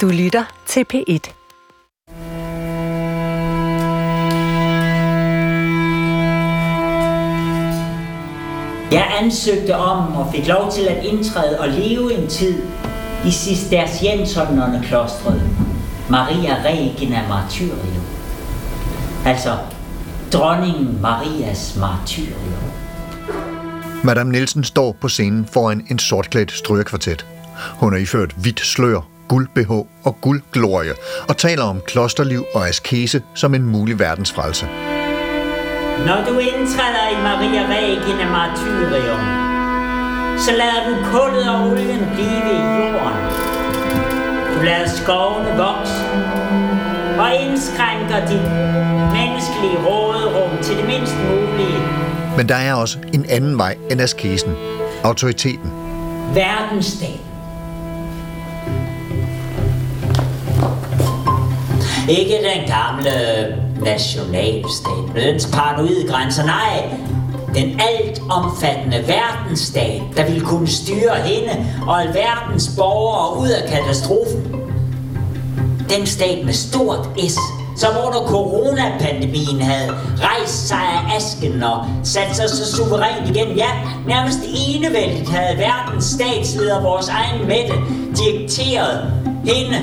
Du 0.00 0.08
lytter 0.08 0.44
til 0.66 0.84
P1. 0.94 1.30
Jeg 8.92 9.12
ansøgte 9.22 9.76
om 9.76 10.16
og 10.16 10.32
fik 10.34 10.46
lov 10.48 10.72
til 10.72 10.82
at 10.82 11.04
indtræde 11.04 11.60
og 11.60 11.68
leve 11.68 12.14
en 12.14 12.28
tid 12.28 12.62
i 13.26 13.30
Cistercienserne 13.30 14.82
klostret. 14.86 15.42
Maria 16.10 16.62
Regina 16.64 17.28
Martyrium. 17.28 18.04
Altså, 19.26 19.58
dronningen 20.32 20.98
Marias 21.02 21.76
martyrium. 21.80 22.70
Madame 24.04 24.32
Nielsen 24.32 24.64
står 24.64 24.96
på 25.00 25.08
scenen 25.08 25.46
foran 25.52 25.86
en 25.90 25.98
sortklædt 25.98 26.52
strygekvartet. 26.52 27.26
Hun 27.78 27.94
er 27.94 27.98
iført 27.98 28.32
hvidt 28.32 28.60
slør, 28.60 29.13
guld-BH 29.28 29.70
og 30.04 30.16
guldglorie 30.20 30.92
og 31.28 31.36
taler 31.36 31.64
om 31.64 31.80
klosterliv 31.86 32.44
og 32.54 32.68
askese 32.68 33.22
som 33.34 33.54
en 33.54 33.62
mulig 33.62 33.98
verdensfrelse. 33.98 34.66
Når 36.06 36.24
du 36.28 36.38
indtræder 36.38 37.06
i 37.14 37.16
Maria 37.22 37.62
Regina 37.74 38.30
Martyrium, 38.30 39.24
så 40.38 40.50
lader 40.60 40.82
du 40.88 40.94
kullet 41.12 41.48
og 41.50 41.70
olien 41.70 42.04
blive 42.14 42.50
i 42.54 42.60
jorden. 42.92 43.24
Du 44.54 44.62
lader 44.64 44.88
skovene 44.88 45.50
vokse 45.56 46.04
og 47.18 47.34
indskrænker 47.34 48.26
dit 48.26 48.46
menneskelige 49.12 49.78
råderum 49.86 50.62
til 50.62 50.76
det 50.76 50.86
mindst 50.86 51.14
mulige. 51.16 51.80
Men 52.36 52.48
der 52.48 52.54
er 52.54 52.74
også 52.74 52.98
en 53.12 53.26
anden 53.28 53.58
vej 53.58 53.76
end 53.90 54.00
askesen. 54.00 54.52
Autoriteten. 55.04 55.70
Verdensstat. 56.34 57.33
Ikke 62.08 62.32
den 62.32 62.68
gamle 62.68 63.38
øh, 63.38 63.82
nationalstat 63.82 65.14
med 65.14 65.22
dens 65.22 65.48
paranoide 65.52 66.08
grænser, 66.08 66.44
nej. 66.44 66.94
Den 67.54 67.80
altomfattende 67.80 69.04
verdensstat, 69.08 70.02
der 70.16 70.24
ville 70.24 70.40
kunne 70.40 70.68
styre 70.68 71.14
hende 71.24 71.66
og 71.86 72.02
alverdens 72.02 72.70
borgere 72.76 73.40
ud 73.40 73.48
af 73.48 73.68
katastrofen. 73.70 74.54
Den 75.88 76.06
stat 76.06 76.44
med 76.44 76.52
stort 76.52 77.08
S, 77.28 77.38
som 77.76 77.90
under 78.06 78.20
coronapandemien 78.26 79.60
havde 79.60 79.92
rejst 80.20 80.68
sig 80.68 80.78
af 80.78 81.16
asken 81.16 81.62
og 81.62 81.86
sat 82.02 82.36
sig 82.36 82.50
så 82.50 82.76
suverænt 82.76 83.36
igen. 83.36 83.56
Ja, 83.56 83.70
nærmest 84.06 84.38
enevældigt 84.56 85.28
havde 85.28 85.58
verdens 85.58 86.04
statsleder, 86.04 86.82
vores 86.82 87.08
egen 87.08 87.46
Mette, 87.46 87.74
dikteret 88.16 89.12
hende 89.44 89.78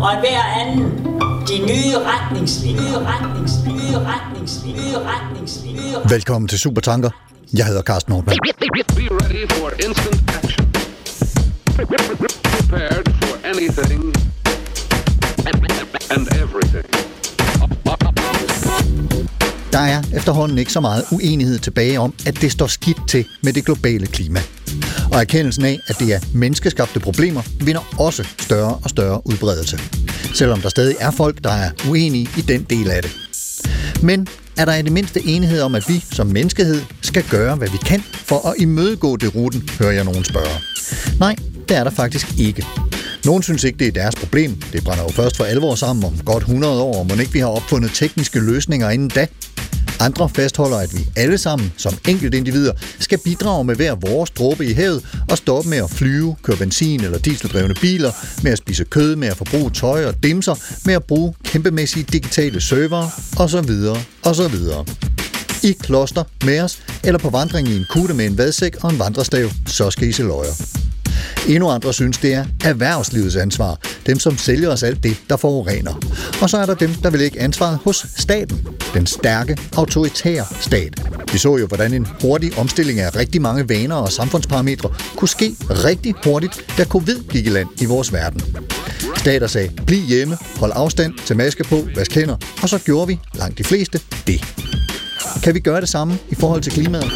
og 0.00 0.20
hver 0.20 0.42
anden 0.60 1.14
de 1.48 1.58
nye 1.58 1.96
retningslinjer, 1.98 2.82
nye 2.82 2.98
retningslinjer, 3.06 3.90
nye 3.90 3.98
retningslinjer, 4.06 4.82
nye 4.82 4.98
retningslinjer. 4.98 6.08
Velkommen 6.08 6.48
til 6.48 6.58
Supertanker. 6.58 7.10
Jeg 7.54 7.66
hedder 7.66 7.82
Carsten 7.82 8.12
Nordmann. 8.12 8.38
Prepared 12.54 13.06
for 13.22 13.36
anything 13.44 14.14
and 16.10 16.26
everything. 16.42 16.86
Der 19.72 19.78
er 19.78 20.02
efterhånden 20.14 20.58
ikke 20.58 20.72
så 20.72 20.80
meget 20.80 21.04
uenighed 21.12 21.58
tilbage 21.58 22.00
om, 22.00 22.14
at 22.26 22.40
det 22.40 22.52
står 22.52 22.66
skidt 22.66 23.08
til 23.08 23.24
med 23.42 23.52
det 23.52 23.64
globale 23.64 24.06
klima. 24.06 24.40
Og 25.14 25.20
erkendelsen 25.20 25.64
af, 25.64 25.80
at 25.86 25.98
det 25.98 26.14
er 26.14 26.20
menneskeskabte 26.32 27.00
problemer, 27.00 27.42
vinder 27.60 27.94
også 27.98 28.28
større 28.38 28.78
og 28.82 28.90
større 28.90 29.26
udbredelse. 29.26 29.78
Selvom 30.34 30.60
der 30.60 30.68
stadig 30.68 30.96
er 31.00 31.10
folk, 31.10 31.44
der 31.44 31.50
er 31.50 31.70
uenige 31.88 32.28
i 32.38 32.40
den 32.40 32.66
del 32.70 32.90
af 32.90 33.02
det. 33.02 33.16
Men 34.02 34.28
er 34.56 34.64
der 34.64 34.74
i 34.74 34.82
det 34.82 34.92
mindste 34.92 35.20
enighed 35.26 35.60
om, 35.60 35.74
at 35.74 35.84
vi 35.88 36.04
som 36.12 36.26
menneskehed 36.26 36.82
skal 37.02 37.24
gøre, 37.30 37.56
hvad 37.56 37.68
vi 37.68 37.76
kan 37.86 38.00
for 38.00 38.48
at 38.48 38.54
imødegå 38.58 39.16
det 39.16 39.34
ruten, 39.34 39.68
hører 39.78 39.92
jeg 39.92 40.04
nogen 40.04 40.24
spørge. 40.24 40.60
Nej, 41.20 41.36
det 41.68 41.76
er 41.76 41.84
der 41.84 41.90
faktisk 41.90 42.26
ikke. 42.38 42.66
Nogen 43.24 43.42
synes 43.42 43.64
ikke, 43.64 43.78
det 43.78 43.88
er 43.88 43.92
deres 43.92 44.14
problem. 44.14 44.62
Det 44.72 44.84
brænder 44.84 45.02
jo 45.02 45.10
først 45.10 45.36
for 45.36 45.44
alvor 45.44 45.74
sammen 45.74 46.04
om 46.04 46.18
godt 46.24 46.42
100 46.42 46.82
år, 46.82 46.98
og 46.98 47.06
må 47.06 47.14
ikke 47.14 47.32
vi 47.32 47.38
har 47.38 47.46
opfundet 47.46 47.90
tekniske 47.94 48.40
løsninger 48.40 48.90
inden 48.90 49.08
da. 49.08 49.26
Andre 50.04 50.28
fastholder, 50.28 50.76
at 50.76 50.94
vi 50.94 51.08
alle 51.16 51.38
sammen 51.38 51.72
som 51.76 51.94
enkeltindivider 52.08 52.72
skal 52.98 53.18
bidrage 53.18 53.64
med 53.64 53.74
hver 53.76 53.94
vores 53.94 54.30
dråbe 54.30 54.66
i 54.66 54.72
havet 54.72 55.06
og 55.30 55.38
stoppe 55.38 55.70
med 55.70 55.78
at 55.78 55.90
flyve, 55.90 56.36
køre 56.42 56.56
benzin- 56.56 57.04
eller 57.04 57.18
dieseldrevne 57.18 57.74
biler, 57.74 58.12
med 58.42 58.52
at 58.52 58.58
spise 58.58 58.84
kød, 58.84 59.16
med 59.16 59.28
at 59.28 59.36
forbruge 59.36 59.70
tøj 59.70 60.04
og 60.04 60.22
dimser, 60.22 60.54
med 60.84 60.94
at 60.94 61.04
bruge 61.04 61.34
kæmpemæssige 61.44 62.06
digitale 62.12 62.60
servere 62.60 63.10
osv. 63.36 63.70
osv. 64.22 64.56
I 65.62 65.72
kloster 65.72 66.24
med 66.44 66.60
os, 66.60 66.78
eller 67.04 67.18
på 67.18 67.30
vandring 67.30 67.68
i 67.68 67.76
en 67.76 67.86
kutte 67.90 68.14
med 68.14 68.26
en 68.26 68.38
vadsæk 68.38 68.76
og 68.82 68.90
en 68.90 68.98
vandrestav, 68.98 69.48
så 69.66 69.90
skal 69.90 70.08
I 70.08 70.12
se 70.12 70.22
løjer. 70.22 70.93
Endnu 71.48 71.70
andre 71.70 71.92
synes, 71.92 72.18
det 72.18 72.34
er 72.34 72.44
erhvervslivets 72.64 73.36
ansvar. 73.36 73.78
Dem, 74.06 74.18
som 74.18 74.38
sælger 74.38 74.70
os 74.70 74.82
alt 74.82 75.02
det, 75.02 75.16
der 75.30 75.36
forurener. 75.36 75.94
Og 76.42 76.50
så 76.50 76.58
er 76.58 76.66
der 76.66 76.74
dem, 76.74 76.94
der 76.94 77.10
vil 77.10 77.20
lægge 77.20 77.40
ansvaret 77.40 77.78
hos 77.84 78.06
staten. 78.16 78.66
Den 78.94 79.06
stærke, 79.06 79.58
autoritære 79.76 80.44
stat. 80.60 81.02
Vi 81.32 81.38
så 81.38 81.56
jo, 81.56 81.66
hvordan 81.66 81.92
en 81.92 82.06
hurtig 82.22 82.58
omstilling 82.58 83.00
af 83.00 83.16
rigtig 83.16 83.42
mange 83.42 83.68
vaner 83.68 83.96
og 83.96 84.12
samfundsparametre 84.12 84.90
kunne 85.16 85.28
ske 85.28 85.56
rigtig 85.70 86.14
hurtigt, 86.24 86.64
da 86.78 86.84
covid 86.84 87.16
gik 87.30 87.46
i 87.46 87.50
land 87.50 87.68
i 87.80 87.84
vores 87.84 88.12
verden. 88.12 88.42
Stater 89.16 89.46
sagde, 89.46 89.70
bliv 89.86 90.00
hjemme, 90.00 90.38
hold 90.56 90.72
afstand, 90.74 91.14
tag 91.26 91.36
maske 91.36 91.64
på, 91.64 91.88
vask 91.96 92.14
hænder, 92.14 92.36
og 92.62 92.68
så 92.68 92.78
gjorde 92.78 93.06
vi, 93.06 93.18
langt 93.34 93.58
de 93.58 93.64
fleste, 93.64 94.00
det. 94.26 94.40
Kan 95.42 95.54
vi 95.54 95.60
gøre 95.60 95.80
det 95.80 95.88
samme 95.88 96.18
i 96.30 96.34
forhold 96.34 96.62
til 96.62 96.72
klimaet? 96.72 97.12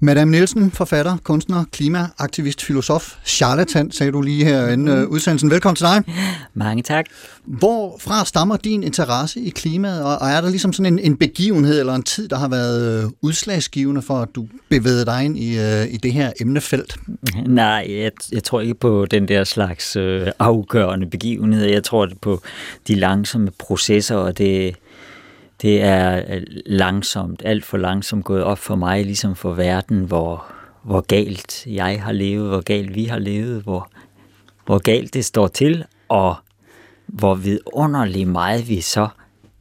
Madame 0.00 0.30
Nielsen, 0.30 0.70
forfatter, 0.70 1.16
kunstner, 1.22 1.64
klimaaktivist, 1.72 2.62
filosof, 2.62 3.14
charlatan, 3.24 3.90
sagde 3.90 4.12
du 4.12 4.22
lige 4.22 4.44
her 4.44 4.68
inden 4.68 4.88
uh, 4.88 5.10
udsendelsen. 5.10 5.50
Velkommen 5.50 5.76
til 5.76 5.86
dig. 5.86 6.02
Mange 6.54 6.82
tak. 6.82 7.06
Hvorfra 7.44 8.24
stammer 8.24 8.56
din 8.56 8.82
interesse 8.82 9.40
i 9.40 9.50
klimaet, 9.50 10.02
og 10.02 10.16
og 10.20 10.28
er 10.28 10.40
der 10.40 10.50
ligesom 10.50 10.72
sådan 10.72 10.92
en, 10.92 10.98
en 10.98 11.16
begivenhed 11.16 11.80
eller 11.80 11.94
en 11.94 12.02
tid, 12.02 12.28
der 12.28 12.36
har 12.36 12.48
været 12.48 13.04
øh, 13.04 13.10
udslagsgivende 13.22 14.02
for, 14.02 14.14
at 14.14 14.28
du 14.34 14.46
bevægede 14.68 15.04
dig 15.04 15.24
ind 15.24 15.38
i, 15.38 15.58
øh, 15.58 15.86
i 15.94 15.96
det 15.96 16.12
her 16.12 16.32
emnefelt? 16.40 16.96
Nej, 17.46 17.86
jeg, 17.90 18.10
jeg 18.32 18.44
tror 18.44 18.60
ikke 18.60 18.74
på 18.74 19.06
den 19.10 19.28
der 19.28 19.44
slags 19.44 19.96
øh, 19.96 20.26
afgørende 20.38 21.06
begivenhed. 21.06 21.66
Jeg 21.66 21.84
tror 21.84 22.08
på 22.20 22.42
de 22.88 22.94
langsomme 22.94 23.50
processer, 23.58 24.16
og 24.16 24.38
det, 24.38 24.76
det 25.62 25.82
er 25.82 26.22
øh, 26.28 26.42
langsomt, 26.66 27.42
alt 27.44 27.64
for 27.64 27.76
langsomt 27.76 28.24
gået 28.24 28.42
op 28.42 28.58
for 28.58 28.74
mig, 28.74 29.04
ligesom 29.04 29.36
for 29.36 29.54
verden, 29.54 30.04
hvor, 30.04 30.44
hvor 30.82 31.00
galt 31.00 31.66
jeg 31.66 32.02
har 32.02 32.12
levet, 32.12 32.48
hvor 32.48 32.60
galt 32.60 32.94
vi 32.94 33.04
har 33.04 33.18
levet, 33.18 33.62
hvor, 33.62 33.90
hvor 34.66 34.78
galt 34.78 35.14
det 35.14 35.24
står 35.24 35.48
til, 35.48 35.84
og 36.08 36.36
hvor 37.06 37.34
vidunderligt 37.34 38.28
meget 38.28 38.68
vi 38.68 38.80
så 38.80 39.08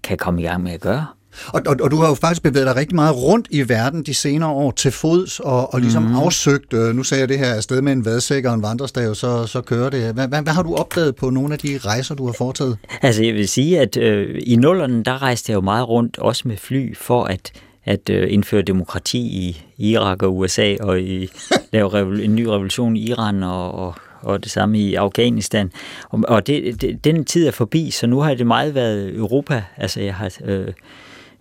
kan 0.04 0.18
komme 0.18 0.42
i 0.42 0.46
gang 0.46 0.64
med 0.64 0.72
at 0.72 0.82
gøre. 0.82 1.06
Og, 1.47 1.62
og, 1.68 1.75
og 1.81 1.91
du 1.91 1.97
har 1.97 2.07
jo 2.07 2.13
faktisk 2.16 2.44
bevæget 2.44 2.68
dig 2.68 2.75
rigtig 2.75 2.96
meget 2.96 3.16
rundt 3.16 3.47
i 3.50 3.69
verden 3.69 4.03
de 4.03 4.13
senere 4.13 4.50
år 4.50 4.72
til 4.72 4.91
fods, 4.91 5.40
og, 5.40 5.73
og 5.73 5.81
ligesom 5.81 6.03
mm. 6.03 6.16
afsøgt, 6.16 6.73
øh, 6.73 6.96
nu 6.96 7.03
sagde 7.03 7.22
jeg 7.22 7.29
det 7.29 7.40
her 7.40 7.53
afsted 7.53 7.81
med 7.81 7.91
en 7.91 8.06
vadsæk 8.06 8.46
og 8.46 8.53
en 8.53 8.62
vandrestav, 8.62 9.16
så, 9.16 9.46
så 9.46 9.62
kører 9.62 9.90
det. 9.90 10.13
Hvad, 10.13 10.28
hvad, 10.28 10.41
hvad 10.41 10.53
har 10.53 10.63
du 10.63 10.75
opdaget 10.75 11.16
på 11.16 11.29
nogle 11.29 11.53
af 11.53 11.59
de 11.59 11.79
rejser, 11.85 12.16
du 12.16 12.25
har 12.25 12.34
foretaget? 12.34 12.78
Altså 13.01 13.23
jeg 13.23 13.34
vil 13.34 13.47
sige, 13.47 13.79
at 13.79 13.97
øh, 13.97 14.41
i 14.46 14.56
nullerne, 14.56 15.03
der 15.03 15.22
rejste 15.22 15.51
jeg 15.51 15.56
jo 15.56 15.62
meget 15.62 15.90
rundt, 15.90 16.19
også 16.19 16.47
med 16.47 16.57
fly, 16.57 16.96
for 16.97 17.23
at 17.23 17.52
at 17.85 18.09
øh, 18.09 18.34
indføre 18.34 18.62
demokrati 18.62 19.19
i 19.19 19.66
Irak 19.78 20.23
og 20.23 20.38
USA, 20.38 20.75
og 20.79 21.02
i, 21.02 21.29
lave 21.73 21.90
revol- 21.90 22.22
en 22.22 22.35
ny 22.35 22.46
revolution 22.46 22.96
i 22.96 23.09
Iran 23.09 23.44
og, 23.44 23.72
og, 23.72 23.96
og 24.22 24.44
det 24.44 24.52
samme 24.52 24.79
i 24.79 24.96
Afghanistan. 24.96 25.72
Og, 26.09 26.22
og 26.28 26.47
det, 26.47 26.81
det, 26.81 27.03
den 27.03 27.26
tid 27.26 27.47
er 27.47 27.52
forbi, 27.52 27.91
så 27.91 28.08
nu 28.08 28.20
har 28.20 28.34
det 28.34 28.47
meget 28.47 28.76
været 28.76 29.16
Europa. 29.16 29.64
Altså 29.78 30.02
jeg 30.02 30.16
har, 30.16 30.31
øh, 30.46 30.67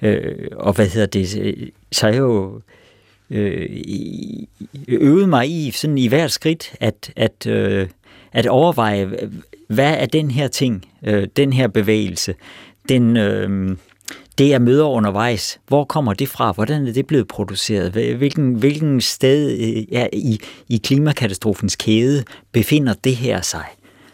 øh, 0.03 0.49
og 0.53 0.73
hvad 0.73 0.87
hedder 0.89 1.07
det, 1.07 1.39
øh, 1.41 1.69
så 1.93 2.07
jeg 2.09 2.19
jo 2.19 2.61
øh, 3.31 3.69
øvet 4.89 5.29
mig 5.29 5.51
i, 5.51 5.71
sådan 5.71 5.99
i 5.99 6.07
hvert 6.09 6.31
skridt, 6.33 6.73
at, 6.81 7.13
at, 7.17 7.47
øh, 7.47 7.89
at 8.33 8.47
overveje, 8.47 9.11
hvad 9.69 9.95
er 9.99 10.07
den 10.07 10.31
her 10.31 10.49
ting, 10.49 10.85
øh, 11.07 11.29
den 11.37 11.53
her 11.53 11.69
bevægelse, 11.69 12.35
den, 12.89 13.17
øh, 13.17 13.77
det 14.39 14.49
jeg 14.49 14.63
møder 14.63 14.85
undervejs, 14.85 15.61
hvor 15.69 15.85
kommer 15.85 16.13
det 16.15 16.29
fra, 16.29 16.53
hvordan 16.53 16.87
er 16.87 16.93
det 16.93 17.07
blevet 17.07 17.29
produceret, 17.29 17.91
Hvil- 17.97 18.17
hvilken, 18.17 18.55
hvilken 18.55 19.01
sted 19.01 19.51
øh, 19.59 19.99
er 19.99 20.09
i, 20.13 20.39
i 20.69 20.77
klimakatastrofens 20.77 21.77
kæde 21.77 22.25
befinder 22.53 22.95
det 23.05 23.17
her 23.17 23.41
sig? 23.41 23.65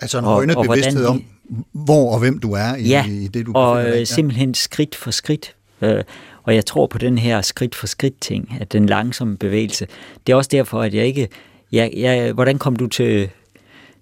Altså 0.00 0.18
en 0.18 0.24
Og- 0.24 0.30
højnet 0.32 0.56
og 0.56 0.64
hvordan 0.64 0.82
bevidsthed 0.82 1.06
om, 1.06 1.24
hvor 1.72 2.12
og 2.12 2.18
hvem 2.20 2.38
du 2.38 2.52
er 2.52 2.76
i, 2.76 2.88
Ja, 2.88 3.06
i 3.08 3.28
det, 3.34 3.46
du 3.46 3.52
og 3.54 3.76
befinder 3.76 3.90
dig 3.92 3.98
i. 3.98 4.00
øh, 4.00 4.06
simpelthen 4.06 4.54
skridt 4.54 4.94
for 4.94 5.10
skridt. 5.10 5.54
Øh, 5.82 6.02
og 6.42 6.54
jeg 6.54 6.66
tror 6.66 6.86
på 6.86 6.98
den 6.98 7.18
her 7.18 7.40
skridt 7.40 7.74
for 7.74 7.86
skridt 7.86 8.20
ting, 8.20 8.56
at 8.60 8.72
den 8.72 8.86
langsomme 8.86 9.36
bevægelse. 9.36 9.86
Det 10.26 10.32
er 10.32 10.36
også 10.36 10.48
derfor, 10.52 10.82
at 10.82 10.94
jeg 10.94 11.06
ikke... 11.06 11.28
Jeg, 11.72 11.90
jeg, 11.96 12.32
hvordan 12.32 12.58
kom 12.58 12.76
du 12.76 12.86
til, 12.86 13.28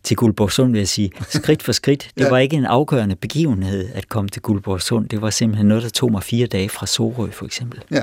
til 0.02 0.16
Guldborgsund, 0.16 0.72
vil 0.72 0.78
jeg 0.78 0.88
sige. 0.88 1.10
Skridt 1.28 1.62
for 1.62 1.72
skridt. 1.72 2.10
Det 2.18 2.24
Ja. 2.24 2.30
var 2.30 2.38
ikke 2.38 2.56
en 2.56 2.64
afgørende 2.64 3.16
begivenhed 3.16 3.88
at 3.94 4.08
komme 4.08 4.28
til 4.28 4.42
Guldborgsund. 4.42 5.08
Det 5.08 5.22
var 5.22 5.30
simpelthen 5.30 5.66
noget, 5.66 5.82
der 5.82 5.88
tog 5.88 6.12
mig 6.12 6.22
fire 6.22 6.46
dage 6.46 6.68
fra 6.68 6.86
Sorø, 6.86 7.30
for 7.30 7.44
eksempel. 7.44 7.80
Ja. 7.90 8.02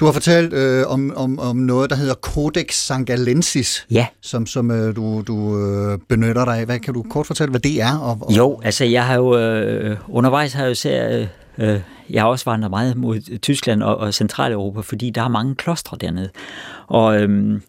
Du 0.00 0.04
har 0.04 0.12
fortalt 0.12 0.52
øh, 0.52 0.86
om, 0.86 1.12
om, 1.16 1.38
om 1.38 1.56
noget, 1.56 1.90
der 1.90 1.96
hedder 1.96 2.14
Codex 2.14 2.74
Sangalensis, 2.74 3.86
Ja. 3.90 4.06
som, 4.20 4.46
som 4.46 4.70
øh, 4.70 4.96
du, 4.96 5.22
du 5.26 5.58
øh, 5.58 5.98
benytter 6.08 6.44
dig 6.44 6.58
af. 6.58 6.64
Hvad 6.66 6.78
kan 6.78 6.94
du 6.94 7.02
kort 7.10 7.26
fortælle, 7.26 7.50
hvad 7.50 7.60
det 7.60 7.80
er? 7.82 7.98
Og, 7.98 8.18
og, 8.20 8.36
Jo, 8.36 8.60
altså 8.64 8.84
jeg 8.84 9.06
har 9.06 9.14
jo 9.14 9.38
øh, 9.38 9.96
undervejs 10.08 10.52
har 10.52 10.62
jeg 10.62 10.66
jo 10.68 10.72
især, 10.72 11.18
øh, 11.58 11.74
øh, 11.74 11.80
jeg 12.10 12.22
har 12.22 12.28
også 12.28 12.50
vandret 12.50 12.70
meget 12.70 12.96
mod 12.96 13.38
Tyskland 13.38 13.82
og, 13.82 13.96
og 13.96 14.14
Centraleuropa, 14.14 14.80
fordi 14.80 15.10
der 15.10 15.22
er 15.22 15.28
mange 15.28 15.54
klostre 15.54 15.96
dernede. 16.00 16.30
Og 16.86 17.22
øh, 17.22 17.60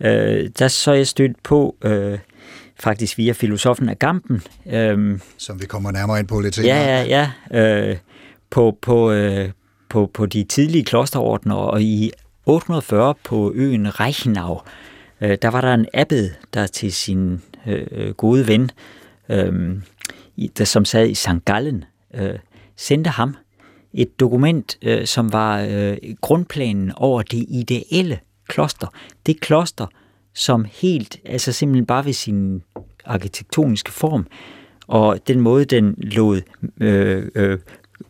øh, 0.00 0.50
der 0.58 0.68
så 0.68 0.90
er 0.90 0.94
jeg 0.94 1.06
stødt 1.06 1.42
på, 1.42 1.76
øh, 1.84 2.18
faktisk 2.80 3.18
via 3.18 3.32
filosofen 3.32 3.88
af 3.88 3.98
Gampen, 3.98 4.42
øh, 4.66 5.20
Som 5.38 5.60
vi 5.60 5.66
kommer 5.66 5.90
nærmere 5.90 6.18
ind 6.20 6.28
på 6.28 6.40
lidt 6.40 6.54
senere. 6.54 6.76
ja, 6.76 7.02
ja, 7.02 7.30
ja, 7.50 7.90
øh, 7.90 7.96
på, 8.50 8.78
på, 8.82 9.10
øh, 9.10 9.50
på, 9.88 10.10
på 10.14 10.26
de 10.26 10.44
tidlige 10.44 10.84
klosterordner, 10.84 11.54
og 11.54 11.82
i 11.82 12.10
840 12.46 13.14
på 13.24 13.52
øen 13.54 14.00
Reichenau, 14.00 14.60
øh, 15.20 15.38
der 15.42 15.48
var 15.48 15.60
der 15.60 15.74
en 15.74 15.86
abbed, 15.94 16.30
der 16.54 16.66
til 16.66 16.92
sin 16.92 17.42
øh, 17.66 18.14
gode 18.14 18.48
ven, 18.48 18.70
øh, 19.28 19.76
der, 20.58 20.64
som 20.64 20.84
sad 20.84 21.08
i 21.08 21.14
St. 21.14 21.44
Gallen, 21.44 21.84
øh, 22.14 22.38
sendte 22.76 23.10
ham 23.10 23.36
et 23.94 24.20
dokument, 24.20 24.78
øh, 24.82 25.06
som 25.06 25.32
var 25.32 25.66
øh, 25.70 25.96
grundplanen 26.20 26.92
over 26.96 27.22
det 27.22 27.46
ideelle 27.48 28.18
kloster. 28.48 28.86
Det 29.26 29.40
kloster, 29.40 29.86
som 30.34 30.66
helt, 30.72 31.20
altså 31.24 31.52
simpelthen 31.52 31.86
bare 31.86 32.04
ved 32.04 32.12
sin 32.12 32.62
arkitektoniske 33.04 33.92
form, 33.92 34.26
og 34.86 35.28
den 35.28 35.40
måde, 35.40 35.64
den 35.64 35.94
lod 35.98 36.40
øh, 36.80 37.28
øh, 37.34 37.58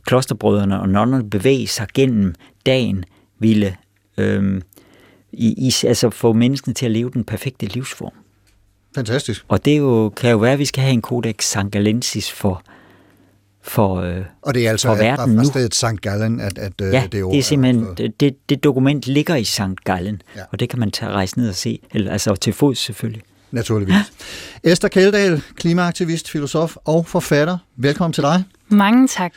klosterbrødrene 0.07 0.81
og 0.81 0.89
nonnerne 0.89 1.31
bevæge 1.31 1.67
sig 1.67 1.87
gennem 1.95 2.35
dagen, 2.67 3.05
ville 3.39 3.77
øh, 4.19 4.61
i, 5.33 5.69
i, 5.69 5.87
altså 5.87 6.11
få 6.11 6.33
menneskene 6.33 6.75
til 6.75 6.87
at 6.87 6.93
leve 6.93 7.11
den 7.11 7.25
perfekte 7.25 7.67
livsform. 7.67 8.13
Fantastisk. 8.95 9.45
Og 9.49 9.65
det 9.65 9.73
er 9.73 9.77
jo, 9.77 10.09
kan 10.09 10.31
jo 10.31 10.37
være, 10.37 10.53
at 10.53 10.59
vi 10.59 10.65
skal 10.65 10.83
have 10.83 10.93
en 10.93 11.03
codex 11.03 11.45
sangalensis 11.45 12.33
for, 12.33 12.63
for 13.69 13.97
øh, 14.01 14.17
Og 14.43 14.55
det 14.55 14.67
er 14.67 14.71
altså 14.71 14.89
For 14.89 14.95
verden 14.95 15.37
fra 15.37 15.43
nu. 15.43 15.49
stedet 15.49 15.75
St. 15.75 16.01
Gallen, 16.01 16.41
at, 16.41 16.59
at 16.59 16.73
øh, 16.83 16.93
ja, 16.93 17.03
det 17.03 17.13
det 17.13 17.23
ord 17.23 17.35
er 17.37 17.43
simpelthen, 17.43 17.87
for- 17.87 17.95
det, 17.95 18.21
det, 18.21 18.37
det 18.49 18.65
dokument 18.65 19.07
ligger 19.07 19.35
i 19.35 19.45
St. 19.45 19.61
Gallen, 19.85 20.23
Ja. 20.35 20.41
ja. 20.41 20.45
og 20.53 20.61
det 20.61 20.69
kan 20.69 20.79
man 20.79 20.91
tage 20.91 21.11
rejse 21.13 21.39
ned 21.39 21.49
og 21.49 21.55
se, 21.55 21.79
eller 21.95 22.13
altså 22.13 22.35
til 22.35 22.53
fods 22.53 22.79
selvfølgelig. 22.79 23.23
Naturligvis. 23.51 23.95
Esther 24.65 24.89
Kjeldahl, 24.89 25.43
klimaaktivist, 25.57 26.31
filosof 26.31 26.77
og 26.85 27.07
forfatter. 27.07 27.59
Velkommen 27.77 28.13
til 28.13 28.23
dig. 28.23 28.45
Mange 28.69 29.09
tak. 29.09 29.33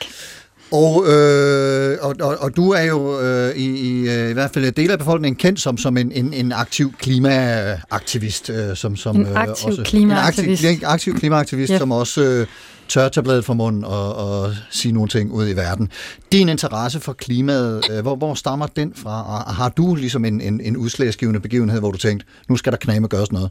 Og, 0.72 1.04
øh, 1.08 1.98
og, 2.00 2.14
og, 2.20 2.36
og 2.40 2.56
du 2.56 2.70
er 2.70 2.82
jo 2.82 3.20
øh, 3.20 3.56
i, 3.56 3.64
i, 3.66 4.08
øh, 4.10 4.30
i 4.30 4.32
hvert 4.32 4.50
fald 4.50 4.64
en 4.64 4.72
del 4.72 4.90
af 4.90 4.98
befolkningen 4.98 5.36
kendt 5.36 5.60
som, 5.60 5.78
som 5.78 5.96
en, 5.96 6.12
en, 6.12 6.32
en 6.34 6.52
aktiv 6.52 6.92
klimaaktivist. 6.98 8.50
Øh, 8.50 8.76
som, 8.76 8.96
som, 8.96 9.16
En 9.16 9.26
aktiv 9.36 9.68
også, 9.68 9.82
klimaaktivist. 9.84 10.62
En 10.64 10.68
aktiv, 10.70 10.86
aktiv 10.86 11.14
klimaaktivist, 11.18 11.72
Ja. 11.72 11.78
som 11.78 11.92
også 11.92 12.22
øh, 12.22 12.46
tør 12.88 13.08
tage 13.08 13.24
bladet 13.24 13.44
fra 13.44 13.54
munden 13.54 13.84
og, 13.84 14.14
og 14.14 14.54
sige 14.70 14.92
nogle 14.92 15.08
ting 15.08 15.32
ud 15.32 15.48
i 15.48 15.52
verden. 15.52 15.90
Din 16.32 16.48
interesse 16.48 17.00
for 17.00 17.12
klimaet, 17.12 17.90
øh, 17.90 18.02
hvor, 18.02 18.16
hvor 18.16 18.34
stammer 18.34 18.66
den 18.66 18.92
fra? 18.94 19.22
Og 19.22 19.54
har 19.54 19.68
du 19.68 19.94
ligesom 19.94 20.24
en, 20.24 20.40
en, 20.40 20.60
en 20.60 20.76
udslagsgivende 20.76 21.40
begivenhed, 21.40 21.80
hvor 21.80 21.90
du 21.90 21.98
tænkte, 21.98 22.26
nu 22.48 22.56
skal 22.56 22.72
der 22.72 22.78
kname 22.78 23.08
gøres 23.08 23.32
noget? 23.32 23.50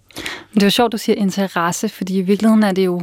Det 0.54 0.62
er 0.62 0.66
jo 0.66 0.70
sjovt, 0.70 0.92
du 0.92 0.98
siger 0.98 1.16
interesse, 1.16 1.90
fordi 1.90 2.18
i 2.18 2.22
virkeligheden 2.22 2.64
er 2.64 2.72
det 2.72 2.86
jo, 2.86 3.02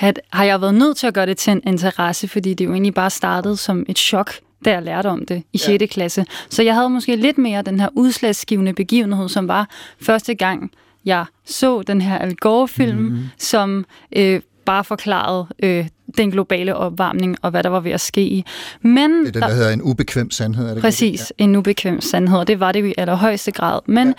at, 0.00 0.20
har 0.32 0.44
jeg 0.44 0.60
været 0.60 0.74
nødt 0.74 0.96
til 0.96 1.06
at 1.06 1.14
gøre 1.14 1.26
det 1.26 1.36
til 1.36 1.50
en 1.50 1.60
interesse, 1.66 2.28
fordi 2.28 2.54
det 2.54 2.64
jo 2.64 2.72
egentlig 2.72 2.94
bare 2.94 3.10
startede 3.10 3.56
som 3.56 3.84
et 3.88 3.98
chok, 3.98 4.32
da 4.64 4.70
jeg 4.70 4.82
lærte 4.82 5.06
om 5.06 5.26
det 5.26 5.42
i 5.52 5.58
6. 5.58 5.84
klasse. 5.90 6.24
Så 6.50 6.62
jeg 6.62 6.74
havde 6.74 6.90
måske 6.90 7.16
lidt 7.16 7.38
mere 7.38 7.62
den 7.62 7.80
her 7.80 7.88
udslagsgivende 7.94 8.72
begivenhed, 8.72 9.28
som 9.28 9.48
var 9.48 9.68
første 10.00 10.34
gang, 10.34 10.70
jeg 11.04 11.24
så 11.44 11.82
den 11.82 12.00
her 12.00 12.18
Al 12.18 12.36
Gore-film, 12.36 12.98
mm-hmm. 12.98 13.24
som 13.38 13.84
øh, 14.16 14.40
bare 14.64 14.84
forklarede 14.84 15.46
øh, 15.62 15.88
den 16.16 16.30
globale 16.30 16.76
opvarmning 16.76 17.36
og 17.42 17.50
hvad 17.50 17.62
der 17.62 17.68
var 17.68 17.80
ved 17.80 17.92
at 17.92 18.00
ske 18.00 18.22
i. 18.22 18.44
Men 18.82 19.10
Det 19.10 19.28
er 19.28 19.32
den, 19.32 19.42
der 19.42 19.54
hedder 19.54 19.70
en 19.70 19.82
ubekvem 19.82 20.30
sandhed. 20.30 20.64
Er 20.64 20.68
det 20.68 20.76
ikke 20.76 20.86
Præcis, 20.86 21.32
en 21.38 21.56
ubekvem 21.56 22.00
sandhed, 22.00 22.38
og 22.38 22.46
det 22.46 22.60
var 22.60 22.72
det 22.72 22.80
jo 22.80 22.86
i 22.86 22.94
allerhøjeste 22.98 23.52
grad. 23.52 23.80
Men 23.86 24.08
ja. 24.08 24.12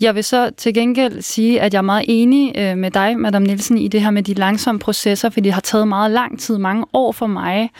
jeg 0.00 0.14
vil 0.14 0.24
så 0.24 0.50
til 0.56 0.74
gengæld 0.74 1.22
sige, 1.22 1.60
at 1.60 1.72
jeg 1.74 1.78
er 1.78 1.82
meget 1.82 2.04
enig 2.08 2.52
øh, 2.58 2.78
med 2.78 2.90
dig, 2.90 3.18
Madame 3.18 3.46
Nielsen, 3.46 3.78
i 3.78 3.88
det 3.88 4.00
her 4.00 4.10
med 4.10 4.22
de 4.22 4.34
langsomme 4.34 4.78
processer, 4.78 5.30
fordi 5.30 5.44
det 5.44 5.52
har 5.52 5.60
taget 5.60 5.88
meget 5.88 6.10
lang 6.10 6.40
tid, 6.40 6.58
mange 6.58 6.84
år 6.92 7.12
for 7.12 7.26
mig, 7.26 7.70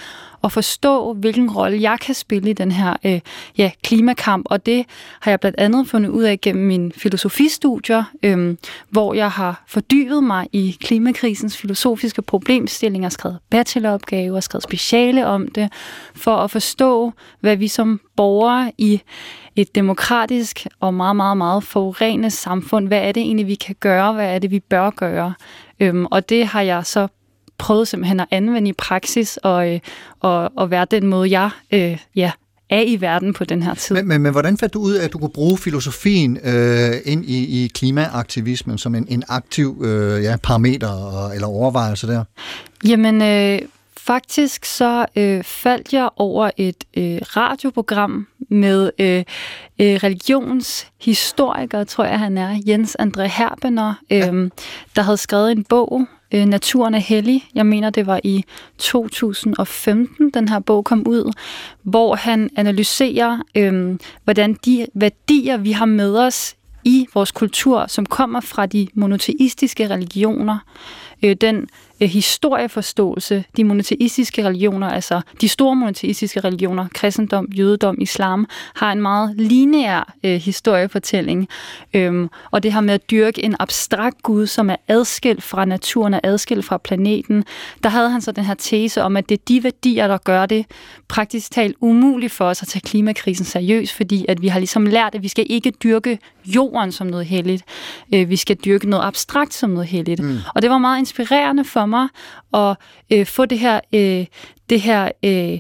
at 0.45 0.53
forstå, 0.53 1.13
hvilken 1.13 1.51
rolle 1.51 1.83
jeg 1.83 1.99
kan 2.01 2.15
spille 2.15 2.51
i 2.51 2.53
den 2.53 2.73
her 2.73 2.97
øh, 3.05 3.21
ja, 3.59 3.71
klimakamp. 3.85 4.47
Og 4.51 4.67
det 4.67 4.87
har 5.21 5.31
jeg 5.31 5.41
blandt 5.41 5.59
andet 5.61 5.89
fundet 5.89 6.11
ud 6.11 6.23
af 6.23 6.41
gennem 6.41 6.65
mine 6.65 6.93
filosofistudier, 6.93 8.05
øh, 8.23 8.57
hvor 8.91 9.15
jeg 9.15 9.31
har 9.31 9.65
fordybet 9.69 10.25
mig 10.25 10.49
i 10.53 10.77
klimakrisens 10.81 11.57
filosofiske 11.57 12.23
problemstillinger, 12.23 13.09
skrevet 13.09 13.39
bacheloropgaver, 13.51 14.41
skrevet 14.41 14.63
speciale 14.63 15.27
om 15.27 15.49
det, 15.49 15.73
for 16.15 16.37
at 16.37 16.51
forstå, 16.51 17.13
hvad 17.41 17.57
vi 17.57 17.69
som 17.69 18.01
borgere 18.17 18.73
i 18.79 19.01
et 19.57 19.75
demokratisk 19.75 20.67
og 20.81 20.95
meget, 20.95 21.17
meget, 21.17 21.37
meget 21.37 21.65
forurenet 21.65 22.33
samfund, 22.33 22.89
hvad 22.89 22.99
er 22.99 23.13
det 23.13 23.21
egentlig, 23.21 23.47
vi 23.47 23.55
kan 23.55 23.77
gøre, 23.81 24.13
hvad 24.13 24.35
er 24.35 24.39
det, 24.39 24.51
vi 24.51 24.61
bør 24.61 24.91
gøre. 24.91 25.35
Øhm, 25.81 26.07
og 26.07 26.29
det 26.29 26.47
har 26.47 26.61
jeg 26.61 26.87
så 26.87 27.09
prøvet 27.65 27.89
simpelthen 27.89 28.21
at 28.21 28.27
anvende 28.31 28.71
i 28.71 28.73
praksis, 28.73 29.37
og, 29.37 29.75
øh, 29.75 29.81
og, 30.21 30.53
og 30.57 30.71
være 30.71 30.87
den 30.91 31.07
måde, 31.07 31.31
jeg 31.31 31.51
øh, 31.73 31.99
ja, 32.17 32.31
er 32.71 32.81
i 32.81 33.01
verden 33.01 33.33
på 33.33 33.45
den 33.45 33.63
her 33.63 33.75
tid. 33.75 33.97
Men, 33.97 34.09
men, 34.09 34.23
men 34.23 34.33
hvordan 34.33 34.59
fandt 34.59 34.75
du 34.75 34.81
ud 34.81 34.93
af, 34.93 35.05
at 35.05 35.13
du 35.13 35.19
kunne 35.19 35.31
bruge 35.31 35.59
filosofien 35.59 36.39
øh, 36.45 36.93
ind 37.05 37.25
i, 37.25 37.65
i 37.65 37.69
klimaaktivismen 37.69 38.79
som 38.79 38.95
en, 38.95 39.07
en 39.09 39.23
aktiv 39.29 39.83
øh, 39.85 40.23
ja, 40.23 40.37
parameter 40.43 40.89
og, 40.89 41.35
eller 41.35 41.47
overvejelse 41.47 42.07
der? 42.07 42.25
Jamen, 42.89 43.23
øh, 43.23 43.59
faktisk 43.97 44.65
så 44.65 45.07
øh, 45.17 45.45
faldt 45.45 45.93
jeg 45.93 46.09
over 46.17 46.51
et 46.57 46.85
øh, 46.97 47.19
radioprogram 47.23 48.27
med 48.51 48.91
øh, 48.99 49.25
øh, 49.79 49.79
religionshistoriker, 49.79 51.85
tror 51.85 52.05
jeg 52.05 52.19
han 52.19 52.39
er, 52.39 52.61
Jens 52.67 52.97
André 53.01 53.23
Herbener, 53.23 53.95
øh, 54.11 54.51
der 54.97 55.03
havde 55.03 55.17
skrevet 55.17 55.53
en 55.53 55.65
bog, 55.65 56.07
øh, 56.35 56.47
Naturen 56.47 56.95
er 56.95 56.99
hellig. 56.99 57.45
Jeg 57.55 57.67
mener, 57.67 57.91
det 57.91 58.07
var 58.07 58.21
i 58.25 58.45
2015, 58.79 60.31
den 60.31 60.49
her 60.49 60.59
bog 60.59 60.85
kom 60.85 61.07
ud, 61.07 61.33
hvor 61.83 62.15
han 62.15 62.51
analyserer, 62.57 63.39
øh, 63.55 63.99
hvordan 64.25 64.55
de 64.65 64.87
værdier, 64.95 65.57
vi 65.57 65.73
har 65.73 65.87
med 65.87 66.17
os 66.17 66.57
i 66.85 67.07
vores 67.15 67.33
kultur, 67.33 67.87
som 67.87 68.07
kommer 68.07 68.41
fra 68.41 68.67
de 68.67 68.89
monoteistiske 68.95 69.91
religioner, 69.91 70.59
øh, 71.25 71.37
den 71.41 71.69
øh, 72.01 72.09
historieforståelse, 72.09 73.45
de 73.57 73.65
monoteistiske 73.65 74.45
religioner, 74.45 74.89
altså 74.91 75.21
de 75.41 75.49
store 75.49 75.77
monoteistiske 75.77 76.41
religioner, 76.41 76.87
kristendom, 76.95 77.47
jødedom, 77.47 77.97
islam, 78.01 78.47
har 78.75 78.93
en 78.93 79.01
meget 79.01 79.37
lineær 79.37 80.15
øh, 80.25 80.41
historiefortælling. 80.41 81.49
Øhm, 81.95 82.29
og 82.51 82.63
det 82.63 82.73
her 82.73 82.81
med 82.81 82.95
at 82.95 83.11
dyrke 83.11 83.45
en 83.45 83.57
abstrakt 83.59 84.23
Gud, 84.23 84.47
som 84.47 84.71
er 84.71 84.77
adskilt 84.89 85.43
fra 85.43 85.65
naturen 85.65 86.15
og 86.15 86.21
adskilt 86.25 86.65
fra 86.65 86.79
planeten, 86.79 87.45
der 87.83 87.89
havde 87.89 88.11
han 88.11 88.21
så 88.21 88.33
den 88.33 88.45
her 88.45 88.55
tese 88.55 89.03
om, 89.03 89.17
at 89.17 89.29
det 89.29 89.39
er 89.39 89.43
de 89.49 89.65
værdier, 89.65 90.09
der 90.09 90.19
gør 90.19 90.47
det 90.47 90.67
praktisk 91.09 91.51
talt 91.51 91.77
umuligt 91.81 92.33
for 92.33 92.45
os 92.45 92.63
at 92.63 92.69
tage 92.69 92.81
klimakrisen 92.81 93.45
seriøst, 93.45 93.93
fordi 93.93 94.27
at 94.29 94.43
vi 94.43 94.49
har 94.49 94.59
ligesom 94.59 94.87
lært, 94.87 95.15
at 95.15 95.23
vi 95.23 95.29
skal 95.29 95.47
ikke 95.49 95.71
dyrke 95.71 96.19
jorden 96.47 96.93
som 96.93 97.07
noget 97.07 97.27
helligt. 97.27 97.65
Øh, 98.15 98.31
vi 98.31 98.37
skal 98.37 98.57
dyrke 98.57 98.91
noget 98.91 99.05
abstrakt 99.05 99.55
som 99.55 99.71
noget 99.71 99.89
helligt. 99.89 100.21
Mm. 100.23 100.39
Og 100.55 100.63
det 100.63 100.71
var 100.71 100.79
meget 100.79 100.99
inspirerende 101.19 101.65
for 101.65 101.87
mig 101.87 102.09
at 102.55 102.77
øh, 103.13 103.27
få 103.27 103.45
det 103.45 103.59
her, 103.59 103.81
øh, 103.95 104.27
det 104.71 104.81
her 104.81 105.09
øh, 105.25 105.59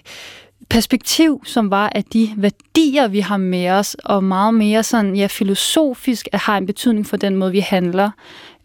perspektiv, 0.69 1.43
som 1.45 1.71
var, 1.71 1.93
at 1.95 2.13
de 2.13 2.31
værdier, 2.37 3.09
vi 3.09 3.21
har 3.21 3.37
med 3.37 3.71
os, 3.71 3.97
og 4.05 4.25
meget 4.25 4.55
mere 4.55 4.83
sådan, 4.83 5.17
ja, 5.17 5.27
filosofisk, 5.27 6.29
at 6.33 6.41
har 6.41 6.57
en 6.57 6.67
betydning 6.67 7.07
for 7.07 7.17
den 7.17 7.37
måde, 7.37 7.53
vi 7.53 7.61
handler. 7.61 8.11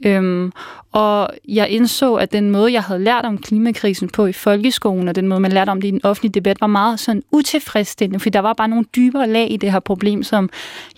Øhm, 0.06 0.52
og 0.92 1.30
jeg 1.48 1.70
indså, 1.70 2.16
at 2.16 2.32
den 2.32 2.52
måde, 2.52 2.74
jeg 2.74 2.84
havde 2.84 3.04
lært 3.04 3.26
om 3.26 3.38
klimakrisen 3.38 4.10
på 4.10 4.26
i 4.26 4.34
folkeskolen, 4.34 5.08
og 5.08 5.16
den 5.16 5.28
måde, 5.28 5.40
man 5.40 5.52
lærte 5.52 5.70
om 5.70 5.82
det 5.82 5.88
i 5.88 5.92
den 5.92 6.02
offentlige 6.04 6.32
debat, 6.32 6.62
var 6.62 6.68
meget 6.68 7.00
sådan 7.00 7.24
utilfredsstillende, 7.32 8.20
fordi 8.20 8.30
der 8.30 8.40
var 8.40 8.54
bare 8.54 8.68
nogle 8.68 8.86
dybere 8.96 9.28
lag 9.28 9.52
i 9.52 9.58
det 9.58 9.72
her 9.72 9.80
problem, 9.80 10.24
som 10.24 10.50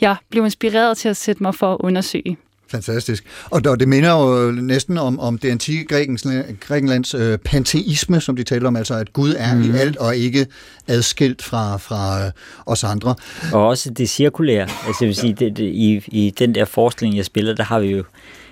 jeg 0.01 0.15
blev 0.29 0.45
inspireret 0.45 0.98
til 0.98 1.10
at 1.10 1.17
sætte 1.17 1.43
mig 1.43 1.55
for 1.55 1.74
at 1.74 1.77
undersøge. 1.79 2.38
Fantastisk. 2.71 3.23
Og, 3.49 3.79
det 3.79 3.87
minder 3.87 4.11
jo 4.11 4.51
næsten 4.51 4.97
om, 4.97 5.19
om 5.19 5.37
det 5.37 5.49
antikke 5.49 5.85
Grækens, 5.85 6.27
Grækenlands 6.59 7.13
øh, 7.13 7.37
panteisme, 7.37 8.21
som 8.21 8.35
de 8.35 8.43
taler 8.43 8.67
om, 8.67 8.75
altså 8.75 8.93
at 8.95 9.13
Gud 9.13 9.33
er 9.37 9.55
mm. 9.55 9.63
i 9.63 9.77
alt 9.77 9.97
og 9.97 10.15
ikke 10.15 10.47
adskilt 10.87 11.41
fra, 11.41 11.77
fra 11.77 12.25
øh, 12.25 12.31
os 12.65 12.83
andre. 12.83 13.15
Og 13.53 13.67
også 13.67 13.89
det 13.89 14.09
cirkulære. 14.09 14.61
Altså 14.61 14.97
jeg 15.01 15.07
vil 15.07 15.15
sige, 15.15 15.33
det, 15.33 15.57
det, 15.57 15.63
i, 15.63 16.03
i 16.07 16.33
den 16.39 16.55
der 16.55 16.65
forskning, 16.65 17.17
jeg 17.17 17.25
spiller, 17.25 17.53
der 17.53 17.63
har 17.63 17.79
vi 17.79 17.87
jo 17.87 18.03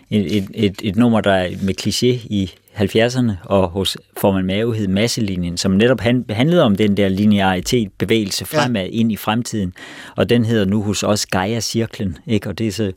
et, 0.10 0.38
et, 0.38 0.48
et, 0.54 0.76
et 0.84 0.96
nummer, 0.96 1.22
der 1.22 1.32
er 1.32 1.50
med 1.62 1.74
kliché 1.82 2.28
i 2.30 2.52
70'erne, 2.76 3.32
og 3.46 3.70
hos 3.70 3.98
Forman 4.18 4.46
Mave 4.46 4.76
hed 4.76 4.88
Masselinjen, 4.88 5.58
som 5.58 5.72
netop 5.72 6.02
handlede 6.30 6.64
om 6.64 6.76
den 6.76 6.98
der 6.98 7.08
linearitet, 7.08 7.92
bevægelse 7.98 8.46
fremad 8.46 8.82
ja. 8.82 8.90
ind 8.92 9.12
i 9.12 9.16
fremtiden. 9.16 9.74
Og 10.16 10.30
den 10.30 10.46
hedder 10.46 10.66
nu 10.66 10.84
hos 10.84 11.04
os 11.04 11.26
Gaia-cirklen, 11.26 12.18
ikke? 12.28 12.50
Og 12.50 12.58
det 12.58 12.68
er 12.68 12.72
så 12.72 12.92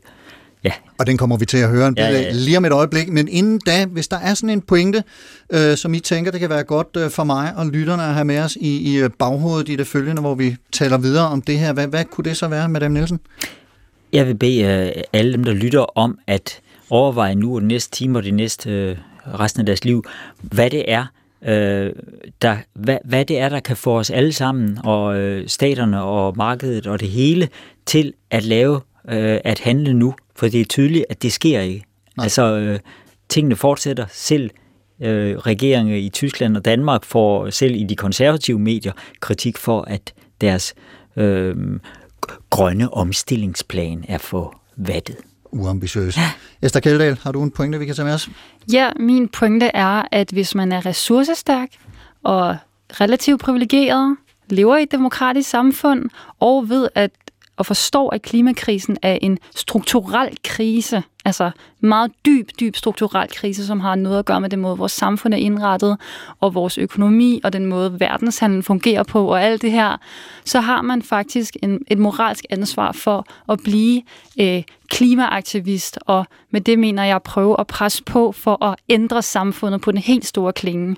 Ja. 0.63 0.71
Og 0.99 1.07
den 1.07 1.17
kommer 1.17 1.37
vi 1.37 1.45
til 1.45 1.57
at 1.57 1.69
høre 1.69 1.87
en 1.87 1.93
ja, 1.97 2.09
ja, 2.09 2.21
ja. 2.21 2.31
lige 2.31 2.57
om 2.57 2.65
et 2.65 2.71
øjeblik. 2.71 3.09
Men 3.09 3.27
inden 3.27 3.59
da, 3.65 3.85
hvis 3.85 4.07
der 4.07 4.17
er 4.17 4.33
sådan 4.33 4.49
en 4.49 4.61
pointe, 4.61 5.03
øh, 5.49 5.77
som 5.77 5.93
I 5.93 5.99
tænker, 5.99 6.31
det 6.31 6.39
kan 6.39 6.49
være 6.49 6.63
godt 6.63 6.87
øh, 6.97 7.09
for 7.09 7.23
mig 7.23 7.53
og 7.55 7.65
lytterne 7.65 8.03
at 8.03 8.13
have 8.13 8.25
med 8.25 8.39
os 8.39 8.55
i, 8.55 8.77
i 8.77 8.97
øh, 8.97 9.09
baghovedet 9.19 9.69
i 9.69 9.75
det 9.75 9.87
følgende, 9.87 10.21
hvor 10.21 10.35
vi 10.35 10.55
taler 10.71 10.97
videre 10.97 11.27
om 11.27 11.41
det 11.41 11.59
her. 11.59 11.73
Hvad, 11.73 11.87
hvad 11.87 12.05
kunne 12.05 12.25
det 12.25 12.37
så 12.37 12.47
være, 12.47 12.69
Madame 12.69 12.93
Nielsen? 12.93 13.19
Jeg 14.13 14.27
vil 14.27 14.35
bede 14.35 14.61
øh, 14.61 15.03
alle 15.13 15.33
dem, 15.33 15.43
der 15.43 15.53
lytter 15.53 15.97
om 15.97 16.17
at 16.27 16.59
overveje 16.89 17.35
nu 17.35 17.55
og 17.55 17.61
de 17.61 17.67
næste 17.67 17.91
timer 17.91 18.19
og 18.19 18.25
de 18.25 18.31
næste 18.31 18.69
øh, 18.69 18.97
resten 19.39 19.59
af 19.59 19.65
deres 19.65 19.85
liv, 19.85 20.03
hvad 20.41 20.69
det 20.69 20.91
er, 20.91 21.05
øh, 21.45 21.91
der, 22.41 22.57
hvad, 22.73 22.97
hvad 23.05 23.25
det 23.25 23.39
er, 23.39 23.49
der 23.49 23.59
kan 23.59 23.77
få 23.77 23.99
os 23.99 24.09
alle 24.09 24.33
sammen, 24.33 24.79
og 24.83 25.17
øh, 25.17 25.47
staterne 25.47 26.03
og 26.03 26.37
markedet 26.37 26.87
og 26.87 26.99
det 26.99 27.09
hele, 27.09 27.49
til 27.85 28.13
at 28.31 28.43
lave, 28.43 28.81
øh, 29.09 29.39
at 29.43 29.59
handle 29.59 29.93
nu. 29.93 30.13
For 30.35 30.47
det 30.47 30.61
er 30.61 30.65
tydeligt, 30.65 31.05
at 31.09 31.21
det 31.21 31.33
sker 31.33 31.59
ikke. 31.59 31.85
Nej. 32.17 32.23
Altså, 32.23 32.43
øh, 32.43 32.79
tingene 33.29 33.55
fortsætter. 33.55 34.05
Selv 34.11 34.49
øh, 35.01 35.37
regeringer 35.37 35.95
i 35.95 36.09
Tyskland 36.09 36.57
og 36.57 36.65
Danmark 36.65 37.05
får 37.05 37.49
selv 37.49 37.75
i 37.75 37.83
de 37.83 37.95
konservative 37.95 38.59
medier 38.59 38.91
kritik 39.19 39.57
for, 39.57 39.81
at 39.81 40.13
deres 40.41 40.73
øh, 41.15 41.55
grønne 42.49 42.93
omstillingsplan 42.93 44.05
er 44.07 44.17
for 44.17 44.61
vattet 44.77 45.17
uambitiøs. 45.53 46.17
Ja. 46.17 46.31
Esther 46.61 46.81
Kjeldahl, 46.81 47.19
har 47.23 47.31
du 47.31 47.43
en 47.43 47.51
pointe, 47.51 47.79
vi 47.79 47.85
kan 47.85 47.95
tage 47.95 48.05
med 48.05 48.13
os? 48.13 48.29
Ja, 48.71 48.89
min 48.99 49.27
pointe 49.27 49.65
er, 49.65 50.01
at 50.11 50.29
hvis 50.31 50.55
man 50.55 50.71
er 50.71 50.85
ressourcestærk 50.85 51.69
og 52.23 52.57
relativt 52.91 53.41
privilegeret, 53.41 54.17
lever 54.49 54.77
i 54.77 54.83
et 54.83 54.91
demokratisk 54.91 55.49
samfund 55.49 56.09
og 56.39 56.69
ved, 56.69 56.89
at 56.95 57.11
og 57.57 57.65
forstår, 57.65 58.13
at 58.13 58.21
klimakrisen 58.21 58.97
er 59.01 59.17
en 59.21 59.37
strukturel 59.55 60.37
krise, 60.43 61.03
altså 61.25 61.51
meget 61.79 62.11
dyb, 62.25 62.49
dyb 62.59 62.75
strukturel 62.75 63.29
krise, 63.31 63.65
som 63.65 63.79
har 63.79 63.95
noget 63.95 64.19
at 64.19 64.25
gøre 64.25 64.41
med 64.41 64.49
den 64.49 64.59
måde, 64.59 64.77
vores 64.77 64.91
samfund 64.91 65.33
er 65.33 65.37
indrettet, 65.37 65.97
og 66.39 66.53
vores 66.53 66.77
økonomi, 66.77 67.41
og 67.43 67.53
den 67.53 67.65
måde, 67.65 67.99
verdenshandlen 67.99 68.63
fungerer 68.63 69.03
på, 69.03 69.27
og 69.27 69.43
alt 69.43 69.61
det 69.61 69.71
her, 69.71 69.97
så 70.45 70.59
har 70.59 70.81
man 70.81 71.01
faktisk 71.01 71.57
en, 71.61 71.79
et 71.87 71.97
moralsk 71.97 72.45
ansvar 72.49 72.91
for 72.91 73.25
at 73.49 73.59
blive 73.63 74.01
øh, 74.39 74.63
klimaaktivist, 74.89 75.99
og 76.01 76.25
med 76.51 76.61
det 76.61 76.79
mener 76.79 77.03
jeg 77.03 77.15
at 77.15 77.23
prøve 77.23 77.59
at 77.59 77.67
presse 77.67 78.03
på 78.03 78.31
for 78.31 78.63
at 78.63 78.75
ændre 78.89 79.21
samfundet 79.21 79.81
på 79.81 79.91
den 79.91 79.99
helt 79.99 80.25
store 80.25 80.53
klinge. 80.53 80.95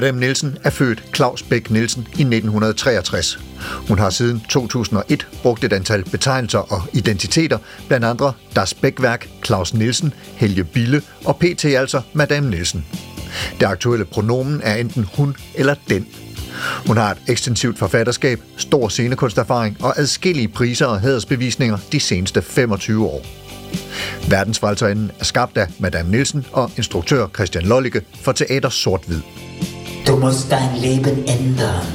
Madame 0.00 0.20
Nielsen 0.20 0.58
er 0.64 0.70
født 0.70 1.04
Claus 1.14 1.42
Bæk 1.42 1.70
Nielsen 1.70 2.02
i 2.02 2.22
1963. 2.22 3.38
Hun 3.88 3.98
har 3.98 4.10
siden 4.10 4.40
2001 4.48 5.26
brugt 5.42 5.64
et 5.64 5.72
antal 5.72 6.04
betegnelser 6.04 6.58
og 6.58 6.82
identiteter, 6.92 7.58
blandt 7.88 8.06
andre 8.06 8.32
Das 8.56 8.74
Bækværk, 8.74 9.28
Claus 9.44 9.74
Nielsen, 9.74 10.14
Helge 10.34 10.64
Bille 10.64 11.02
og 11.24 11.36
PT 11.36 11.64
altså 11.64 12.00
Madame 12.12 12.50
Nielsen. 12.50 12.86
Det 13.60 13.66
aktuelle 13.66 14.04
pronomen 14.04 14.60
er 14.64 14.74
enten 14.74 15.08
hun 15.16 15.36
eller 15.54 15.74
den. 15.88 16.06
Hun 16.86 16.96
har 16.96 17.10
et 17.10 17.18
ekstensivt 17.28 17.78
forfatterskab, 17.78 18.40
stor 18.56 18.88
scenekunsterfaring 18.88 19.76
og 19.84 19.98
adskillige 19.98 20.48
priser 20.48 20.86
og 20.86 21.00
hædersbevisninger 21.00 21.78
de 21.92 22.00
seneste 22.00 22.42
25 22.42 23.06
år. 23.06 23.26
Verdensfrelserinden 24.28 25.10
er 25.20 25.24
skabt 25.24 25.56
af 25.56 25.66
Madame 25.78 26.10
Nielsen 26.10 26.46
og 26.52 26.70
instruktør 26.76 27.26
Christian 27.34 27.64
Lollicke 27.64 28.02
for 28.22 28.32
Teater 28.32 28.68
Sort-Hvid. 28.68 29.20
Du 30.08 30.16
musst 30.16 30.50
dein 30.50 30.80
Leben 30.80 31.24
ändern. 31.28 31.86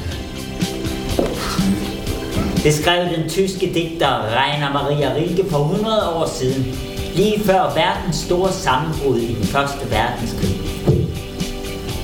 Det 2.64 2.74
skrev 2.74 3.10
den 3.18 3.30
tyske 3.30 3.74
digter 3.74 4.08
Rainer 4.08 4.74
Maria 4.74 5.14
Rilke 5.16 5.50
for 5.50 5.58
100 5.58 6.10
år 6.10 6.30
siden, 6.38 6.80
lige 7.16 7.40
før 7.44 7.74
verdens 7.74 8.16
store 8.16 8.52
sammenbrud 8.52 9.18
i 9.18 9.34
den 9.34 9.44
første 9.44 9.92
verdenskrig. 9.92 10.62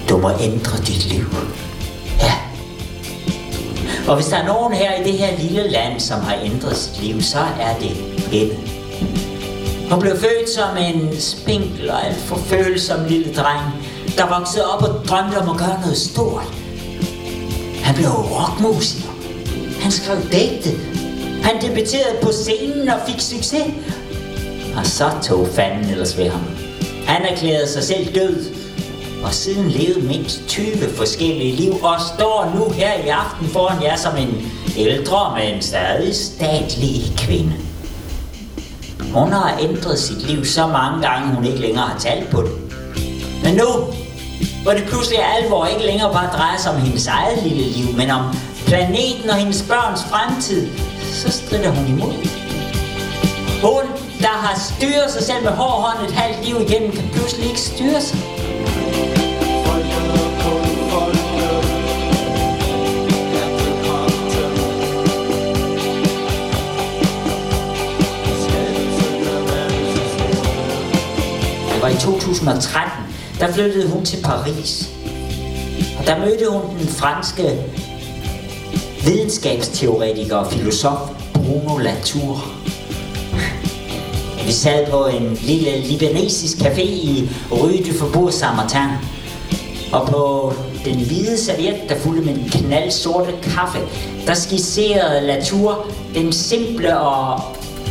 Du 0.10 0.18
må 0.18 0.30
ændre 0.30 0.78
dit 0.78 1.06
liv. 1.06 1.26
Ja. 2.20 2.34
Og 4.08 4.16
hvis 4.16 4.28
der 4.28 4.38
er 4.38 4.48
nogen 4.48 4.74
her 4.74 5.02
i 5.02 5.04
det 5.04 5.14
her 5.14 5.38
lille 5.38 5.72
land, 5.72 6.00
som 6.00 6.22
har 6.22 6.36
ændret 6.44 6.78
sit 6.78 7.04
liv, 7.04 7.22
så 7.22 7.40
er 7.40 7.78
det 7.80 7.90
hende. 8.32 8.56
Hun 9.92 10.00
blev 10.00 10.18
født 10.18 10.50
som 10.50 10.78
en 10.78 11.20
spinkel 11.20 11.90
og 11.90 12.06
alt 12.06 12.18
for 12.18 12.36
følsom 12.36 13.06
lille 13.08 13.34
dreng, 13.34 13.89
der 14.20 14.40
voksede 14.40 14.66
op 14.74 14.84
og 14.84 15.06
drømte 15.08 15.38
om 15.38 15.50
at 15.50 15.58
gøre 15.58 15.80
noget 15.82 15.98
stort. 15.98 16.44
Han 17.84 17.96
blev 17.96 18.10
rockmusiker. 18.10 19.10
Han 19.82 19.92
skrev 19.92 20.18
digte. 20.18 20.70
Han 21.44 21.62
debuterede 21.62 22.18
på 22.22 22.32
scenen 22.32 22.90
og 22.90 23.00
fik 23.08 23.20
succes. 23.20 23.74
Og 24.78 24.86
så 24.86 25.10
tog 25.24 25.48
fanden 25.48 25.90
ellers 25.90 26.18
ved 26.18 26.30
ham. 26.30 26.42
Han 27.06 27.22
erklærede 27.22 27.68
sig 27.68 27.84
selv 27.84 28.16
død, 28.16 28.46
og 29.24 29.34
siden 29.34 29.70
levede 29.70 30.08
mindst 30.08 30.48
20 30.48 30.66
forskellige 30.96 31.56
liv, 31.56 31.74
og 31.84 31.96
står 32.16 32.52
nu 32.56 32.70
her 32.70 32.94
i 32.94 33.08
aften 33.08 33.48
foran 33.48 33.84
jer 33.84 33.96
som 33.96 34.18
en 34.18 34.52
ældre, 34.78 35.38
men 35.38 35.62
stadig 35.62 36.16
statlig 36.16 37.14
kvinde. 37.18 37.54
Hun 39.14 39.32
har 39.32 39.60
ændret 39.62 40.00
sit 40.00 40.28
liv 40.28 40.46
så 40.46 40.68
mange 40.68 41.08
gange, 41.08 41.36
hun 41.36 41.46
ikke 41.46 41.60
længere 41.60 41.86
har 41.86 42.00
talt 42.00 42.30
på 42.30 42.42
det. 42.42 42.52
Men 43.44 43.56
nu, 43.56 43.66
hvor 44.64 44.72
det 44.72 44.84
pludselig 44.88 45.20
er 45.20 45.26
alvor 45.26 45.66
ikke 45.66 45.86
længere 45.86 46.14
bare 46.14 46.30
drejer 46.38 46.58
sig 46.58 46.72
om 46.72 46.82
hendes 46.82 47.08
eget 47.08 47.44
lille 47.44 47.64
liv, 47.64 47.96
men 47.96 48.10
om 48.10 48.24
planeten 48.68 49.30
og 49.30 49.36
hendes 49.36 49.66
børns 49.70 50.04
fremtid, 50.04 50.68
så 51.14 51.32
strider 51.32 51.70
hun 51.70 51.88
imod. 51.88 52.14
Hun, 53.64 53.86
der 54.20 54.36
har 54.44 54.60
styret 54.60 55.12
sig 55.12 55.24
selv 55.24 55.44
med 55.44 55.52
hård 55.52 55.82
hånd 55.82 56.10
et 56.10 56.16
halvt 56.16 56.46
liv 56.46 56.56
igennem, 56.62 56.92
kan 56.92 57.10
pludselig 57.14 57.46
ikke 57.48 57.62
styre 57.62 58.02
sig. 58.02 58.20
Det 71.74 71.82
var 71.82 71.90
i 71.90 71.96
2013, 71.96 73.09
der 73.40 73.52
flyttede 73.54 73.88
hun 73.88 74.06
til 74.06 74.18
Paris. 74.24 74.90
Og 76.00 76.08
der 76.08 76.20
mødte 76.20 76.46
hun 76.50 76.78
den 76.80 76.88
franske 76.88 77.44
videnskabsteoretiker 79.06 80.36
og 80.36 80.52
filosof 80.52 81.00
Bruno 81.34 81.78
Latour. 81.78 82.44
Vi 84.46 84.52
sad 84.52 84.88
på 84.92 85.06
en 85.06 85.38
lille 85.42 85.80
libanesisk 85.80 86.58
café 86.58 86.82
i 86.82 87.30
Rue 87.52 87.78
du 87.78 87.94
Faubourg 88.00 88.34
Saint-Martin. 88.34 88.90
Og 89.94 90.08
på 90.08 90.54
den 90.86 90.96
hvide 90.96 91.38
serviet, 91.38 91.76
der 91.90 91.96
fulgte 91.96 92.26
med 92.26 92.34
den 92.34 92.50
knaldsorte 92.50 93.32
kaffe, 93.44 93.80
der 94.28 94.34
skitserede 94.34 95.28
Latour 95.28 95.86
den 96.16 96.34
simple 96.34 97.00
og 97.00 97.42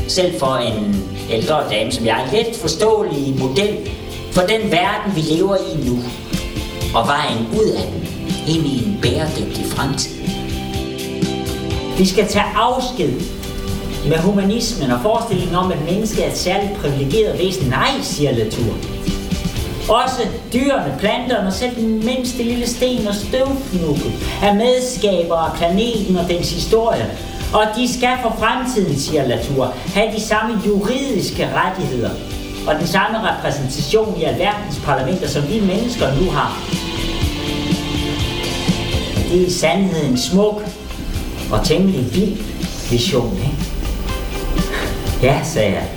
selv 0.08 0.38
for 0.38 0.56
en 0.56 1.04
ældre 1.30 1.70
dame 1.70 1.92
som 1.92 2.06
jeg, 2.06 2.28
let 2.32 2.56
forståelige 2.56 3.38
model 3.38 3.90
for 4.38 4.46
den 4.46 4.70
verden, 4.70 5.16
vi 5.16 5.20
lever 5.20 5.56
i 5.56 5.88
nu, 5.88 5.98
og 6.94 7.06
vejen 7.06 7.46
ud 7.52 7.70
af 7.80 7.86
den, 7.92 8.02
ind 8.54 8.66
i 8.66 8.84
en 8.84 8.98
bæredygtig 9.02 9.66
fremtid. 9.66 10.16
Vi 11.98 12.06
skal 12.06 12.26
tage 12.26 12.44
afsked 12.56 13.12
med 14.08 14.18
humanismen 14.18 14.90
og 14.90 15.00
forestillingen 15.02 15.56
om, 15.56 15.72
at 15.72 15.78
mennesket 15.90 16.24
er 16.24 16.30
et 16.30 16.36
særligt 16.36 16.80
privilegeret 16.80 17.38
væsen. 17.38 17.68
Nej, 17.68 17.90
siger 18.02 18.32
Latour. 18.32 18.74
Også 19.88 20.22
dyrene, 20.52 20.94
planterne 20.98 21.46
og 21.46 21.52
selv 21.52 21.76
den 21.76 22.04
mindste 22.04 22.42
lille 22.42 22.66
sten 22.66 23.06
og 23.06 23.14
støvfnukke 23.14 24.12
er 24.42 24.54
medskabere 24.54 25.46
af 25.46 25.56
planeten 25.56 26.16
og 26.16 26.28
dens 26.28 26.50
historie. 26.52 27.10
Og 27.52 27.64
de 27.76 27.98
skal 27.98 28.16
for 28.22 28.36
fremtiden, 28.38 28.98
siger 28.98 29.28
Latour, 29.28 29.74
have 29.94 30.12
de 30.16 30.20
samme 30.20 30.60
juridiske 30.66 31.48
rettigheder 31.54 32.10
og 32.68 32.74
den 32.78 32.86
samme 32.86 33.18
repræsentation 33.18 34.20
i 34.20 34.24
alverdens 34.24 34.80
parlamenter, 34.84 35.28
som 35.28 35.48
vi 35.48 35.60
mennesker 35.60 36.14
nu 36.14 36.30
har. 36.30 36.62
det 39.32 39.42
er 39.42 39.46
i 39.46 39.50
sandhed 39.50 40.04
en 40.04 40.18
smuk 40.18 40.62
og 41.52 41.64
temmelig 41.64 42.14
vild 42.14 42.36
vision, 42.90 43.36
ikke? 43.36 43.56
Ja, 45.22 45.40
sagde 45.44 45.72
jeg. 45.72 45.88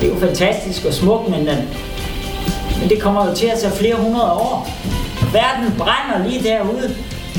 Det 0.00 0.08
er 0.08 0.14
jo 0.14 0.20
fantastisk 0.20 0.84
og 0.84 0.94
smukt, 0.94 1.28
men, 1.28 1.46
den, 1.46 1.58
men 2.80 2.88
det 2.88 3.00
kommer 3.00 3.28
jo 3.28 3.34
til 3.34 3.46
at 3.46 3.58
tage 3.58 3.72
flere 3.72 3.96
hundrede 3.96 4.32
år. 4.32 4.68
Verden 5.32 5.74
brænder 5.78 6.28
lige 6.28 6.42
derude 6.42 6.94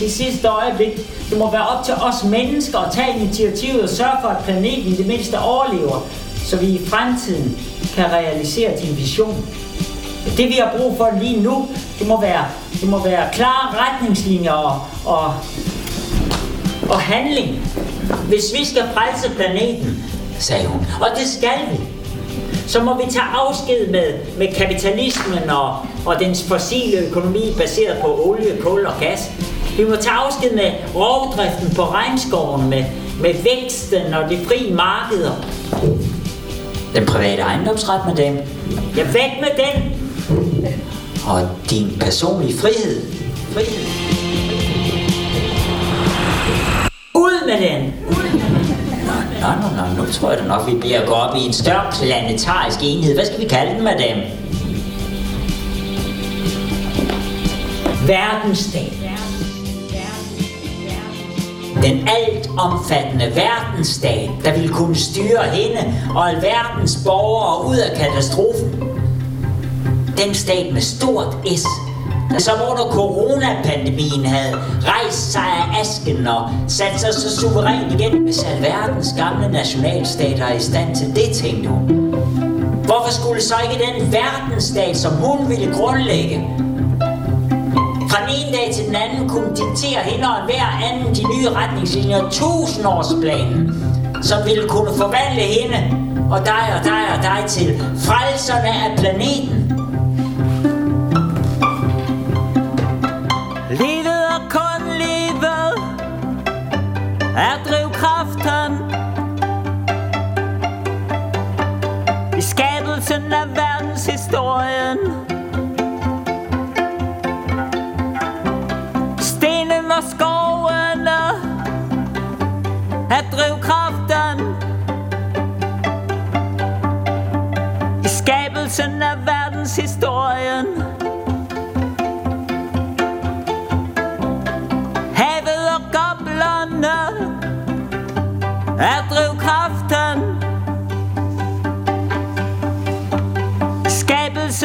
i 0.05 0.09
sidste 0.09 0.47
øjeblik. 0.47 0.91
Det 1.29 1.37
må 1.37 1.51
være 1.51 1.67
op 1.67 1.85
til 1.85 1.93
os 1.93 2.23
mennesker 2.23 2.79
at 2.79 2.91
tage 2.91 3.19
initiativet 3.19 3.81
og 3.81 3.89
sørge 3.89 4.17
for, 4.21 4.27
at 4.27 4.43
planeten 4.43 4.93
i 4.93 4.95
det 4.95 5.07
mindste 5.07 5.39
overlever, 5.39 6.07
så 6.45 6.57
vi 6.57 6.67
i 6.67 6.87
fremtiden 6.87 7.59
kan 7.95 8.05
realisere 8.05 8.71
din 8.81 8.97
vision. 8.97 9.45
Det 10.37 10.47
vi 10.47 10.53
har 10.53 10.77
brug 10.77 10.97
for 10.97 11.09
lige 11.21 11.41
nu, 11.41 11.67
det 11.99 12.07
må 12.07 12.21
være, 12.21 12.45
det 12.81 12.89
må 12.89 13.03
være 13.03 13.29
klare 13.33 13.75
retningslinjer 13.77 14.51
og, 14.51 14.81
og, 15.05 15.33
og 16.89 16.99
handling. 16.99 17.71
Hvis 18.27 18.53
vi 18.59 18.65
skal 18.65 18.83
frelse 18.93 19.35
planeten, 19.35 20.03
sagde 20.39 20.67
hun, 20.67 20.87
og 21.01 21.07
det 21.17 21.27
skal 21.27 21.59
vi, 21.71 21.79
så 22.67 22.83
må 22.83 22.93
vi 22.93 23.11
tage 23.11 23.25
afsked 23.33 23.87
med, 23.87 24.13
med 24.37 24.53
kapitalismen 24.53 25.49
og, 25.49 25.77
og 26.05 26.19
dens 26.19 26.43
fossile 26.43 26.97
økonomi 26.97 27.53
baseret 27.57 27.97
på 28.01 28.21
olie, 28.25 28.61
kul 28.61 28.85
og 28.85 28.93
gas. 28.99 29.31
Vi 29.77 29.83
må 29.83 29.95
tage 29.95 30.15
afsked 30.15 30.51
med 30.51 30.71
rovdriften 30.95 31.75
på 31.75 31.81
regnskoven, 31.81 32.69
med, 32.69 32.85
med 33.21 33.33
væksten 33.33 34.13
og 34.13 34.29
de 34.29 34.39
frie 34.45 34.73
markeder. 34.73 35.31
Den 36.95 37.05
private 37.05 37.41
ejendomsret 37.41 38.01
dem. 38.17 38.37
Ja, 38.97 39.03
væk 39.03 39.31
med 39.41 39.49
den! 39.57 39.99
Og 41.27 41.49
din 41.69 41.97
personlige 41.99 42.57
frihed. 42.57 43.01
Frihed. 43.53 43.85
Ud 47.15 47.47
med 47.47 47.69
den! 47.69 47.93
Nå, 49.41 49.47
nå, 49.47 49.67
nå, 49.75 50.03
nu 50.03 50.11
tror 50.11 50.29
jeg 50.29 50.39
da 50.39 50.47
nok, 50.47 50.67
vi 50.67 50.75
bliver 50.75 51.05
gå 51.05 51.13
op 51.13 51.35
i 51.35 51.39
en 51.39 51.53
større 51.53 51.91
planetarisk 51.91 52.79
enhed. 52.83 53.13
Hvad 53.15 53.25
skal 53.25 53.39
vi 53.39 53.45
kalde 53.45 53.73
den, 53.73 53.83
madame? 53.83 54.21
Verdensstat. 58.07 59.08
Den 61.83 62.07
altomfattende 62.07 63.25
verdensstat, 63.35 64.29
der 64.45 64.53
ville 64.53 64.73
kunne 64.73 64.95
styre 64.95 65.43
hende 65.43 65.93
og 66.15 66.29
alverdens 66.29 66.99
borgere 67.05 67.69
ud 67.69 67.77
af 67.77 67.97
katastrofen. 67.97 68.83
Den 70.17 70.35
stat 70.35 70.73
med 70.73 70.81
stort 70.81 71.37
S, 71.57 71.63
der 72.31 72.39
som 72.39 72.53
under 72.71 72.83
coronapandemien 72.83 74.25
havde 74.25 74.55
rejst 74.85 75.31
sig 75.31 75.41
af 75.41 75.81
asken 75.81 76.27
og 76.27 76.49
sat 76.67 76.99
sig 76.99 77.13
så 77.13 77.39
suverænt 77.39 77.93
igen, 77.93 78.23
hvis 78.23 78.43
alverdens 78.43 79.13
gamle 79.17 79.51
nationalstater 79.51 80.45
er 80.45 80.53
i 80.53 80.59
stand 80.59 80.95
til 80.95 81.15
det, 81.15 81.35
tænkte 81.35 81.69
hun. 81.69 81.85
Hvorfor 82.85 83.11
skulle 83.11 83.41
så 83.41 83.55
ikke 83.63 83.83
den 83.85 84.13
verdensstat, 84.13 84.97
som 84.97 85.11
hun 85.13 85.49
ville 85.49 85.73
grundlægge, 85.73 86.47
den 88.89 88.95
anden 88.95 89.29
kunne 89.29 89.49
diktere 89.61 90.01
hende 90.03 90.25
og 90.25 90.45
hver 90.45 90.67
anden 90.87 91.15
de 91.15 91.23
nye 91.33 91.49
retningslinjer, 91.49 92.29
tusindårsplanen, 92.29 93.61
som 94.21 94.37
ville 94.45 94.69
kunne 94.69 94.91
forvandle 94.97 95.45
hende 95.57 95.79
og 96.31 96.39
dig 96.45 96.65
og 96.77 96.81
dig 96.83 97.03
og 97.15 97.23
dig 97.23 97.39
til 97.47 97.67
frelserne 98.07 98.71
af 98.85 98.89
planeten. 98.97 99.58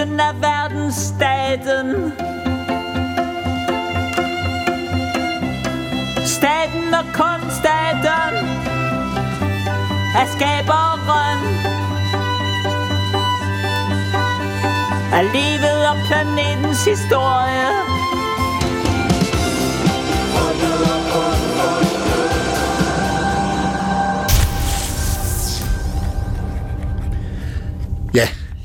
Skabelsen 0.04 0.20
af 0.20 0.34
verdensstaten. 0.40 2.12
Staten 6.26 6.94
og 6.94 7.04
kun 7.12 7.50
staten 7.50 8.34
er 10.20 10.26
skaberen 10.36 11.40
Af 15.12 15.32
livet 15.32 15.88
og 15.88 15.96
planetens 16.06 16.84
historie. 16.84 18.03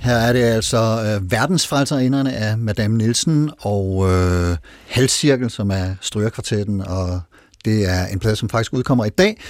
Her 0.09 0.15
er 0.15 0.33
det 0.33 0.43
altså 0.43 0.77
øh, 0.77 1.31
verdensfrelserinderne 1.31 2.33
af 2.33 2.57
Madame 2.57 2.97
Nielsen 2.97 3.51
og 3.59 4.09
øh, 4.11 4.57
Halvcirkel, 4.87 5.49
som 5.49 5.71
er 5.71 5.95
strygerkvartetten, 6.01 6.81
og 6.81 7.21
det 7.65 7.89
er 7.89 8.05
en 8.05 8.19
plade, 8.19 8.35
som 8.35 8.49
faktisk 8.49 8.73
udkommer 8.73 9.05
i 9.05 9.09
dag, 9.09 9.41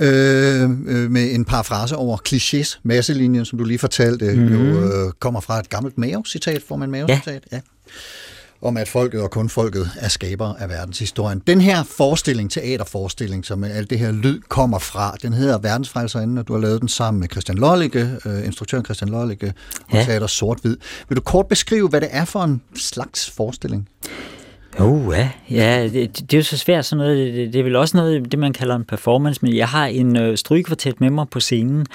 øh, 0.00 0.62
øh, 0.62 1.10
med 1.10 1.34
en 1.34 1.44
parafrase 1.44 1.96
over 1.96 2.18
klichés, 2.28 2.80
masselinjen, 2.82 3.44
som 3.44 3.58
du 3.58 3.64
lige 3.64 3.78
fortalte, 3.78 4.34
mm-hmm. 4.34 4.72
jo 4.72 4.80
øh, 4.80 5.12
kommer 5.18 5.40
fra 5.40 5.58
et 5.58 5.68
gammelt 5.68 5.98
Mao-citat, 5.98 6.62
får 6.68 6.76
man 6.76 6.90
Mao-citat? 6.90 7.42
Ja. 7.52 7.56
ja 7.56 7.60
om 8.62 8.76
at 8.76 8.88
folket 8.88 9.22
og 9.22 9.30
kun 9.30 9.48
folket 9.48 9.90
er 10.00 10.08
skaber 10.08 10.54
af 10.54 10.68
verdenshistorien. 10.68 11.42
Den 11.46 11.60
her 11.60 11.82
forestilling, 11.82 12.50
teaterforestilling, 12.50 13.44
som 13.44 13.64
alt 13.64 13.90
det 13.90 13.98
her 13.98 14.12
lyd 14.12 14.40
kommer 14.48 14.78
fra, 14.78 15.16
den 15.22 15.32
hedder 15.32 15.58
Verdensfrelserinden, 15.58 16.38
og 16.38 16.48
du 16.48 16.52
har 16.52 16.60
lavet 16.60 16.80
den 16.80 16.88
sammen 16.88 17.20
med 17.20 17.28
Christian 17.28 17.58
Lollicke, 17.58 18.10
øh, 18.26 18.46
instruktøren 18.46 18.84
Christian 18.84 19.08
Lollicke, 19.10 19.52
og 19.88 19.94
Ja. 19.94 20.04
teater 20.04 20.26
Sort-Hvid. 20.26 20.76
Vil 21.08 21.16
du 21.16 21.22
kort 21.22 21.46
beskrive, 21.46 21.88
hvad 21.88 22.00
det 22.00 22.08
er 22.12 22.24
for 22.24 22.40
en 22.42 22.62
slags 22.76 23.30
forestilling? 23.30 23.88
Uh, 24.80 25.14
ja, 25.16 25.30
ja 25.50 25.88
det, 25.92 26.16
det 26.20 26.34
er 26.34 26.38
jo 26.38 26.42
så 26.44 26.56
svært 26.56 26.84
sådan 26.86 26.98
noget. 27.04 27.34
Det, 27.34 27.52
det 27.52 27.58
er 27.58 27.62
vel 27.62 27.76
også 27.76 27.96
noget, 27.96 28.30
det 28.32 28.38
man 28.38 28.52
kalder 28.52 28.76
en 28.76 28.84
performance, 28.84 29.40
men 29.42 29.56
jeg 29.56 29.68
har 29.68 29.86
en 29.86 30.16
øh, 30.16 30.36
strygekvartet 30.36 31.00
med 31.00 31.10
mig 31.10 31.26
på 31.28 31.40
scenen, 31.40 31.86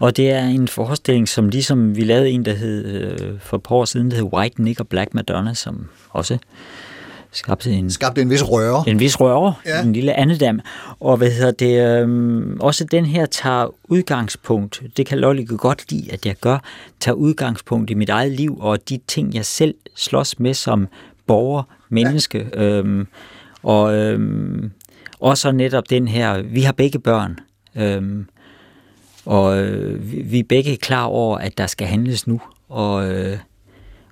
og 0.00 0.16
det 0.16 0.30
er 0.30 0.44
en 0.46 0.68
forestilling, 0.68 1.28
som 1.28 1.48
ligesom 1.48 1.96
vi 1.96 2.04
lavede 2.04 2.30
en, 2.30 2.44
der 2.44 2.52
hed 2.54 2.84
øh, 2.84 3.40
for 3.40 3.56
et 3.56 3.62
par 3.62 3.74
år 3.74 3.84
siden, 3.84 4.10
der 4.10 4.16
hed 4.16 4.24
White 4.32 4.62
Nick 4.62 4.80
og 4.80 4.88
Black 4.88 5.14
Madonna, 5.14 5.54
som 5.54 5.88
også 6.10 6.38
skabte 7.32 7.70
en, 7.70 7.90
Skabte 7.90 8.22
en 8.22 8.30
vis 8.30 8.42
røre. 8.48 8.84
en 8.86 9.00
vis 9.00 9.20
røre, 9.20 9.54
Ja. 9.66 9.82
en 9.82 9.92
lille 9.92 10.14
andedam. 10.14 10.60
Og 11.00 11.16
hvad 11.16 11.30
hedder 11.30 11.50
det, 11.50 12.00
øhm, 12.02 12.56
også 12.60 12.84
den 12.84 13.04
her 13.04 13.26
tager 13.26 13.74
udgangspunkt, 13.84 14.82
det 14.96 15.06
kan 15.06 15.18
Lollicke 15.18 15.56
godt 15.56 15.92
lide, 15.92 16.12
at 16.12 16.26
jeg 16.26 16.36
gør, 16.40 16.58
tager 17.00 17.14
udgangspunkt 17.16 17.90
i 17.90 17.94
mit 17.94 18.08
eget 18.08 18.32
liv 18.32 18.58
og 18.60 18.88
de 18.88 18.98
ting, 19.08 19.34
jeg 19.34 19.44
selv 19.44 19.74
slås 19.96 20.38
med 20.38 20.54
som 20.54 20.88
borger, 21.26 21.62
menneske. 21.88 22.46
Ja. 22.54 22.62
Øhm, 22.62 23.06
og 23.62 23.94
øhm, 23.94 24.70
også 25.20 25.52
netop 25.52 25.90
den 25.90 26.08
her, 26.08 26.42
vi 26.42 26.60
har 26.62 26.72
begge 26.72 26.98
børn, 26.98 27.38
øhm, 27.76 28.26
og 29.30 29.58
øh, 29.58 30.12
vi, 30.12 30.22
vi 30.22 30.38
er 30.38 30.44
begge 30.48 30.76
klar 30.76 31.04
over, 31.04 31.38
at 31.38 31.58
der 31.58 31.66
skal 31.66 31.86
handles 31.86 32.26
nu, 32.26 32.40
og, 32.68 33.10
øh, 33.10 33.38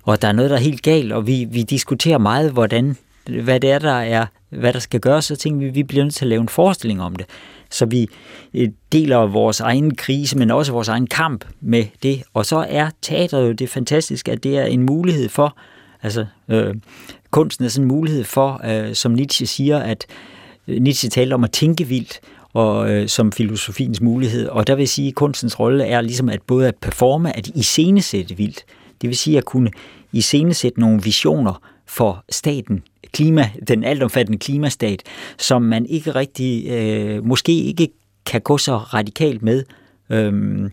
og 0.03 0.21
der 0.21 0.27
er 0.27 0.31
noget, 0.31 0.51
der 0.51 0.57
er 0.57 0.61
helt 0.61 0.81
galt, 0.81 1.11
og 1.11 1.27
vi, 1.27 1.47
vi 1.51 1.63
diskuterer 1.63 2.17
meget, 2.17 2.51
hvordan, 2.51 2.97
hvad 3.43 3.59
det 3.59 3.71
er, 3.71 3.79
der 3.79 3.91
er, 3.91 4.25
hvad 4.49 4.73
der 4.73 4.79
skal 4.79 4.99
gøres, 4.99 5.25
så 5.25 5.35
tænker 5.35 5.59
vi, 5.59 5.69
vi 5.69 5.83
bliver 5.83 6.03
nødt 6.03 6.15
til 6.15 6.25
at 6.25 6.29
lave 6.29 6.41
en 6.41 6.49
forestilling 6.49 7.01
om 7.01 7.15
det. 7.15 7.25
Så 7.69 7.85
vi 7.85 8.07
øh, 8.53 8.69
deler 8.91 9.17
vores 9.17 9.59
egen 9.59 9.95
krise, 9.95 10.37
men 10.37 10.51
også 10.51 10.71
vores 10.71 10.87
egen 10.87 11.07
kamp 11.07 11.45
med 11.61 11.85
det. 12.03 12.23
Og 12.33 12.45
så 12.45 12.65
er 12.69 12.89
teateret 13.01 13.47
jo 13.47 13.51
det 13.51 13.69
fantastiske, 13.69 14.31
at 14.31 14.43
det 14.43 14.57
er 14.57 14.65
en 14.65 14.83
mulighed 14.83 15.29
for, 15.29 15.57
altså 16.03 16.25
øh, 16.49 16.75
kunsten 17.31 17.65
er 17.65 17.69
sådan 17.69 17.83
en 17.83 17.87
mulighed 17.87 18.23
for, 18.23 18.61
øh, 18.65 18.95
som 18.95 19.11
Nietzsche 19.11 19.45
siger, 19.45 19.79
at 19.79 20.05
øh, 20.67 20.81
Nietzsche 20.81 21.09
taler 21.09 21.35
om 21.35 21.43
at 21.43 21.51
tænke 21.51 21.83
vildt, 21.83 22.19
og 22.59 22.91
øh, 22.91 23.07
som 23.07 23.31
filosofiens 23.31 24.01
mulighed. 24.01 24.47
Og 24.47 24.67
der 24.67 24.75
vil 24.75 24.87
sige, 24.87 25.07
at 25.07 25.15
kunstens 25.15 25.59
rolle 25.59 25.85
er 25.85 26.01
ligesom 26.01 26.29
at 26.29 26.41
både 26.47 26.67
at 26.67 26.75
performe, 26.75 27.37
at 27.37 27.47
iscenesætte 27.47 28.37
vildt. 28.37 28.63
Det 29.01 29.07
vil 29.07 29.17
sige 29.17 29.37
at 29.37 29.45
kunne 29.45 29.71
iscenesætte 30.11 30.79
nogle 30.79 31.01
visioner 31.03 31.61
for 31.87 32.23
staten 32.29 32.83
klima, 33.13 33.49
den 33.67 33.83
altomfattende 33.83 34.39
klimastat, 34.39 35.03
som 35.37 35.61
man 35.61 35.85
ikke 35.85 36.15
rigtig, 36.15 36.69
øh, 36.69 37.25
måske 37.25 37.51
ikke 37.51 37.87
kan 38.25 38.41
gå 38.41 38.57
så 38.57 38.77
radikalt 38.77 39.41
med 39.41 39.63
øhm, 40.09 40.71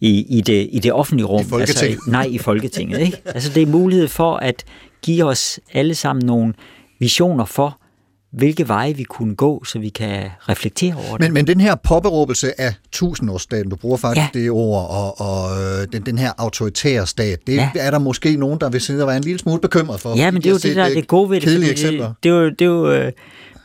i, 0.00 0.38
i, 0.38 0.40
det, 0.40 0.68
i 0.72 0.78
det 0.78 0.92
offentlige 0.92 1.26
rum. 1.26 1.40
I 1.40 1.44
Folketinget. 1.44 1.92
Altså, 1.92 2.10
nej, 2.10 2.26
i 2.30 2.38
Folketinget. 2.38 3.00
Ikke? 3.00 3.16
Altså 3.24 3.52
det 3.54 3.62
er 3.62 3.66
mulighed 3.66 4.08
for 4.08 4.36
at 4.36 4.64
give 5.02 5.24
os 5.24 5.60
alle 5.72 5.94
sammen 5.94 6.26
nogle 6.26 6.54
visioner 6.98 7.44
for, 7.44 7.78
hvilke 8.32 8.68
veje 8.68 8.96
vi 8.96 9.02
kunne 9.02 9.34
gå, 9.34 9.64
så 9.64 9.78
vi 9.78 9.88
kan 9.88 10.30
reflektere 10.48 10.94
over 10.94 11.16
det. 11.16 11.20
Men, 11.20 11.34
men 11.34 11.46
den 11.46 11.60
her 11.60 11.74
påberåbelse 11.74 12.60
af 12.60 12.74
tusindårsstaten, 12.92 13.70
du 13.70 13.76
bruger 13.76 13.96
faktisk 13.96 14.34
ja. 14.34 14.40
Det 14.40 14.50
ord, 14.50 14.90
og, 14.90 15.20
og 15.20 15.62
øh, 15.62 15.86
den, 15.92 16.02
den 16.02 16.18
her 16.18 16.32
autoritære 16.38 17.06
stat, 17.06 17.38
det 17.46 17.56
ja. 17.56 17.70
Er 17.74 17.90
der 17.90 17.98
måske 17.98 18.36
nogen, 18.36 18.60
der 18.60 18.70
vil 18.70 18.80
sidde 18.80 19.02
og 19.02 19.06
være 19.06 19.16
en 19.16 19.22
lille 19.22 19.38
smule 19.38 19.60
bekymret 19.60 20.00
for. 20.00 20.16
Ja, 20.16 20.30
men 20.30 20.42
det 20.42 20.48
er 20.48 20.50
jo 20.50 20.56
det, 20.56 20.62
de 20.62 20.74
der 20.74 20.84
er 20.84 20.94
det 20.94 21.06
gode 21.06 21.30
ved 21.30 21.36
det. 21.36 21.48
Kedelige 21.48 21.70
eksempler. 21.70 22.06
Det, 22.06 22.16
det 22.22 22.30
er 22.30 22.34
jo, 22.34 22.50
det 22.50 22.60
er 22.60 22.64
jo 22.64 22.92
øh, 22.92 23.12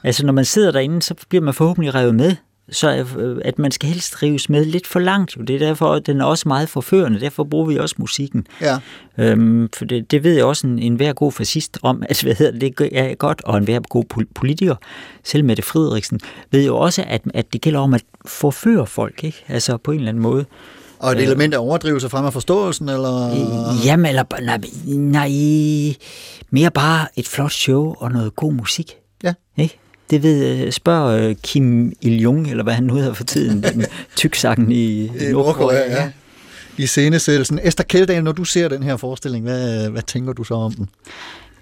altså 0.04 0.26
når 0.26 0.34
man 0.34 0.46
sidder 0.46 0.72
derinde, 0.72 1.02
så 1.02 1.16
bliver 1.30 1.44
man 1.44 1.54
forhåbentlig 1.54 1.96
revet 1.96 2.16
med. 2.16 2.36
Så 2.72 3.06
øh, 3.18 3.42
at 3.46 3.60
man 3.60 3.72
skal 3.72 3.90
helst 3.90 4.14
drives 4.14 4.50
med 4.50 4.66
lidt 4.66 4.88
for 4.88 5.00
langt. 5.00 5.38
Jo. 5.38 5.42
Det 5.42 5.56
er 5.56 5.60
derfor, 5.60 5.94
at 5.94 6.08
den 6.08 6.22
er 6.22 6.26
også 6.26 6.48
meget 6.48 6.70
forførende. 6.70 7.20
Derfor 7.20 7.44
bruger 7.44 7.66
vi 7.66 7.78
også 7.78 7.96
musikken. 7.98 8.48
Ja. 8.62 8.78
Øhm, 9.18 9.70
for 9.78 9.86
det, 9.86 10.12
det 10.12 10.24
ved 10.24 10.36
jeg 10.36 10.46
også 10.46 10.68
en, 10.68 10.80
en 10.80 10.96
hver 10.96 11.14
god 11.14 11.32
fascist 11.32 11.78
om, 11.82 12.04
at 12.10 12.22
hvad 12.22 12.36
hedder 12.36 12.60
det, 12.60 12.80
det 12.80 12.90
er 12.92 13.16
godt, 13.16 13.42
og 13.44 13.58
en 13.58 13.64
hver 13.64 13.80
god 13.80 14.04
pol- 14.14 14.34
politiker, 14.36 14.76
selv 15.24 15.46
Mette 15.46 15.64
Frederiksen, 15.64 16.20
ved 16.52 16.66
jo 16.66 16.78
også, 16.78 17.04
at, 17.08 17.22
at 17.34 17.54
det 17.54 17.62
gælder 17.62 17.80
om 17.80 17.94
at 17.94 18.04
forføre 18.26 18.88
folk, 18.88 19.24
ikke? 19.24 19.44
Altså 19.48 19.78
på 19.78 19.92
en 19.92 19.98
eller 19.98 20.10
anden 20.10 20.24
måde. 20.24 20.46
Og 21.00 21.12
et 21.12 21.22
element 21.22 21.54
af 21.54 21.58
overdrivelse 21.58 22.10
frem 22.10 22.26
af 22.26 22.34
forståelsen, 22.34 22.90
eller... 22.90 23.30
Jamen, 23.86 24.06
eller 24.06 24.24
nej, 24.42 24.60
nej, 24.86 25.96
mere 26.50 26.72
bare 26.72 27.08
et 27.16 27.28
flot 27.28 27.52
show 27.52 27.96
og 27.98 28.12
noget 28.12 28.36
god 28.36 28.54
musik. 28.54 28.92
Ja. 29.24 29.34
Ikke? 29.58 29.80
Det 30.10 30.24
ved, 30.24 30.66
øh, 30.66 30.72
spørg 30.72 31.20
øh, 31.20 31.36
Kim 31.44 31.94
Il-jung, 32.02 32.50
eller 32.50 32.64
hvad 32.64 32.74
han 32.74 32.84
nu 32.84 32.94
hedder 32.94 33.14
for 33.14 33.24
tiden, 33.24 33.64
den 33.64 33.86
tyksakken 34.16 34.72
i, 34.72 35.06
I 35.06 35.12
Nordkorea, 35.32 36.02
ja. 36.02 36.12
I 36.78 36.86
scenesættelsen. 36.86 37.60
Esther 37.64 37.84
Kjeldahl, 37.84 38.24
når 38.24 38.32
du 38.32 38.44
ser 38.44 38.68
den 38.68 38.84
her 38.84 38.98
forestilling, 38.98 39.44
hvad, 39.46 39.90
hvad 39.90 40.02
tænker 40.02 40.34
du 40.34 40.44
så 40.44 40.54
om 40.54 40.74
den? 40.74 40.90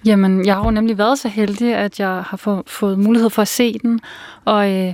Jamen, 0.05 0.45
jeg 0.45 0.55
har 0.55 0.63
jo 0.63 0.71
nemlig 0.71 0.97
været 0.97 1.19
så 1.19 1.27
heldig, 1.27 1.75
at 1.75 1.99
jeg 1.99 2.23
har 2.27 2.37
få, 2.37 2.63
fået 2.67 2.99
mulighed 2.99 3.29
for 3.29 3.41
at 3.41 3.47
se 3.47 3.79
den, 3.79 3.99
og 4.45 4.71
øh, 4.71 4.93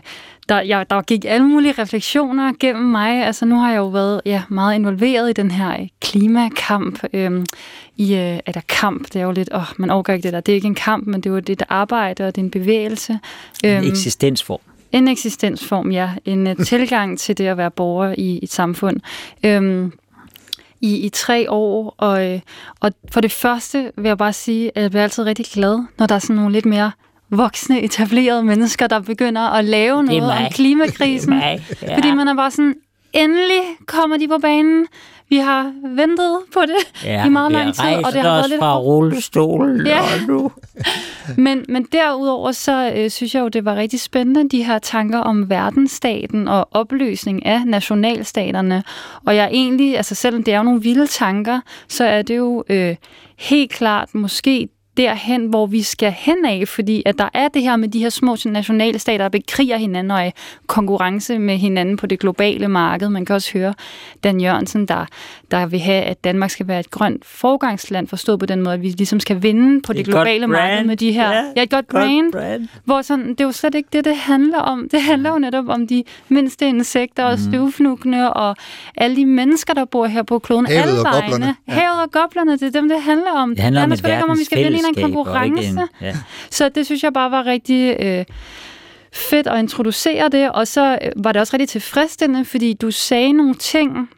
der, 0.52 0.62
jeg, 0.62 0.90
der 0.90 1.02
gik 1.02 1.26
alle 1.26 1.48
mulige 1.48 1.74
refleksioner 1.78 2.54
gennem 2.60 2.86
mig. 2.86 3.26
Altså, 3.26 3.46
nu 3.46 3.56
har 3.56 3.72
jeg 3.72 3.78
jo 3.78 3.88
været 3.88 4.22
ja, 4.26 4.44
meget 4.50 4.76
involveret 4.76 5.30
i 5.30 5.34
den 5.34 5.52
her 5.52 5.72
øh, 5.72 5.88
klimakamp. 6.02 7.04
Øhm, 7.14 7.46
i, 7.98 8.16
øh, 8.16 8.40
eller 8.46 8.62
kamp, 8.68 9.04
det 9.04 9.16
er 9.16 9.24
jo 9.24 9.32
lidt, 9.32 9.50
åh, 9.54 9.64
man 9.78 9.90
overgår 9.90 10.14
ikke 10.14 10.24
det 10.24 10.34
der. 10.34 10.40
Det 10.40 10.52
er 10.52 10.56
ikke 10.56 10.68
en 10.68 10.76
kamp, 10.76 11.08
men 11.08 11.22
det 11.22 11.30
er 11.30 11.34
jo 11.34 11.40
det, 11.40 11.60
der 11.60 11.66
arbejde, 11.70 12.28
og 12.28 12.36
det 12.36 12.42
er 12.42 12.46
en 12.46 12.52
bevægelse. 12.52 13.20
En 13.64 13.84
eksistensform. 13.84 14.60
En 14.92 15.08
eksistensform, 15.08 15.92
ja. 15.92 16.10
En 16.26 16.48
uh, 16.48 16.56
tilgang 16.66 17.20
til 17.20 17.38
det 17.38 17.48
at 17.48 17.58
være 17.58 17.72
borger 17.72 18.16
i 18.18 18.40
et 18.44 18.52
samfund. 18.52 19.00
Øhm, 19.44 19.94
i, 20.82 20.98
i 20.98 21.10
tre 21.10 21.52
år, 21.52 21.96
og, 21.98 22.26
øh, 22.26 22.40
og 22.80 22.92
for 23.12 23.22
det 23.22 23.32
første 23.32 23.92
vil 23.98 24.08
jeg 24.08 24.18
bare 24.18 24.34
sige, 24.34 24.72
at 24.76 24.82
jeg 24.82 24.92
bliver 24.92 25.04
altid 25.04 25.24
rigtig 25.24 25.46
glad, 25.46 25.84
når 25.98 26.08
der 26.08 26.16
er 26.16 26.20
sådan 26.20 26.36
nogle 26.36 26.52
lidt 26.52 26.66
mere 26.66 26.92
voksne, 27.32 27.82
etablerede 27.84 28.44
mennesker, 28.44 28.88
der 28.88 29.00
begynder 29.00 29.42
at 29.42 29.66
lave 29.66 30.04
noget 30.04 30.24
om 30.32 30.38
klimakrisen. 30.52 31.30
mig, 31.30 31.66
ja. 31.82 31.96
Fordi 31.96 32.12
man 32.12 32.28
er 32.28 32.36
bare 32.36 32.52
sådan, 32.52 32.76
endelig 33.14 33.62
kommer 33.86 34.18
de 34.18 34.28
på 34.28 34.38
banen. 34.42 34.88
Vi 35.30 35.38
har 35.38 35.74
ventet 35.96 36.38
på 36.54 36.62
det 36.62 37.06
Ja, 37.06 37.26
i 37.26 37.30
meget 37.30 37.52
lang 37.52 37.74
tid, 37.74 38.06
og 38.06 38.14
det 38.14 38.22
har 38.22 38.30
været 38.30 38.50
lidt 38.50 38.60
fra 38.60 38.78
rullestolen, 38.80 39.88
Ja. 39.88 40.00
og 40.00 40.28
nu... 40.28 40.52
Men, 41.38 41.66
men 41.70 41.88
derudover 41.92 42.52
så 42.52 42.92
øh, 42.96 43.10
synes 43.10 43.36
jeg 43.36 43.42
jo, 43.42 43.48
det 43.48 43.66
var 43.66 43.76
rigtig 43.76 44.00
spændende, 44.00 44.50
de 44.50 44.64
her 44.64 44.80
tanker 44.80 45.20
om 45.20 45.50
verdensstaten 45.50 46.48
og 46.48 46.68
opløsning 46.72 47.46
af 47.46 47.62
nationalstaterne. 47.66 48.84
Og 49.26 49.36
jeg 49.36 49.50
egentlig, 49.54 49.98
altså 49.98 50.16
selvom 50.16 50.44
det 50.44 50.54
er 50.54 50.58
jo 50.58 50.64
nogle 50.64 50.82
vilde 50.82 51.08
tanker, 51.08 51.60
så 51.88 52.04
er 52.04 52.22
det 52.22 52.38
jo 52.38 52.64
øh, 52.70 52.96
helt 53.40 53.72
klart 53.72 54.16
måske 54.16 54.68
derhen, 55.02 55.46
hvor 55.46 55.66
vi 55.66 55.82
skal 55.82 56.12
hen 56.12 56.46
af, 56.46 56.68
fordi 56.68 57.04
at 57.06 57.18
der 57.18 57.30
er 57.34 57.48
det 57.48 57.62
her 57.62 57.76
med 57.76 57.90
de 57.90 58.00
her 58.00 58.10
små 58.10 58.38
nationalstater, 58.46 59.18
der 59.18 59.30
bekriger 59.30 59.78
hinanden 59.78 60.12
og 60.12 60.20
er 60.20 60.26
i 60.26 60.32
konkurrence 60.68 61.40
med 61.40 61.58
hinanden 61.58 61.98
på 61.98 62.08
det 62.08 62.20
globale 62.20 62.68
marked. 62.68 63.10
Man 63.10 63.26
kan 63.26 63.36
også 63.36 63.54
høre 63.54 63.74
Dan 64.24 64.42
Jørgensen, 64.42 64.86
der, 64.86 65.06
der 65.52 65.66
vil 65.66 65.80
have, 65.80 66.04
at 66.04 66.24
Danmark 66.24 66.50
skal 66.50 66.68
være 66.68 66.80
et 66.80 66.92
grønt 66.92 67.26
forgangsland, 67.26 68.08
forstået 68.08 68.40
på 68.40 68.46
den 68.46 68.62
måde, 68.62 68.74
at 68.74 68.82
vi 68.82 68.88
ligesom 68.88 69.20
skal 69.20 69.44
vinde 69.44 69.82
på 69.82 69.94
det, 69.94 70.00
Et 70.00 70.06
globale 70.06 70.48
marked 70.48 70.76
brand. 70.76 70.88
med 70.88 70.98
de 70.98 71.12
her... 71.12 71.32
Ja, 71.32 71.44
ja 71.56 71.64
et 71.64 71.70
godt, 71.70 71.88
godt 71.88 71.88
brand, 71.88 72.32
brand. 72.32 72.68
hvor 72.86 73.02
sådan, 73.02 73.30
det 73.30 73.42
er 73.42 73.46
jo 73.46 73.52
slet 73.52 73.76
ikke 73.76 73.90
det, 73.94 74.06
det 74.06 74.16
handler 74.16 74.60
om. 74.60 74.90
Det 74.90 75.02
handler 75.02 75.30
jo 75.30 75.40
netop 75.40 75.68
om 75.68 75.88
de 75.88 76.04
mindste 76.30 76.68
insekter 76.68 77.24
og 77.24 77.40
støvfnuggene 77.40 78.34
og 78.34 78.56
alle 78.98 79.16
de 79.16 79.26
mennesker, 79.26 79.74
der 79.74 79.86
bor 79.86 80.06
her 80.06 80.24
på 80.24 80.40
kloden. 80.40 80.66
Havet 80.66 80.82
alle 80.82 81.00
og 81.00 81.06
goblerne. 81.14 81.56
Ja. 81.68 81.74
Havet 81.74 82.02
og 82.02 82.12
goblerne, 82.12 82.52
det 82.52 82.64
er 82.64 82.72
dem, 82.72 82.90
det 82.90 83.02
handler 83.02 83.32
om. 83.32 83.50
Det 83.50 83.60
handler 83.60 83.84
om 83.84 83.92
et 83.92 83.98
sgu 83.98 84.08
da 84.08 84.14
ikke 84.14 84.24
om, 84.24 84.32
at 84.32 84.40
vi 84.40 84.44
skal 84.44 84.58
vinde 84.58 84.91
en 84.98 85.04
og 85.04 85.12
konkurrence. 85.12 85.70
en, 85.70 85.80
ja. 86.02 86.16
Så 86.50 86.70
det 86.70 86.86
synes 86.86 87.04
jeg 87.04 87.14
bare 87.14 87.32
var 87.32 87.46
rigtig 87.46 87.98
øh, 88.00 88.26
fedt 89.14 89.48
at 89.48 89.60
introducere 89.60 90.30
det, 90.30 90.52
og 90.52 90.68
så 90.68 91.00
øh, 91.02 91.24
var 91.24 91.32
det 91.32 91.40
også 91.40 91.54
rigtig 91.54 91.70
tilfredsstillende, 91.70 92.46
fordi 92.46 92.74
du 92.74 92.92
sagde 92.92 93.34
nogle 93.34 93.56
ting 93.56 94.10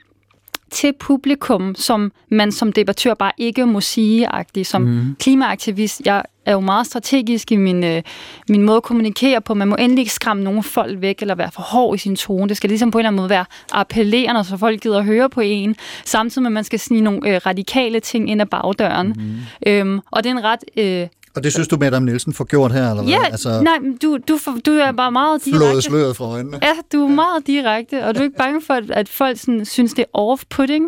til 0.74 0.94
publikum, 1.00 1.76
som 1.76 2.12
man 2.30 2.52
som 2.52 2.72
debattør 2.72 3.14
bare 3.14 3.32
ikke 3.38 3.66
må 3.66 3.82
sige 3.82 4.28
-agtigt. 4.34 4.64
Som 4.64 4.82
mm. 4.82 5.16
klimaaktivist, 5.20 6.02
jeg 6.06 6.24
er 6.46 6.54
jo 6.54 6.60
meget 6.60 6.86
strategisk 6.86 7.52
i 7.52 7.56
min, 7.56 7.84
øh, 7.84 8.02
min 8.50 8.64
måde 8.64 8.78
at 8.78 8.84
kommunikere 8.84 9.42
på. 9.42 9.54
Man 9.54 9.68
må 9.68 9.76
endelig 9.76 10.02
ikke 10.02 10.14
skræmme 10.14 10.44
nogen 10.44 10.64
folk 10.64 11.02
væk, 11.02 11.22
eller 11.22 11.36
være 11.36 11.52
for 11.52 11.62
hård 11.62 11.96
i 11.96 11.98
sin 11.98 12.16
tone. 12.16 12.50
Det 12.50 12.58
skal 12.58 12.70
ligesom 12.70 12.92
på 12.92 12.98
en 12.98 13.00
eller 13.00 13.10
anden 13.10 13.18
måde 13.18 13.30
være 13.30 13.46
appellerende, 13.72 14.44
så 14.44 14.58
folk 14.58 14.82
gider 14.82 14.98
at 14.98 15.06
høre 15.06 15.30
på 15.30 15.42
en, 15.42 15.76
samtidig 16.06 16.44
med, 16.44 16.50
at 16.50 16.54
man 16.54 16.64
skal 16.64 16.80
snige 16.80 17.02
nogle 17.02 17.30
øh, 17.30 17.42
radikale 17.46 18.00
ting 18.00 18.30
ind 18.30 18.42
ad 18.42 18.46
bagdøren. 18.46 19.08
Mm. 19.18 19.36
Øhm, 19.68 20.00
og 20.12 20.24
det 20.24 20.30
er 20.30 20.36
en 20.38 20.44
ret... 20.44 20.64
Øh, 20.78 21.08
Og 21.36 21.44
det 21.44 21.54
synes 21.54 21.68
du, 21.68 21.78
Madame 21.78 22.06
Nielsen 22.06 22.34
får 22.34 22.44
gjort 22.44 22.72
her, 22.72 22.90
eller 22.90 23.04
hvad? 23.04 23.14
Ja, 23.14 23.26
altså, 23.26 23.62
nej, 23.62 23.80
men 23.80 23.98
du, 23.98 24.18
du, 24.28 24.40
du 24.66 24.72
er 24.72 24.92
bare 24.92 25.12
meget 25.12 25.42
flået 25.42 25.62
direkte. 25.62 25.82
sløret 25.82 26.16
fra 26.18 26.26
øjnene. 26.26 26.60
Ja, 26.62 26.72
du 26.94 27.04
er 27.04 27.08
meget 27.10 27.48
direkte, 27.48 28.06
og 28.06 28.16
du 28.16 28.20
er 28.20 28.24
ikke 28.24 28.38
bange 28.38 28.62
for, 28.68 28.80
at- 28.94 29.10
folk 29.10 29.40
sådan, 29.40 29.66
synes, 29.66 29.94
det 29.94 30.06
er 30.14 30.18
off-putting. 30.20 30.84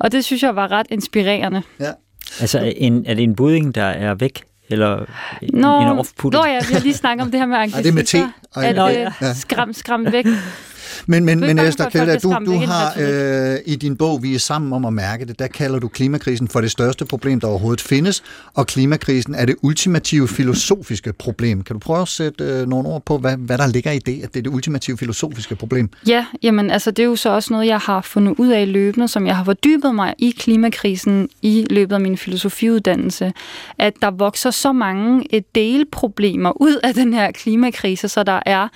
Og 0.00 0.12
det 0.12 0.24
synes 0.24 0.42
jeg 0.42 0.56
var 0.56 0.70
ret 0.70 0.86
inspirerende. 0.90 1.62
Ja. 1.80 1.90
Altså, 2.40 2.72
en, 2.76 3.06
er 3.06 3.14
det 3.14 3.22
en 3.22 3.36
budding, 3.36 3.74
der 3.74 3.84
er 3.84 4.14
væk? 4.14 4.42
Eller 4.68 4.98
en, 5.42 5.58
Nå, 5.58 5.80
en 5.80 5.98
off-putting? 5.98 6.30
Nå 6.32 6.44
ja, 6.44 6.60
vi 6.68 6.74
har 6.74 6.80
lige 6.80 6.94
snakket 6.94 7.24
om 7.24 7.30
det 7.30 7.40
her 7.40 7.46
med 7.46 7.56
Ej, 7.56 7.66
det 7.66 7.86
er 7.86 7.92
med 7.92 8.04
te. 8.04 8.18
anglicismer. 8.18 8.32
Ej, 8.56 8.64
At 8.68 8.76
nå, 8.76 8.88
øh, 8.88 8.94
ja. 9.20 9.34
skram, 9.34 9.72
skram 9.72 10.06
væk. 10.12 10.26
Men, 11.06 11.24
men, 11.24 11.40
men 11.40 11.58
Esther 11.58 11.88
bliver 11.88 12.18
du, 12.18 12.36
du 12.46 12.52
i 12.52 12.64
har 12.64 12.94
øh, 12.98 13.58
i 13.66 13.76
din 13.76 13.96
bog, 13.96 14.22
Vi 14.22 14.34
er 14.34 14.38
sammen 14.38 14.72
om 14.72 14.84
at 14.84 14.92
mærke 14.92 15.24
det, 15.24 15.38
der 15.38 15.46
kalder 15.46 15.78
du 15.78 15.88
klimakrisen 15.88 16.48
for 16.48 16.60
det 16.60 16.70
største 16.70 17.04
problem, 17.04 17.40
der 17.40 17.48
overhovedet 17.48 17.80
findes, 17.80 18.22
og 18.54 18.66
klimakrisen 18.66 19.34
er 19.34 19.46
det 19.46 19.56
ultimative 19.62 20.28
filosofiske 20.28 21.12
problem. 21.12 21.62
Kan 21.62 21.74
du 21.74 21.80
prøve 21.80 22.02
at 22.02 22.08
sætte 22.08 22.44
øh, 22.44 22.68
nogle 22.68 22.88
ord 22.88 23.02
på, 23.04 23.18
hvad, 23.18 23.36
hvad 23.36 23.58
der 23.58 23.66
ligger 23.66 23.90
i 23.90 23.98
det, 23.98 24.22
at 24.22 24.34
det 24.34 24.38
er 24.38 24.42
det 24.42 24.50
ultimative 24.50 24.98
filosofiske 24.98 25.56
problem? 25.56 25.90
Ja, 26.08 26.26
jamen 26.42 26.70
altså 26.70 26.90
det 26.90 27.02
er 27.02 27.06
jo 27.06 27.16
så 27.16 27.30
også 27.30 27.52
noget, 27.52 27.66
jeg 27.66 27.78
har 27.78 28.00
fundet 28.00 28.34
ud 28.38 28.48
af 28.48 28.72
løbende, 28.72 29.08
som 29.08 29.26
jeg 29.26 29.36
har 29.36 29.44
fordybet 29.44 29.94
mig 29.94 30.14
i 30.18 30.34
klimakrisen 30.38 31.28
i 31.42 31.66
løbet 31.70 31.94
af 31.94 32.00
min 32.00 32.16
filosofiuddannelse, 32.16 33.32
at 33.78 33.92
der 34.02 34.10
vokser 34.10 34.50
så 34.50 34.72
mange 34.72 35.26
øh, 35.34 35.42
delproblemer 35.54 36.62
ud 36.62 36.76
af 36.82 36.94
den 36.94 37.14
her 37.14 37.30
klimakrise, 37.30 38.08
så 38.08 38.22
der 38.22 38.40
er 38.46 38.68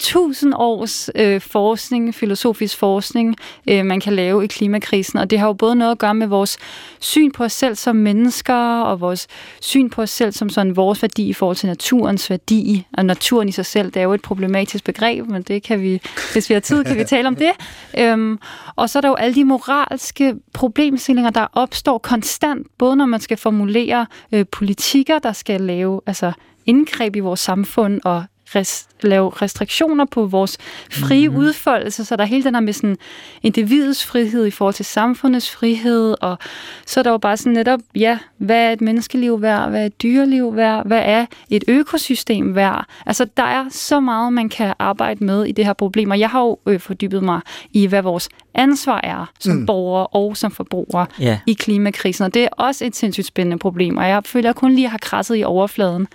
tusind 0.00 0.54
års 0.56 1.10
øh, 1.14 1.40
forskning, 1.40 2.14
filosofisk 2.14 2.78
forskning, 2.78 3.36
øh, 3.70 3.86
man 3.86 4.00
kan 4.00 4.12
lave 4.12 4.44
i 4.44 4.46
klimakrisen, 4.46 5.18
og 5.18 5.30
det 5.30 5.38
har 5.38 5.46
jo 5.46 5.52
både 5.52 5.74
noget 5.74 5.92
at 5.92 5.98
gøre 5.98 6.14
med 6.14 6.26
vores 6.26 6.58
syn 7.00 7.30
på 7.30 7.44
os 7.44 7.52
selv 7.52 7.76
som 7.76 7.96
mennesker, 7.96 8.80
og 8.80 9.00
vores 9.00 9.26
syn 9.60 9.90
på 9.90 10.02
os 10.02 10.10
selv 10.10 10.32
som 10.32 10.48
sådan 10.48 10.76
vores 10.76 11.02
værdi 11.02 11.28
i 11.28 11.32
forhold 11.32 11.56
til 11.56 11.68
naturens 11.68 12.30
værdi, 12.30 12.86
og 12.92 13.06
naturen 13.06 13.48
i 13.48 13.52
sig 13.52 13.66
selv, 13.66 13.86
det 13.86 13.96
er 13.96 14.04
jo 14.04 14.12
et 14.12 14.22
problematisk 14.22 14.84
begreb, 14.84 15.26
men 15.26 15.42
det 15.42 15.62
kan 15.62 15.80
vi, 15.82 16.00
hvis 16.32 16.48
vi 16.48 16.54
har 16.54 16.60
tid, 16.60 16.84
kan 16.84 16.98
vi 16.98 17.04
tale 17.14 17.28
om 17.28 17.36
det. 17.36 17.50
Øhm, 17.98 18.38
og 18.76 18.90
så 18.90 18.98
er 18.98 19.00
der 19.00 19.08
jo 19.08 19.14
alle 19.14 19.34
de 19.34 19.44
moralske 19.44 20.34
problemstillinger, 20.52 21.30
der 21.30 21.46
opstår 21.52 21.98
konstant, 21.98 22.66
både 22.78 22.96
når 22.96 23.06
man 23.06 23.20
skal 23.20 23.36
formulere 23.36 24.06
øh, 24.32 24.46
politikker, 24.52 25.18
der 25.18 25.32
skal 25.32 25.60
lave 25.60 26.00
altså 26.06 26.32
indgreb 26.66 27.16
i 27.16 27.20
vores 27.20 27.40
samfund 27.40 28.00
og 28.04 28.24
res, 28.56 28.86
lave 29.00 29.30
restriktioner 29.42 30.04
på 30.04 30.26
vores 30.26 30.58
frie 30.90 31.28
mm. 31.28 31.36
udfoldelse, 31.36 32.04
så 32.04 32.16
der 32.16 32.22
er 32.22 32.26
hele 32.26 32.44
den 32.44 32.54
her 32.54 32.60
med 32.60 32.72
sådan 32.72 32.96
individets 33.42 34.06
frihed 34.06 34.46
i 34.46 34.50
forhold 34.50 34.74
til 34.74 34.84
samfundets 34.84 35.50
frihed, 35.50 36.14
og 36.20 36.38
så 36.86 37.00
er 37.00 37.04
der 37.04 37.10
jo 37.10 37.18
bare 37.18 37.36
sådan 37.36 37.52
netop, 37.52 37.80
ja, 37.94 38.18
hvad 38.38 38.56
er 38.66 38.72
et 38.72 38.80
menneskeliv 38.80 39.42
værd, 39.42 39.70
hvad 39.70 39.80
er 39.82 39.86
et 39.86 40.02
dyreliv 40.02 40.56
værd, 40.56 40.86
hvad 40.86 41.02
er 41.04 41.26
et 41.50 41.64
økosystem 41.68 42.54
værd? 42.54 42.84
Altså, 43.06 43.26
der 43.36 43.42
er 43.42 43.64
så 43.70 44.00
meget, 44.00 44.32
man 44.32 44.48
kan 44.48 44.74
arbejde 44.78 45.24
med 45.24 45.44
i 45.44 45.52
det 45.52 45.64
her 45.66 45.72
problem, 45.72 46.10
og 46.10 46.18
jeg 46.18 46.30
har 46.30 46.40
jo 46.40 46.58
øh, 46.66 46.80
fordybet 46.80 47.22
mig 47.22 47.40
i, 47.72 47.86
hvad 47.86 48.02
vores 48.02 48.28
ansvar 48.54 49.00
er 49.04 49.30
som 49.40 49.56
mm. 49.56 49.66
borgere 49.66 50.06
og 50.06 50.36
som 50.36 50.50
forbrugere 50.50 51.06
Ja. 51.20 51.38
i 51.46 51.52
klimakrisen, 51.52 52.24
og 52.24 52.34
det 52.34 52.42
er 52.44 52.48
også 52.52 52.84
et 52.84 52.96
sindssygt 52.96 53.26
spændende 53.26 53.58
problem, 53.58 53.96
og 53.96 54.08
jeg 54.08 54.22
føler, 54.24 54.42
at 54.42 54.46
jeg 54.46 54.54
kun 54.54 54.72
lige 54.74 54.88
har 54.88 54.98
krasset 54.98 55.36
i 55.36 55.44
overfladen. 55.44 56.06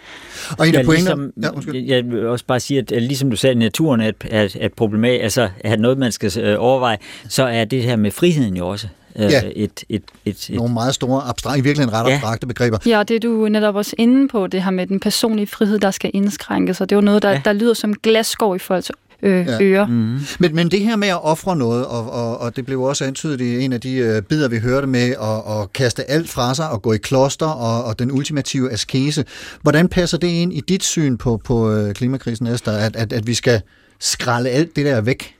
Og 0.59 0.67
en 0.67 0.75
af 0.75 0.79
Ja, 0.79 0.85
pointer... 0.85 1.15
ligesom, 1.15 1.31
Ja, 1.43 1.49
undskyld. 1.55 1.75
jeg 1.85 2.05
vil 2.11 2.27
også 2.29 2.45
bare 2.45 2.59
sige, 2.59 2.79
at 2.79 2.91
ligesom 3.03 3.29
du 3.29 3.35
sagde, 3.35 3.51
at 3.51 3.57
naturen 3.57 4.01
er 4.01 4.11
er, 4.29 4.41
er 4.59 4.65
et 4.65 4.73
problem, 4.73 5.03
altså 5.03 5.49
er 5.63 5.75
noget, 5.77 5.97
man 5.97 6.11
skal 6.11 6.39
øh, 6.39 6.55
overveje, 6.59 6.97
så 7.29 7.43
er 7.43 7.65
det 7.65 7.83
her 7.83 7.95
med 7.95 8.11
friheden 8.11 8.57
jo 8.57 8.67
også 8.67 8.87
øh, 9.15 9.21
Ja. 9.31 9.41
et, 9.45 9.53
et, 9.55 9.71
et, 9.89 10.03
et, 10.25 10.49
Nogle 10.55 10.73
meget 10.73 10.95
store, 10.95 11.21
abstrak, 11.23 11.57
i 11.57 11.61
virkeligheden 11.61 11.93
ret 11.99 12.09
Ja. 12.09 12.13
abstrakte 12.15 12.47
begreber. 12.47 12.77
Ja, 12.85 12.99
og 12.99 13.07
det 13.07 13.15
er 13.15 13.19
du 13.19 13.47
netop 13.49 13.75
også 13.75 13.95
inde 13.97 14.27
på, 14.27 14.47
det 14.47 14.63
her 14.63 14.71
med 14.71 14.87
den 14.87 14.99
personlige 14.99 15.47
frihed, 15.47 15.79
der 15.79 15.91
skal 15.91 16.11
indskrænkes, 16.13 16.81
og 16.81 16.89
det 16.89 16.95
er 16.95 16.97
jo 16.97 17.01
noget, 17.05 17.21
der, 17.23 17.29
ja. 17.31 17.41
der 17.45 17.53
lyder 17.53 17.73
som 17.73 17.93
glasskår 17.93 18.55
i 18.55 18.59
folks 18.59 18.91
øh, 19.23 19.45
Ja. 19.47 19.61
ører. 19.61 19.87
mm, 19.87 20.19
Men, 20.39 20.55
men 20.55 20.71
det 20.71 20.79
her 20.81 20.95
med 20.95 21.07
at 21.07 21.23
ofre 21.23 21.55
noget, 21.55 21.85
og, 21.85 22.11
og, 22.11 22.37
og 22.37 22.55
det 22.55 22.65
blev 22.65 22.81
også 22.81 23.05
antydet 23.05 23.41
i 23.41 23.61
en 23.63 23.73
af 23.73 23.81
de 23.81 23.93
øh, 23.95 24.21
bidder, 24.21 24.47
vi 24.47 24.57
hørte 24.59 24.87
med, 24.87 25.09
at, 25.21 25.61
at 25.61 25.73
kaste 25.73 26.09
alt 26.11 26.29
fra 26.29 26.55
sig 26.55 26.69
og 26.69 26.81
gå 26.81 26.93
i 26.93 26.97
kloster 26.97 27.45
og, 27.45 27.83
og 27.83 27.99
den 27.99 28.11
ultimative 28.11 28.71
askese. 28.71 29.25
Hvordan 29.61 29.87
passer 29.89 30.17
det 30.17 30.27
ind 30.27 30.53
i 30.53 30.61
dit 30.61 30.83
syn 30.83 31.17
på, 31.17 31.41
på 31.43 31.71
øh, 31.71 31.93
klimakrisen, 31.93 32.47
Esther, 32.47 32.73
at, 32.73 32.95
at, 32.95 33.13
at 33.13 33.27
vi 33.27 33.33
skal 33.33 33.61
skralde 33.99 34.49
alt 34.49 34.75
det 34.75 34.85
der 34.85 35.01
væk? 35.01 35.35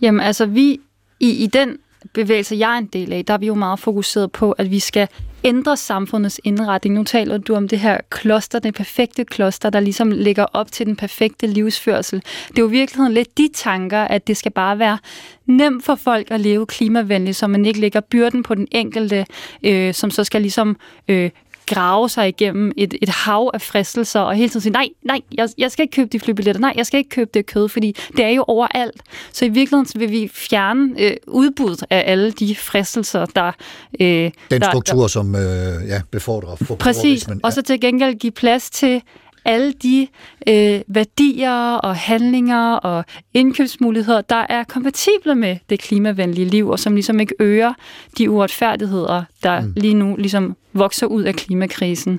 Jamen 0.00 0.20
altså, 0.20 0.46
vi 0.46 0.80
i, 1.20 1.30
i 1.30 1.46
den 1.46 1.76
bevægelser, 2.12 2.56
jeg 2.56 2.74
er 2.74 2.78
en 2.78 2.86
del 2.86 3.12
af, 3.12 3.24
der 3.24 3.34
er 3.34 3.38
vi 3.38 3.46
jo 3.46 3.54
meget 3.54 3.78
fokuseret 3.78 4.32
på, 4.32 4.52
at 4.52 4.70
vi 4.70 4.78
skal 4.78 5.08
ændre 5.44 5.76
samfundets 5.76 6.40
indretning. 6.44 6.94
Nu 6.94 7.04
taler 7.04 7.38
du 7.38 7.54
om 7.54 7.68
det 7.68 7.78
her 7.78 7.98
kloster, 8.10 8.58
det 8.58 8.74
perfekte 8.74 9.24
kloster, 9.24 9.70
der 9.70 9.80
ligesom 9.80 10.10
ligger 10.10 10.46
op 10.52 10.72
til 10.72 10.86
den 10.86 10.96
perfekte 10.96 11.46
livsførsel. 11.46 12.22
Det 12.48 12.58
er 12.58 12.62
jo 12.62 12.68
i 12.68 12.70
virkeligheden 12.70 13.12
lidt 13.12 13.38
de 13.38 13.48
tanker, 13.54 14.00
at 14.00 14.26
det 14.26 14.36
skal 14.36 14.52
bare 14.52 14.78
være 14.78 14.98
nemt 15.46 15.84
for 15.84 15.94
folk 15.94 16.30
at 16.30 16.40
leve 16.40 16.66
klimavenligt, 16.66 17.36
så 17.36 17.46
man 17.46 17.66
ikke 17.66 17.80
lægger 17.80 18.00
byrden 18.00 18.42
på 18.42 18.54
den 18.54 18.68
enkelte, 18.72 19.26
øh, 19.62 19.94
som 19.94 20.10
så 20.10 20.24
skal 20.24 20.40
ligesom 20.40 20.76
øh, 21.08 21.30
grave 21.74 22.08
sig 22.08 22.28
igennem 22.28 22.72
et, 22.76 22.94
et 23.02 23.08
hav 23.08 23.50
af 23.54 23.60
fristelser, 23.62 24.20
og 24.20 24.34
hele 24.34 24.48
tiden 24.48 24.60
sige, 24.60 24.72
nej, 24.72 24.88
nej, 25.02 25.20
jeg, 25.34 25.48
jeg 25.58 25.72
skal 25.72 25.82
ikke 25.82 25.94
købe 25.94 26.08
de 26.12 26.20
flybilletter, 26.20 26.60
nej, 26.60 26.72
jeg 26.76 26.86
skal 26.86 26.98
ikke 26.98 27.10
købe 27.10 27.30
det 27.34 27.46
kød, 27.46 27.68
fordi 27.68 27.96
det 28.16 28.24
er 28.24 28.28
jo 28.28 28.44
overalt. 28.48 29.02
Så 29.32 29.44
i 29.44 29.48
virkeligheden 29.48 29.86
så 29.86 29.98
vil 29.98 30.10
vi 30.10 30.30
fjerne 30.34 31.00
øh, 31.02 31.16
udbuddet 31.26 31.84
af 31.90 32.04
alle 32.06 32.30
de 32.32 32.56
fristelser, 32.56 33.26
der... 33.26 33.52
Øh, 34.00 34.06
Den 34.50 34.60
der, 34.60 34.70
struktur, 34.70 35.06
som 35.06 35.34
øh, 35.34 35.40
ja, 35.88 36.00
befordrer 36.10 36.56
Præcis, 36.56 36.66
forbrugerismen. 36.66 37.40
og 37.42 37.52
så 37.52 37.62
til 37.62 37.80
gengæld 37.80 38.14
give 38.18 38.32
plads 38.32 38.70
til 38.70 39.02
alle 39.44 39.72
de 39.82 40.08
øh, 40.48 40.80
værdier 40.88 41.74
og 41.74 41.96
handlinger 41.96 42.72
og 42.72 43.04
indkøbsmuligheder, 43.34 44.20
der 44.20 44.46
er 44.48 44.64
kompatible 44.64 45.34
med 45.34 45.56
det 45.70 45.80
klimavenlige 45.80 46.48
liv, 46.48 46.68
og 46.68 46.78
som 46.78 46.94
ligesom 46.94 47.20
ikke 47.20 47.34
øger 47.40 47.72
de 48.18 48.30
uretfærdigheder, 48.30 49.22
der 49.42 49.60
mm. 49.60 49.72
lige 49.76 49.94
nu 49.94 50.16
ligesom 50.18 50.56
vokser 50.72 51.06
ud 51.06 51.22
af 51.22 51.34
klimakrisen. 51.34 52.18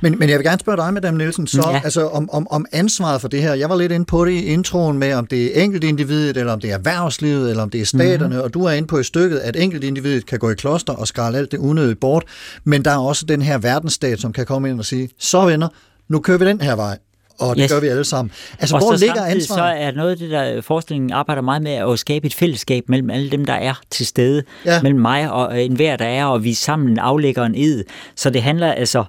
Men, 0.00 0.18
men 0.18 0.28
jeg 0.28 0.38
vil 0.38 0.46
gerne 0.46 0.60
spørge 0.60 0.76
dig, 0.76 0.94
Madame 0.94 1.18
Nielsen, 1.18 1.46
så, 1.46 1.68
Ja. 1.70 1.80
altså, 1.84 2.06
om, 2.08 2.30
om, 2.32 2.46
om 2.50 2.66
ansvaret 2.72 3.20
for 3.20 3.28
det 3.28 3.42
her. 3.42 3.54
Jeg 3.54 3.68
var 3.70 3.76
lidt 3.76 3.92
inde 3.92 4.04
på 4.06 4.24
det 4.24 4.30
i 4.32 4.44
introen 4.44 4.98
med, 4.98 5.12
om 5.12 5.26
det 5.26 5.58
er 5.58 5.62
enkeltindividet, 5.62 6.36
eller 6.36 6.52
om 6.52 6.60
det 6.60 6.70
er 6.70 6.74
erhvervslivet, 6.74 7.50
eller 7.50 7.62
om 7.62 7.70
det 7.70 7.80
er 7.80 7.84
staterne, 7.84 8.16
Mhm. 8.18 8.26
mm-hmm. 8.26 8.44
og 8.44 8.54
du 8.54 8.64
er 8.64 8.70
inde 8.72 8.88
på 8.88 8.98
i 8.98 9.04
stykket, 9.04 9.38
at 9.38 9.56
enkeltindividet 9.56 10.26
kan 10.26 10.38
gå 10.38 10.50
i 10.50 10.54
kloster 10.54 10.92
og 10.92 11.08
skralde 11.08 11.38
alt 11.38 11.52
det 11.52 11.58
unødigt 11.58 12.00
bort, 12.00 12.24
men 12.64 12.84
der 12.84 12.90
er 12.90 12.98
også 12.98 13.26
den 13.26 13.42
her 13.42 13.58
verdensstat, 13.58 14.20
som 14.20 14.32
kan 14.32 14.46
komme 14.46 14.70
ind 14.70 14.78
og 14.78 14.84
sige, 14.84 15.08
så 15.18 15.46
venner, 15.46 15.68
nu 16.08 16.20
kører 16.20 16.38
vi 16.38 16.46
den 16.46 16.60
her 16.60 16.76
vej, 16.76 16.98
og 17.38 17.56
det 17.56 17.62
Yes. 17.62 17.72
gør 17.72 17.80
vi 17.80 17.86
alle 17.86 18.04
sammen. 18.04 18.32
Altså, 18.60 18.76
og 18.76 18.82
hvor 18.82 18.96
så 18.96 19.00
ligger 19.04 19.16
samtidig 19.16 19.46
så 19.46 19.52
ansvaret? 19.54 19.82
er 19.82 19.90
noget 19.92 20.10
af 20.10 20.16
det, 20.16 20.30
der 20.30 20.60
forskningen 20.60 21.12
arbejder 21.12 21.42
meget 21.42 21.62
med, 21.62 21.72
at 21.72 21.98
skabe 21.98 22.26
et 22.26 22.34
fællesskab 22.34 22.88
mellem 22.88 23.10
alle 23.10 23.30
dem, 23.30 23.44
der 23.44 23.52
er 23.52 23.74
til 23.90 24.06
stede, 24.06 24.42
Ja. 24.64 24.82
mellem 24.82 25.00
mig 25.00 25.30
og 25.30 25.58
øh, 25.58 25.64
enhver, 25.64 25.96
der 25.96 26.04
er, 26.04 26.24
og 26.24 26.44
vi 26.44 26.54
sammen 26.54 26.98
aflægger 26.98 27.44
en 27.44 27.54
ed. 27.54 27.84
Så 28.16 28.30
det 28.30 28.42
handler 28.42 28.72
altså, 28.72 29.04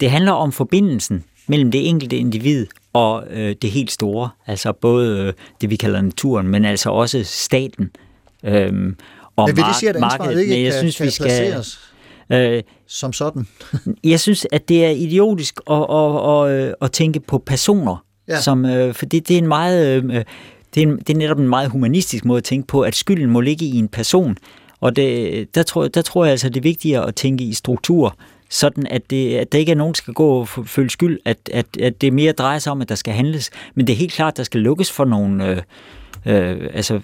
det 0.00 0.10
handler 0.10 0.32
om 0.32 0.52
forbindelsen 0.52 1.24
mellem 1.46 1.70
det 1.70 1.88
enkelte 1.88 2.16
individ 2.16 2.66
og 2.92 3.24
øh, 3.30 3.54
det 3.62 3.70
helt 3.70 3.90
store, 3.90 4.30
altså 4.46 4.72
både 4.72 5.18
øh, 5.18 5.32
det, 5.60 5.70
vi 5.70 5.76
kalder 5.76 6.00
naturen, 6.00 6.48
men 6.48 6.64
altså 6.64 6.90
også 6.90 7.22
staten. 7.24 7.90
Øhm, 8.44 8.96
og 9.36 9.48
Men 9.48 9.56
vil 9.56 9.64
det 9.64 9.76
sige, 9.76 9.90
at 9.90 9.96
ansvaret 9.96 10.40
ikke 10.40 10.54
Men 10.54 10.62
jeg 10.64 10.72
kan, 10.72 10.78
synes, 10.80 10.96
kan 10.96 11.06
vi 11.06 11.10
skal, 11.10 11.24
placeres 11.26 11.80
øh, 12.32 12.62
som 12.86 13.12
sådan? 13.12 13.46
jeg 14.04 14.20
synes, 14.20 14.46
at 14.52 14.68
det 14.68 14.84
er 14.84 14.90
idiotisk 14.90 15.60
at, 15.70 15.86
at, 15.90 16.50
at, 16.50 16.74
at 16.82 16.92
tænke 16.92 17.20
på 17.20 17.38
personer, 17.38 18.04
Ja. 18.28 18.40
som, 18.40 18.64
øh, 18.64 18.94
for 18.94 19.06
det, 19.06 19.28
det 19.28 19.34
er 19.34 19.38
en 19.38 19.46
meget... 19.48 19.96
Øh, 19.96 20.24
det 20.74 20.82
er, 20.82 20.86
en, 20.86 20.98
det 20.98 21.10
er 21.10 21.18
netop 21.18 21.38
en 21.38 21.48
meget 21.48 21.70
humanistisk 21.70 22.24
måde 22.24 22.38
at 22.38 22.44
tænke 22.44 22.66
på, 22.66 22.80
at 22.80 22.94
skylden 22.96 23.30
må 23.30 23.40
ligge 23.40 23.64
i 23.64 23.76
en 23.78 23.88
person. 23.88 24.36
Og 24.80 24.96
det, 24.96 25.54
der, 25.54 25.62
tror, 25.62 25.88
der 25.88 26.02
tror 26.02 26.24
jeg 26.24 26.30
altså, 26.30 26.48
det 26.48 26.56
er 26.56 26.62
vigtigere 26.62 27.08
at 27.08 27.14
tænke 27.14 27.44
i 27.44 27.52
struktur, 27.54 28.16
sådan 28.50 28.86
at, 28.86 29.10
det, 29.10 29.36
at 29.36 29.52
der 29.52 29.58
ikke 29.58 29.72
er 29.72 29.76
nogen, 29.76 29.92
der 29.92 29.96
skal 29.96 30.14
gå 30.14 30.28
og 30.28 30.48
føle 30.48 30.90
skyld, 30.90 31.18
at, 31.24 31.38
at, 31.52 31.66
at 31.80 32.00
det 32.00 32.12
mere 32.12 32.32
drejer 32.32 32.58
sig 32.58 32.72
om, 32.72 32.80
at 32.80 32.88
der 32.88 32.94
skal 32.94 33.14
handles. 33.14 33.50
Men 33.74 33.86
det 33.86 33.92
er 33.92 33.96
helt 33.96 34.12
klart, 34.12 34.32
at 34.32 34.36
der 34.36 34.42
skal 34.42 34.60
lukkes 34.60 34.92
for 34.92 35.04
nogle... 35.04 35.46
Øh, 35.48 35.62
Øh, 36.26 36.70
altså, 36.74 37.00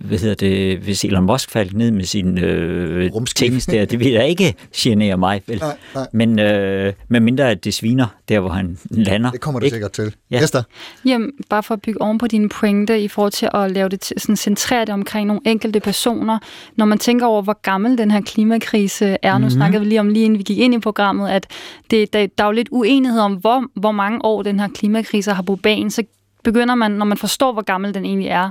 hvad 0.00 0.18
hedder 0.18 0.34
det, 0.34 0.78
hvis 0.78 1.04
Elon 1.04 1.24
Musk 1.24 1.50
faldt 1.50 1.76
ned 1.76 1.90
med 1.90 2.04
sin 2.04 2.38
øh, 2.38 3.12
Rumskib. 3.14 3.50
ting 3.50 3.66
der, 3.66 3.84
det 3.84 4.00
vil 4.00 4.14
da 4.14 4.22
ikke 4.22 4.54
genere 4.76 5.16
mig, 5.16 5.42
vel? 5.46 5.58
Nej, 5.58 5.76
nej. 5.94 6.06
Men 6.12 6.38
øh, 6.38 6.92
med 7.08 7.20
mindre 7.20 7.50
at 7.50 7.64
det 7.64 7.74
sviner, 7.74 8.06
der 8.28 8.40
hvor 8.40 8.50
han 8.50 8.78
lander. 8.90 9.30
Det 9.30 9.40
kommer 9.40 9.60
det 9.60 9.66
ikke? 9.66 9.74
sikkert 9.74 9.92
til. 9.92 10.14
Ja. 10.30 10.42
Esther? 10.42 10.62
Jamen, 11.04 11.32
bare 11.50 11.62
for 11.62 11.74
at 11.74 11.82
bygge 11.82 12.02
oven 12.02 12.18
på 12.18 12.26
dine 12.26 12.48
pointe 12.48 13.00
i 13.00 13.08
forhold 13.08 13.32
til 13.32 13.48
at 13.54 13.70
lave 13.70 13.88
det 13.88 14.00
til, 14.00 14.20
sådan 14.20 14.36
centrere 14.36 14.80
det 14.80 14.94
omkring 14.94 15.26
nogle 15.26 15.42
enkelte 15.46 15.80
personer. 15.80 16.38
Når 16.76 16.84
man 16.84 16.98
tænker 16.98 17.26
over, 17.26 17.42
hvor 17.42 17.60
gammel 17.62 17.98
den 17.98 18.10
her 18.10 18.20
klimakrise 18.20 19.16
er, 19.22 19.32
mm-hmm. 19.32 19.44
nu 19.44 19.50
snakkede 19.50 19.82
vi 19.82 19.88
lige 19.88 20.00
om, 20.00 20.08
lige 20.08 20.24
inden 20.24 20.38
vi 20.38 20.42
gik 20.42 20.58
ind 20.58 20.74
i 20.74 20.78
programmet, 20.78 21.28
at 21.28 21.46
det, 21.90 22.12
der, 22.12 22.26
der 22.38 22.44
er 22.44 22.48
jo 22.48 22.52
lidt 22.52 22.68
uenighed 22.70 23.20
om, 23.20 23.32
hvor, 23.32 23.64
hvor 23.74 23.92
mange 23.92 24.24
år 24.24 24.42
den 24.42 24.60
her 24.60 24.68
klimakrise 24.68 25.32
har 25.32 25.42
på 25.42 25.56
banen, 25.56 25.90
så 25.90 26.02
begynder 26.44 26.74
man, 26.74 26.90
når 26.90 27.04
man 27.04 27.18
forstår, 27.18 27.52
hvor 27.52 27.62
gammel 27.62 27.94
den 27.94 28.04
egentlig 28.04 28.28
er, 28.28 28.50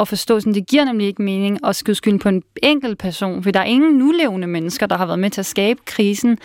at 0.00 0.08
forstå, 0.08 0.40
sådan, 0.40 0.54
det 0.54 0.66
giver 0.66 0.84
nemlig 0.84 1.06
ikke 1.06 1.22
mening 1.22 1.58
at 1.66 1.76
skyde 1.76 1.94
skylden 1.94 2.18
på 2.18 2.28
en 2.28 2.42
enkelt 2.62 2.98
person, 2.98 3.42
for 3.42 3.50
der 3.50 3.60
er 3.60 3.64
ingen 3.64 3.98
nulevende 3.98 4.46
mennesker, 4.46 4.86
der 4.86 4.96
har 4.96 5.06
været 5.06 5.18
med 5.18 5.30
til 5.30 5.40
at 5.40 5.46
skabe 5.46 5.80
krisen. 5.84 6.38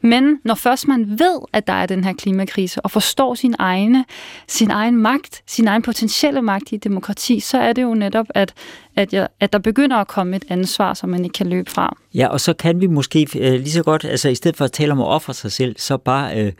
Men 0.00 0.38
når 0.44 0.54
først 0.54 0.88
man 0.88 1.10
ved, 1.10 1.38
at 1.52 1.66
der 1.66 1.72
er 1.72 1.86
den 1.86 2.04
her 2.04 2.12
klimakrise, 2.12 2.80
og 2.80 2.90
forstår 2.90 3.34
sin, 3.34 3.54
egne, 3.58 4.04
sin 4.48 4.70
egen 4.70 4.96
magt, 4.96 5.42
sin 5.46 5.68
egen 5.68 5.82
potentielle 5.82 6.42
magt 6.42 6.72
i 6.72 6.74
et 6.74 6.84
demokrati, 6.84 7.40
så 7.40 7.58
er 7.58 7.72
det 7.72 7.82
jo 7.82 7.94
netop, 7.94 8.26
at, 8.34 8.54
at, 8.96 9.12
jeg, 9.12 9.28
at 9.40 9.52
der 9.52 9.58
begynder 9.58 9.96
at 9.96 10.08
komme 10.08 10.36
et 10.36 10.44
ansvar, 10.48 10.94
som 10.94 11.10
man 11.10 11.24
ikke 11.24 11.34
kan 11.34 11.46
løbe 11.46 11.70
fra. 11.70 11.96
Ja, 12.14 12.28
og 12.28 12.40
så 12.40 12.52
kan 12.52 12.80
vi 12.80 12.86
måske 12.86 13.26
øh, 13.38 13.52
lige 13.52 13.70
så 13.70 13.82
godt, 13.82 14.04
altså 14.04 14.28
i 14.28 14.34
stedet 14.34 14.56
for 14.56 14.64
at 14.64 14.72
tale 14.72 14.92
om 14.92 15.00
at 15.00 15.06
ofre 15.06 15.34
sig 15.34 15.52
selv, 15.52 15.76
så 15.78 15.96
bare 15.96 16.40
øh, 16.40 16.52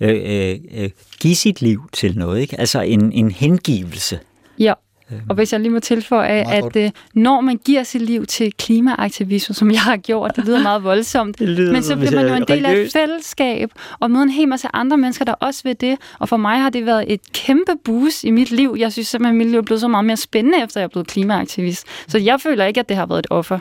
øh, 0.00 0.56
øh, 0.74 0.90
give 1.20 1.34
sit 1.34 1.62
liv 1.62 1.88
til 1.92 2.18
noget, 2.18 2.40
ikke? 2.40 2.60
Altså 2.60 2.80
en, 2.80 3.12
en 3.12 3.30
hengivelse. 3.30 4.18
Ja, 4.58 4.72
og 5.28 5.34
hvis 5.34 5.52
jeg 5.52 5.60
lige 5.60 5.72
må 5.72 5.80
tilføje, 5.80 6.52
at 6.52 6.76
øh, 6.76 6.90
når 7.14 7.40
man 7.40 7.60
giver 7.64 7.82
sit 7.82 8.02
liv 8.02 8.26
til 8.26 8.52
klimaaktivisme, 8.52 9.54
som 9.54 9.70
jeg 9.70 9.80
har 9.80 9.96
gjort, 9.96 10.36
det 10.36 10.44
lyder 10.44 10.62
meget 10.62 10.84
voldsomt, 10.84 11.38
Det 11.38 11.48
lyder 11.48 11.72
men 11.72 11.82
så 11.82 11.96
bliver 11.96 12.10
man 12.14 12.26
jo 12.26 12.30
øh, 12.30 12.36
en 12.36 12.44
del 12.48 12.66
af 12.66 12.74
et 12.74 12.92
fællesskab, 12.92 13.70
og 14.00 14.10
møder 14.10 14.22
en 14.22 14.30
hel 14.30 14.48
masse 14.48 14.68
andre 14.72 14.98
mennesker, 14.98 15.24
der 15.24 15.32
også 15.32 15.60
vil 15.64 15.80
det. 15.80 15.98
Og 16.18 16.28
for 16.28 16.36
mig 16.36 16.60
har 16.60 16.70
det 16.70 16.86
været 16.86 17.12
et 17.12 17.20
kæmpe 17.32 17.72
boost 17.84 18.24
i 18.24 18.30
mit 18.30 18.50
liv. 18.50 18.76
Jeg 18.78 18.92
synes 18.92 19.08
simpelthen, 19.08 19.34
at 19.34 19.38
mit 19.38 19.50
liv 19.50 19.58
er 19.58 19.62
blevet 19.62 19.80
så 19.80 19.88
meget 19.88 20.04
mere 20.04 20.16
spændende, 20.16 20.62
efter 20.64 20.80
jeg 20.80 20.84
er 20.84 20.88
blevet 20.88 21.06
klimaaktivist. 21.06 21.86
Så 22.08 22.18
jeg 22.18 22.40
føler 22.40 22.64
ikke, 22.64 22.80
at 22.80 22.88
det 22.88 22.96
har 22.96 23.06
været 23.06 23.18
et 23.18 23.26
offer. 23.30 23.58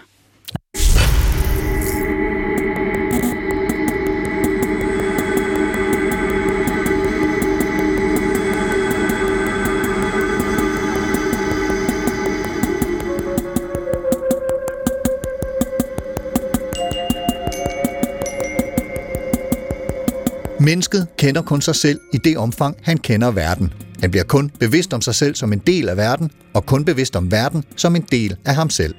Mennesket 20.64 21.08
kender 21.18 21.42
kun 21.42 21.62
sig 21.62 21.76
selv 21.76 22.00
i 22.14 22.18
det 22.18 22.38
omfang, 22.38 22.78
han 22.82 22.98
kender 22.98 23.32
verden. 23.32 23.74
Han 24.02 24.12
bliver 24.12 24.24
kun 24.24 24.52
bevidst 24.60 24.94
om 24.94 25.02
sig 25.02 25.16
selv 25.16 25.36
som 25.36 25.54
en 25.54 25.60
del 25.60 25.90
af 25.90 25.98
verden, 25.98 26.32
og 26.54 26.66
kun 26.66 26.86
bevidst 26.86 27.16
om 27.16 27.32
verden 27.32 27.64
som 27.76 27.96
en 27.96 28.06
del 28.12 28.36
af 28.46 28.56
ham 28.56 28.70
selv. 28.70 28.96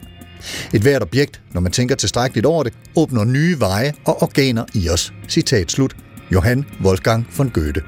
Et 0.75 0.83
hvert 0.83 1.03
objekt, 1.03 1.41
når 1.53 1.61
man 1.61 1.73
tænker 1.73 1.95
tilstrækkeligt 1.95 2.47
over 2.47 2.63
det, 2.63 2.73
åbner 2.97 3.25
nye 3.25 3.61
veje 3.61 3.93
og 4.05 4.23
organer 4.23 4.65
i 4.75 4.89
os. 4.89 5.13
Citat 5.29 5.71
slut. 5.71 5.97
Johann 6.33 6.65
Wolfgang 6.85 7.27
von 7.37 7.51
Goethe. 7.51 7.83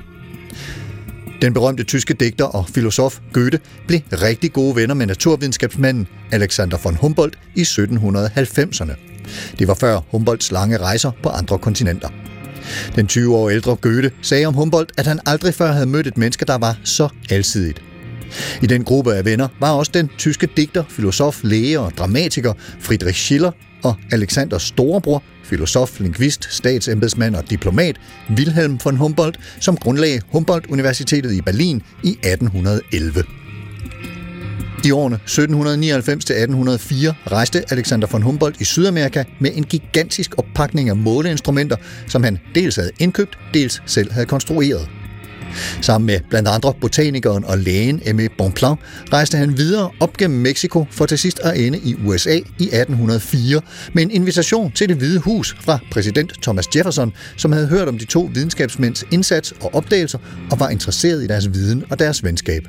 Den 1.42 1.52
berømte 1.52 1.84
tyske 1.84 2.14
digter 2.14 2.44
og 2.44 2.68
filosof 2.68 3.18
Goethe 3.32 3.60
blev 3.86 4.00
rigtig 4.12 4.52
gode 4.52 4.76
venner 4.76 4.94
med 4.94 5.06
naturvidenskabsmanden 5.06 6.06
Alexander 6.32 6.78
von 6.84 6.96
Humboldt 6.96 7.38
i 7.54 7.62
1790'erne. 7.62 8.92
Det 9.58 9.68
var 9.68 9.74
før 9.74 10.00
Humboldts 10.10 10.52
lange 10.52 10.78
rejser 10.78 11.10
på 11.22 11.28
andre 11.28 11.58
kontinenter. 11.58 12.08
Den 12.96 13.06
20 13.06 13.36
år 13.36 13.50
ældre 13.50 13.76
Goethe 13.76 14.10
sagde 14.22 14.46
om 14.46 14.54
Humboldt, 14.54 14.92
at 14.98 15.06
han 15.06 15.20
aldrig 15.26 15.54
før 15.54 15.72
havde 15.72 15.86
mødt 15.86 16.06
et 16.06 16.18
menneske, 16.18 16.44
der 16.44 16.58
var 16.58 16.76
så 16.84 17.08
alsidigt. 17.30 17.82
I 18.62 18.66
den 18.66 18.84
gruppe 18.84 19.14
af 19.14 19.24
venner 19.24 19.48
var 19.60 19.70
også 19.70 19.90
den 19.94 20.10
tyske 20.18 20.48
digter, 20.56 20.84
filosof, 20.88 21.40
læge 21.44 21.80
og 21.80 21.92
dramatiker 21.98 22.52
Friedrich 22.80 23.20
Schiller 23.20 23.50
og 23.82 23.94
Alexanders 24.12 24.62
storebror, 24.62 25.22
filosof, 25.44 26.00
lingvist, 26.00 26.48
statsembedsmand 26.50 27.36
og 27.36 27.50
diplomat 27.50 27.96
Wilhelm 28.30 28.78
von 28.84 28.96
Humboldt, 28.96 29.40
som 29.60 29.76
grundlagde 29.76 30.20
Humboldt-universitetet 30.32 31.32
i 31.32 31.40
Berlin 31.40 31.82
i 32.04 32.10
1811. 32.10 33.45
I 34.86 34.90
årene 34.90 35.18
1799-1804 35.26 37.32
rejste 37.32 37.64
Alexander 37.70 38.08
von 38.12 38.22
Humboldt 38.22 38.60
i 38.60 38.64
Sydamerika 38.64 39.24
med 39.40 39.50
en 39.54 39.64
gigantisk 39.64 40.34
oppakning 40.38 40.88
af 40.88 40.96
måleinstrumenter, 40.96 41.76
som 42.08 42.24
han 42.24 42.38
dels 42.54 42.76
havde 42.76 42.90
indkøbt, 42.98 43.38
dels 43.54 43.82
selv 43.86 44.12
havde 44.12 44.26
konstrueret. 44.26 44.88
Sammen 45.82 46.06
med 46.06 46.20
blandt 46.30 46.48
andre 46.48 46.74
botanikeren 46.80 47.44
og 47.44 47.58
lægen 47.58 48.00
Aimé 48.00 48.36
Bonpland 48.38 48.78
rejste 49.12 49.38
han 49.38 49.56
videre 49.56 49.90
op 50.00 50.16
gennem 50.16 50.40
Mexico 50.40 50.86
for 50.90 51.06
til 51.06 51.18
sidst 51.18 51.38
at 51.38 51.60
ende 51.60 51.78
i 51.78 51.94
USA 52.04 52.36
i 52.36 52.64
1804 52.64 53.60
med 53.92 54.02
en 54.02 54.10
invitation 54.10 54.72
til 54.72 54.88
det 54.88 54.96
hvide 54.96 55.18
hus 55.18 55.56
fra 55.60 55.78
præsident 55.92 56.32
Thomas 56.42 56.66
Jefferson, 56.76 57.12
som 57.36 57.52
havde 57.52 57.66
hørt 57.66 57.88
om 57.88 57.98
de 57.98 58.04
to 58.04 58.30
videnskabsmænds 58.34 59.04
indsats 59.10 59.54
og 59.60 59.74
opdagelser 59.74 60.18
og 60.50 60.60
var 60.60 60.68
interesseret 60.68 61.24
i 61.24 61.26
deres 61.26 61.52
viden 61.52 61.84
og 61.90 61.98
deres 61.98 62.24
venskab. 62.24 62.68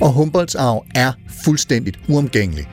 Og 0.00 0.12
Humboldts 0.12 0.54
arv 0.54 0.84
er 0.94 1.12
fuldstændigt 1.44 1.98
uomgængelig. 2.08 2.68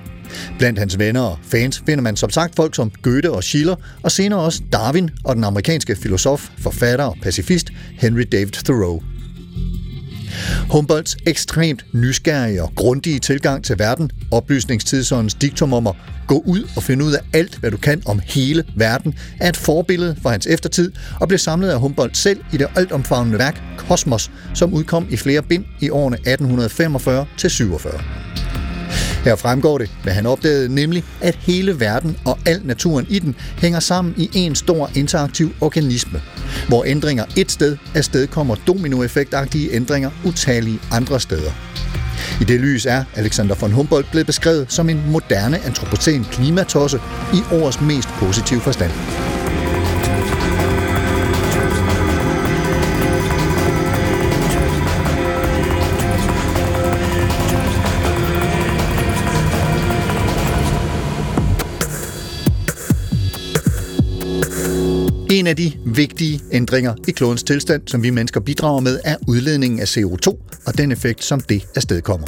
Blandt 0.57 0.79
hans 0.79 0.99
venner 0.99 1.21
og 1.21 1.37
fans 1.43 1.83
finder 1.85 2.01
man 2.01 2.15
som 2.15 2.29
sagt 2.29 2.55
folk 2.55 2.75
som 2.75 2.91
Goethe 3.01 3.31
og 3.31 3.43
Schiller, 3.43 3.75
og 4.03 4.11
senere 4.11 4.39
også 4.39 4.61
Darwin 4.71 5.09
og 5.23 5.35
den 5.35 5.43
amerikanske 5.43 5.95
filosof, 5.95 6.49
forfatter 6.57 7.05
og 7.05 7.17
pacifist 7.21 7.69
Henry 7.99 8.23
David 8.31 8.47
Thoreau. 8.47 9.01
Humboldts 10.71 11.17
ekstremt 11.25 11.85
nysgerrige 11.93 12.63
og 12.63 12.71
grundige 12.75 13.19
tilgang 13.19 13.63
til 13.63 13.79
verden, 13.79 14.11
oplysningstidsåndens 14.31 15.33
diktum 15.33 15.73
om 15.73 15.87
at 15.87 15.95
gå 16.27 16.43
ud 16.45 16.69
og 16.75 16.83
finde 16.83 17.05
ud 17.05 17.13
af 17.13 17.19
alt, 17.33 17.57
hvad 17.57 17.71
du 17.71 17.77
kan 17.77 18.01
om 18.05 18.21
hele 18.25 18.63
verden, 18.75 19.13
er 19.39 19.49
et 19.49 19.57
forbillede 19.57 20.15
for 20.21 20.29
hans 20.29 20.47
eftertid 20.47 20.91
og 21.19 21.27
blev 21.27 21.37
samlet 21.37 21.69
af 21.69 21.79
Humboldt 21.79 22.17
selv 22.17 22.39
i 22.53 22.57
det 22.57 22.67
altomfavnende 22.75 23.39
værk 23.39 23.61
Kosmos, 23.77 24.31
som 24.53 24.73
udkom 24.73 25.07
i 25.09 25.17
flere 25.17 25.41
bind 25.41 25.65
i 25.81 25.89
årene 25.89 26.17
1845-47. 26.17 28.46
Her 29.23 29.35
fremgår 29.35 29.77
det, 29.77 29.89
hvad 30.03 30.13
han 30.13 30.25
opdagede, 30.25 30.75
nemlig 30.75 31.03
at 31.21 31.35
hele 31.35 31.79
verden 31.79 32.17
og 32.25 32.39
al 32.45 32.61
naturen 32.63 33.05
i 33.09 33.19
den 33.19 33.35
hænger 33.57 33.79
sammen 33.79 34.13
i 34.17 34.29
en 34.33 34.55
stor 34.55 34.89
interaktiv 34.95 35.53
organisme, 35.61 36.21
hvor 36.67 36.83
ændringer 36.85 37.25
et 37.35 37.51
sted 37.51 37.77
afsted 37.95 38.27
kommer 38.27 38.55
dominoeffektagtige 38.67 39.73
ændringer 39.73 40.09
utallige 40.25 40.79
andre 40.91 41.19
steder. 41.19 41.51
I 42.41 42.43
det 42.43 42.59
lys 42.59 42.85
er 42.85 43.03
Alexander 43.15 43.55
von 43.55 43.71
Humboldt 43.71 44.11
blevet 44.11 44.27
beskrevet 44.27 44.65
som 44.69 44.89
en 44.89 45.01
moderne 45.11 45.65
antropocen 45.65 46.23
klimatosse 46.31 46.99
i 47.33 47.37
årets 47.51 47.81
mest 47.81 48.09
positive 48.19 48.61
forstand. 48.61 48.91
En 65.31 65.47
af 65.47 65.55
de 65.55 65.71
vigtige 65.85 66.41
ændringer 66.51 66.93
i 67.07 67.11
klodens 67.11 67.43
tilstand, 67.43 67.81
som 67.87 68.03
vi 68.03 68.09
mennesker 68.09 68.39
bidrager 68.39 68.79
med, 68.79 68.99
er 69.03 69.15
udledningen 69.27 69.79
af 69.79 69.97
CO2 69.97 70.27
og 70.65 70.77
den 70.77 70.91
effekt, 70.91 71.23
som 71.23 71.39
det 71.39 71.67
afstedkommer. 71.75 72.27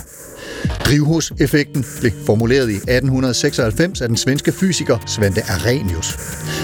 Drivhuseffekten 0.86 1.86
blev 2.00 2.12
formuleret 2.26 2.70
i 2.70 2.76
1896 2.76 4.02
af 4.02 4.08
den 4.08 4.18
svenske 4.18 4.52
fysiker 4.52 4.98
Svante 5.08 5.42
Arrhenius. 5.42 6.18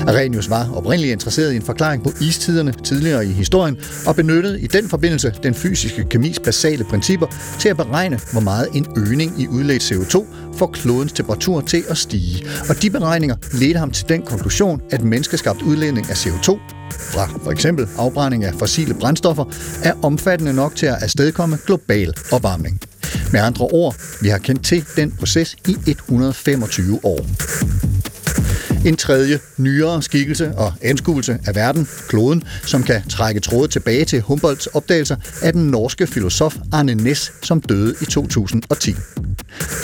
Arrhenius 0.07 0.49
var 0.49 0.71
oprindeligt 0.75 1.11
interesseret 1.11 1.53
i 1.53 1.55
en 1.55 1.61
forklaring 1.61 2.03
på 2.03 2.11
istiderne 2.21 2.73
tidligere 2.83 3.25
i 3.25 3.29
historien 3.31 3.77
og 4.07 4.15
benyttede 4.15 4.61
i 4.61 4.67
den 4.67 4.89
forbindelse 4.89 5.33
den 5.43 5.53
fysiske 5.53 6.05
kemis 6.09 6.39
basale 6.39 6.83
principper 6.83 7.27
til 7.59 7.69
at 7.69 7.77
beregne, 7.77 8.19
hvor 8.31 8.41
meget 8.41 8.67
en 8.73 8.87
øgning 8.97 9.41
i 9.41 9.47
udledt 9.47 9.91
CO2 9.91 10.25
får 10.57 10.67
klodens 10.67 11.11
temperatur 11.11 11.61
til 11.61 11.83
at 11.89 11.97
stige. 11.97 12.45
Og 12.69 12.81
de 12.81 12.89
beregninger 12.89 13.35
ledte 13.53 13.79
ham 13.79 13.91
til 13.91 14.09
den 14.09 14.21
konklusion, 14.21 14.81
at 14.91 15.03
menneskeskabt 15.03 15.61
udledning 15.61 16.09
af 16.09 16.24
CO2 16.25 16.59
fra 16.91 17.27
for 17.43 17.51
eksempel 17.51 17.87
afbrænding 17.97 18.43
af 18.43 18.53
fossile 18.53 18.93
brændstoffer 18.93 19.45
er 19.83 19.93
omfattende 20.03 20.53
nok 20.53 20.75
til 20.75 20.85
at 20.85 21.03
afstedkomme 21.03 21.57
global 21.65 22.13
opvarmning. 22.31 22.79
Med 23.31 23.39
andre 23.39 23.65
ord, 23.65 23.95
vi 24.21 24.29
har 24.29 24.37
kendt 24.37 24.65
til 24.65 24.85
den 24.95 25.11
proces 25.11 25.55
i 25.67 25.77
125 25.87 26.99
år. 27.03 27.25
En 28.85 28.95
tredje, 28.95 29.39
nyere 29.57 30.01
skikkelse 30.01 30.51
og 30.57 30.73
anskuelse 30.81 31.39
af 31.47 31.55
verden, 31.55 31.87
kloden, 32.07 32.43
som 32.63 32.83
kan 32.83 33.01
trække 33.09 33.39
tråde 33.39 33.67
tilbage 33.67 34.05
til 34.05 34.21
Humboldts 34.21 34.67
opdagelser, 34.67 35.15
er 35.41 35.51
den 35.51 35.71
norske 35.71 36.07
filosof 36.07 36.55
Arne 36.71 36.95
Næs, 36.95 37.31
som 37.41 37.61
døde 37.61 37.95
i 38.01 38.05
2010. 38.05 38.95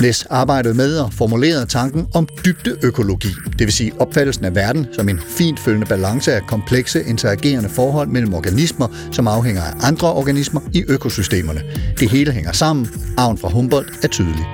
Næs 0.02 0.26
arbejdede 0.30 0.74
med 0.74 0.98
og 0.98 1.14
formulerede 1.14 1.66
tanken 1.66 2.08
om 2.14 2.28
dybdeøkologi, 2.46 3.30
det 3.60 3.68
vil 3.68 3.74
sige 3.74 3.92
opfattelsen 4.00 4.46
af 4.46 4.56
verden 4.56 4.88
som 4.94 5.10
en 5.10 5.20
fint 5.38 5.60
følgende 5.60 5.88
balance 5.88 6.34
af 6.34 6.42
komplekse 6.48 7.04
interagerende 7.04 7.70
forhold 7.70 8.08
mellem 8.08 8.34
organismer, 8.34 8.88
som 9.12 9.28
afhænger 9.28 9.62
af 9.62 9.74
andre 9.82 10.14
organismer 10.14 10.62
i 10.74 10.84
økosystemerne. 10.88 11.62
Det 12.00 12.10
hele 12.10 12.32
hænger 12.32 12.52
sammen. 12.52 12.90
Arven 13.18 13.38
fra 13.38 13.50
Humboldt 13.50 14.04
er 14.04 14.08
tydelig. 14.08 14.46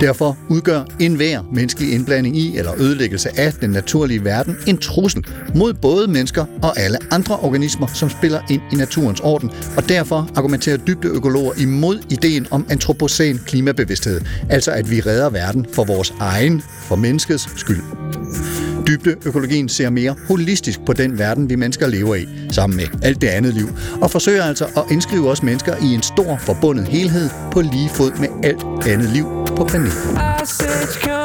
Derfor 0.00 0.36
udgør 0.48 0.84
enhver 1.00 1.42
menneskelig 1.52 1.94
indblanding 1.94 2.36
i 2.36 2.58
eller 2.58 2.72
ødelæggelse 2.78 3.40
af 3.40 3.52
den 3.52 3.70
naturlige 3.70 4.24
verden 4.24 4.56
en 4.66 4.78
trussel 4.78 5.26
mod 5.54 5.74
både 5.74 6.08
mennesker 6.08 6.44
og 6.62 6.80
alle 6.80 6.98
andre 7.10 7.36
organismer, 7.36 7.86
som 7.86 8.10
spiller 8.10 8.40
ind 8.50 8.62
i 8.72 8.74
naturens 8.74 9.20
orden, 9.20 9.50
og 9.76 9.88
derfor 9.88 10.30
argumenterer 10.36 10.76
dybdeøkologer 10.76 11.52
imod 11.58 11.98
ideen 12.10 12.46
om 12.50 12.66
antropocen 12.70 13.40
klimabevidsthed, 13.46 14.20
altså 14.50 14.70
at 14.70 14.90
vi 14.90 15.00
redder 15.00 15.30
verden 15.30 15.66
for 15.72 15.84
vores 15.84 16.14
egen, 16.20 16.62
for 16.80 16.96
menneskets 16.96 17.60
skyld. 17.60 17.82
Dybdeøkologien 18.88 19.68
ser 19.68 19.90
mere 19.90 20.14
holistisk 20.28 20.80
på 20.86 20.92
den 20.92 21.18
verden, 21.18 21.50
vi 21.50 21.56
mennesker 21.56 21.86
lever 21.86 22.14
i, 22.14 22.28
sammen 22.50 22.76
med 22.76 22.86
alt 23.02 23.20
det 23.20 23.28
andet 23.28 23.54
liv, 23.54 23.68
og 24.02 24.10
forsøger 24.10 24.44
altså 24.44 24.64
at 24.64 24.82
indskrive 24.90 25.30
os 25.30 25.42
mennesker 25.42 25.76
i 25.76 25.94
en 25.94 26.02
stor 26.02 26.36
forbundet 26.40 26.88
helhed 26.88 27.30
på 27.52 27.60
lige 27.60 27.88
fod 27.88 28.12
med 28.20 28.28
alt 28.42 28.86
andet 28.86 29.08
liv 29.08 29.26
på 29.56 29.64
planeten. 29.64 31.17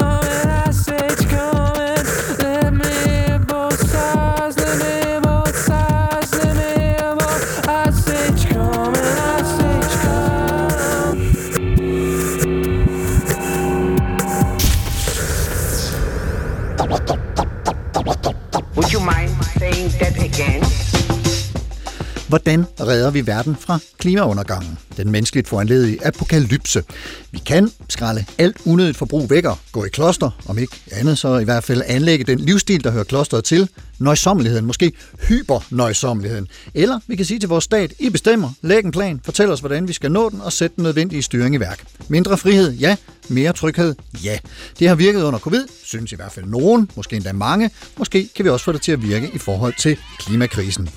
Hvordan 22.34 22.65
redder 22.80 23.12
vi 23.12 23.28
verden 23.28 23.56
fra 23.60 23.80
klimaundergangen? 23.98 24.78
Den 24.98 25.12
menneskeligt 25.12 25.48
foranledige 25.48 26.08
apokalypse. 26.08 26.84
Vi 27.32 27.38
kan 27.38 27.72
skralde 27.89 28.26
alt 28.38 28.58
unødigt 28.65 28.98
forbrug 28.98 29.30
væk 29.30 29.46
og 29.46 29.58
gå 29.72 29.86
i 29.86 29.89
kloster, 29.89 30.30
om 30.48 30.58
ikke 30.58 30.76
andet 30.91 31.17
så 31.17 31.38
i 31.38 31.43
hvert 31.43 31.63
fald 31.63 31.82
anlægge 31.88 32.26
den 32.26 32.39
livsstil, 32.39 32.84
der 32.84 32.91
hører 32.91 33.04
klosteret 33.04 33.43
til, 33.43 33.69
nøjsommeligheden, 34.04 34.66
måske 34.66 34.92
hypernøjsommeligheden. 35.28 36.48
Eller 36.74 37.00
vi 37.08 37.16
kan 37.16 37.26
sige 37.26 37.39
til 37.39 37.50
vores 37.50 37.63
stat, 37.63 37.94
I 38.00 38.10
bestemmer, 38.10 38.50
læg 38.62 38.84
en 38.86 38.92
plan, 38.92 39.22
fortæl 39.26 39.52
os, 39.52 39.60
hvordan 39.60 39.88
vi 39.88 39.94
skal 39.94 40.12
nå 40.12 40.30
den 40.30 40.42
og 40.42 40.54
sætte 40.54 40.76
den 40.76 40.84
nødvendige 40.84 41.22
styring 41.22 41.56
i 41.56 41.60
værk. 41.60 41.84
Mindre 42.08 42.38
frihed, 42.38 42.72
ja. 42.72 42.96
Mere 43.28 43.54
tryghed, 43.54 43.96
ja. 44.24 44.38
Det 44.80 44.88
har 44.88 44.96
virket 44.96 45.24
under 45.24 45.39
covid, 45.39 45.63
synes 45.84 46.12
i 46.12 46.16
hvert 46.16 46.32
fald 46.32 46.46
nogen, 46.46 46.89
måske 46.96 47.16
endda 47.16 47.34
mange. 47.34 47.70
Måske 47.98 48.30
kan 48.36 48.46
vi 48.46 48.50
også 48.50 48.66
få 48.66 48.72
det 48.72 48.82
til 48.82 48.92
at 48.92 49.04
virke 49.04 49.32
i 49.34 49.38
forhold 49.38 49.74
til 49.80 49.98
klimakrisen. 50.20 50.89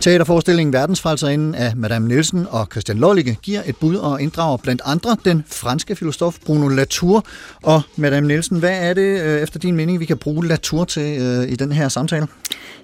Teaterforestillingen 0.00 0.72
Verdensfrelserinden 0.72 1.54
af 1.54 1.76
Madame 1.76 2.08
Nielsen 2.08 2.46
og 2.50 2.68
Christian 2.72 2.98
Lollicke 2.98 3.38
giver 3.42 3.62
et 3.66 3.76
bud 3.76 3.96
og 3.96 4.22
inddrager 4.22 4.56
blandt 4.56 4.82
andre 4.84 5.16
den 5.24 5.44
franske 5.46 5.96
filosof 5.96 6.36
Bruno 6.46 6.68
Latour. 6.68 7.26
Og 7.62 7.82
Madame 7.96 8.26
Nielsen, 8.26 8.58
hvad 8.58 8.78
er 8.80 8.94
det 8.94 9.22
øh, 9.22 9.42
efter 9.42 9.58
din 9.58 9.76
mening, 9.76 10.00
vi 10.00 10.04
kan 10.04 10.16
bruge 10.16 10.46
Latour 10.46 10.84
til 10.84 11.20
øh, 11.20 11.52
i 11.52 11.56
den 11.56 11.72
her 11.72 11.88
samtale? 11.88 12.26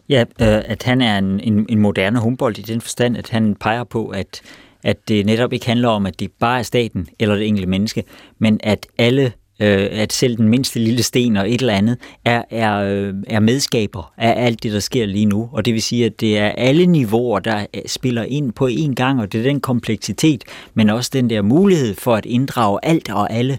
Ja, 0.09 0.21
øh, 0.21 0.63
at 0.65 0.83
han 0.83 1.01
er 1.01 1.19
en, 1.19 1.41
en, 1.41 1.67
en 1.69 1.79
moderne 1.79 2.19
Humboldt 2.19 2.59
i 2.59 2.63
den 2.63 2.81
forstand, 2.81 3.17
at 3.17 3.29
han 3.31 3.55
peger 3.55 3.85
på, 3.85 4.09
at 4.09 4.43
at 4.85 5.09
det 5.09 5.27
netop 5.27 5.53
ikke 5.53 5.67
handler 5.67 5.89
om, 5.89 6.07
at 6.07 6.21
det 6.21 6.31
bare 6.33 6.59
er 6.59 6.63
staten 6.63 7.09
eller 7.19 7.35
det 7.35 7.47
enkelte 7.47 7.69
menneske, 7.69 8.05
men 8.39 8.61
at 8.63 8.87
alle 8.99 9.33
øh, 9.61 9.89
at 9.93 10.13
selv 10.13 10.37
den 10.37 10.49
mindste 10.49 10.79
lille 10.79 11.03
sten 11.03 11.37
og 11.37 11.51
et 11.51 11.61
eller 11.61 11.75
andet 11.75 11.99
er, 12.25 12.43
er, 12.51 12.77
øh, 12.77 13.15
er 13.27 13.41
medskaber 13.41 14.13
af 14.19 14.45
alt 14.45 14.63
det, 14.63 14.73
der 14.73 14.81
sker 14.81 15.07
lige 15.07 15.27
nu. 15.27 15.49
Og 15.53 15.65
det 15.65 15.75
vil 15.75 15.83
sige, 15.83 16.07
at 16.07 16.21
det 16.21 16.39
er 16.39 16.49
alle 16.49 16.87
niveauer, 16.87 17.39
der 17.39 17.67
øh, 17.75 17.83
spiller 17.87 18.23
ind 18.23 18.53
på 18.53 18.69
én 18.69 18.95
gang, 18.95 19.21
og 19.21 19.33
det 19.33 19.39
er 19.39 19.43
den 19.43 19.61
kompleksitet, 19.61 20.45
men 20.75 20.91
også 20.91 21.11
den 21.13 21.31
der 21.31 21.43
mulighed 21.43 21.95
for 21.95 22.15
at 22.15 22.27
inddrage 22.27 22.79
alt 22.83 23.11
og 23.11 23.33
alle. 23.33 23.59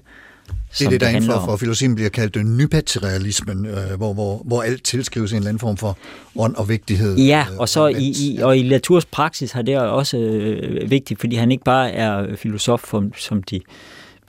Det 0.80 0.86
er 0.86 0.89
det, 0.89 1.01
der 1.01 1.09
inden 1.09 1.32
for, 1.32 1.41
for 1.45 1.57
filosofien 1.57 1.95
bliver 1.95 2.09
kaldt 2.09 2.36
øh, 2.36 2.43
nypaterialismen, 2.43 3.65
øh, 3.65 3.97
hvor, 3.97 4.13
hvor, 4.13 4.41
hvor 4.45 4.61
alt 4.61 4.84
tilskrives 4.84 5.32
en 5.32 5.38
eller 5.38 5.49
anden 5.49 5.59
form 5.59 5.78
for 5.78 5.97
ånd 6.36 6.55
og 6.55 6.69
vigtighed. 6.69 7.17
Ja, 7.17 7.45
øh, 7.51 7.57
og 7.57 7.69
så 7.69 7.88
i, 7.88 8.13
i, 8.19 8.39
og 8.41 8.57
i 8.57 8.63
Latours 8.63 9.05
praksis 9.05 9.51
har 9.51 9.61
det 9.61 9.78
også 9.78 10.17
øh, 10.17 10.91
vigtigt, 10.91 11.19
fordi 11.19 11.36
han 11.36 11.51
ikke 11.51 11.63
bare 11.63 11.91
er 11.91 12.36
filosof, 12.36 12.89
som, 12.89 13.13
som 13.17 13.43
de 13.43 13.61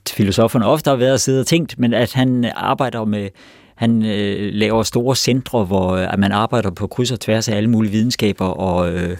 filosoferne 0.09 0.65
ofte 0.65 0.89
har 0.89 0.95
været 0.95 1.13
og 1.13 1.19
siddet 1.19 1.41
og 1.41 1.47
tænkt, 1.47 1.79
men 1.79 1.93
at 1.93 2.13
han 2.13 2.51
arbejder 2.55 3.05
med, 3.05 3.29
han 3.75 4.05
øh, 4.05 4.53
laver 4.53 4.83
store 4.83 5.15
centre, 5.15 5.65
hvor 5.65 5.91
øh, 5.91 6.07
man 6.17 6.31
arbejder 6.31 6.71
på 6.71 6.87
kryds 6.87 7.11
og 7.11 7.19
tværs 7.19 7.47
af 7.47 7.55
alle 7.55 7.69
mulige 7.69 7.91
videnskaber 7.91 8.45
og, 8.45 8.91
øh, 8.93 9.17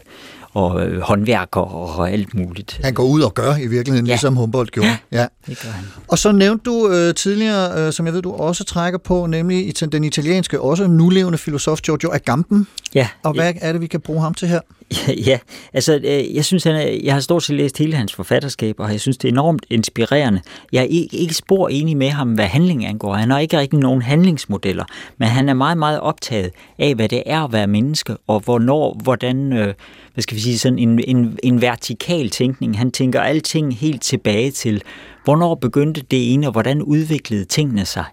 og 0.54 0.82
øh, 0.88 1.02
håndværker 1.02 1.60
og 1.62 2.12
alt 2.12 2.34
muligt. 2.36 2.80
Han 2.84 2.94
går 2.94 3.04
ud 3.04 3.22
og 3.22 3.34
gør 3.34 3.56
i 3.56 3.68
virkeligheden, 3.68 4.06
Ja. 4.06 4.12
ja. 4.12 4.14
ligesom 4.16 4.36
Humboldt 4.36 4.72
gjorde. 4.72 4.90
Ja. 5.12 5.28
Det 5.48 5.60
gør 5.64 5.70
han. 5.70 5.86
Og 6.08 6.18
så 6.18 6.32
nævnte 6.32 6.64
du 6.66 6.90
øh, 6.92 7.14
tidligere, 7.16 7.86
øh, 7.88 7.94
som 7.94 8.06
jeg 8.06 8.14
ved, 8.14 8.22
du 8.22 8.32
også 8.34 8.64
trækker 8.64 9.00
på, 9.00 9.26
nemlig 9.26 9.74
den 9.92 10.04
italienske, 10.04 10.62
også 10.62 10.88
nulevende 10.88 11.38
filosof 11.38 11.82
Giorgio 11.82 12.12
Agamben. 12.14 12.68
Ja, 12.96 13.08
Og 13.24 13.34
hvad 13.34 13.54
er 13.62 13.72
det, 13.72 13.82
vi 13.82 13.88
kan 13.88 14.00
bruge 14.02 14.22
ham 14.22 14.34
til 14.34 14.48
her? 14.48 14.60
ja, 15.28 15.40
altså 15.74 15.96
øh, 16.04 16.36
jeg 16.36 16.46
synes, 16.46 16.64
han 16.64 16.76
er, 16.76 17.00
jeg 17.04 17.14
har 17.14 17.20
stort 17.20 17.44
set 17.44 17.56
læst 17.56 17.78
hele 17.78 17.96
hans 17.96 18.14
forfatterskab, 18.14 18.80
og 18.80 18.92
jeg 18.92 19.00
synes, 19.00 19.18
det 19.18 19.28
er 19.28 19.32
enormt 19.32 19.66
inspirerende. 19.70 20.42
Jeg 20.72 20.80
er 20.80 20.88
ikke, 20.88 21.18
ikke 21.18 21.34
spor 21.34 21.68
enig 21.68 21.98
med 21.98 22.10
ham, 22.10 22.34
hvad 22.34 22.46
handling 22.46 22.86
angår. 22.86 23.14
Han 23.14 23.32
har 23.32 23.40
ikke 23.40 23.60
rigtig 23.60 23.80
nogen 23.80 24.02
handlingsmodeller, 24.02 24.86
men 25.18 25.28
han 25.28 25.50
er 25.50 25.54
meget, 25.54 25.78
meget 25.78 26.00
optaget 26.00 26.52
af, 26.80 26.96
hvad 26.96 27.10
det 27.10 27.24
er 27.26 27.42
at 27.42 27.54
være 27.54 27.68
menneske, 27.68 28.16
og 28.28 28.40
hvornår, 28.40 29.00
hvordan, 29.04 29.54
øh, 29.54 29.74
hvad 30.14 30.22
skal 30.22 30.38
vi 30.38 30.42
sige, 30.42 30.60
sådan 30.60 30.80
en, 30.80 31.00
en, 31.08 31.40
en 31.44 31.62
vertikal 31.62 32.30
tænkning. 32.30 32.78
Han 32.78 32.92
tænker 32.92 33.22
alting 33.22 33.76
helt 33.76 34.02
tilbage 34.02 34.52
til, 34.52 34.82
hvornår 35.24 35.56
begyndte 35.56 36.02
det 36.02 36.34
ene, 36.34 36.48
og 36.48 36.52
hvordan 36.52 36.82
udviklede 36.82 37.46
tingene 37.46 37.86
sig. 37.86 38.06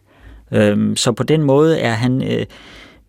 Øhm, 0.53 0.97
så 0.97 1.13
på 1.13 1.23
den 1.23 1.43
måde 1.43 1.79
er 1.79 1.93
han 1.93 2.23
øh, 2.23 2.47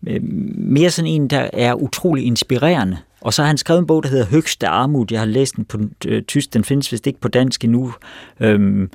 øh 0.06 0.20
mere 0.54 0.90
sådan 0.90 1.10
en, 1.10 1.28
der 1.28 1.50
er 1.52 1.74
utrolig 1.74 2.24
inspirerende. 2.24 2.96
Og 3.24 3.34
så 3.34 3.42
har 3.42 3.46
han 3.46 3.58
skrevet 3.58 3.80
en 3.80 3.86
bog, 3.86 4.02
der 4.02 4.08
hedder 4.08 4.26
Høgste 4.26 4.68
Armut. 4.68 5.10
Jeg 5.12 5.20
har 5.20 5.26
læst 5.26 5.56
den 5.56 5.64
på 5.64 5.78
øh, 6.06 6.22
tysk. 6.22 6.54
Den 6.54 6.64
findes 6.64 6.92
vist 6.92 7.06
ikke 7.06 7.20
på 7.20 7.28
dansk 7.28 7.64
endnu. 7.64 7.92
Øhm, 8.40 8.90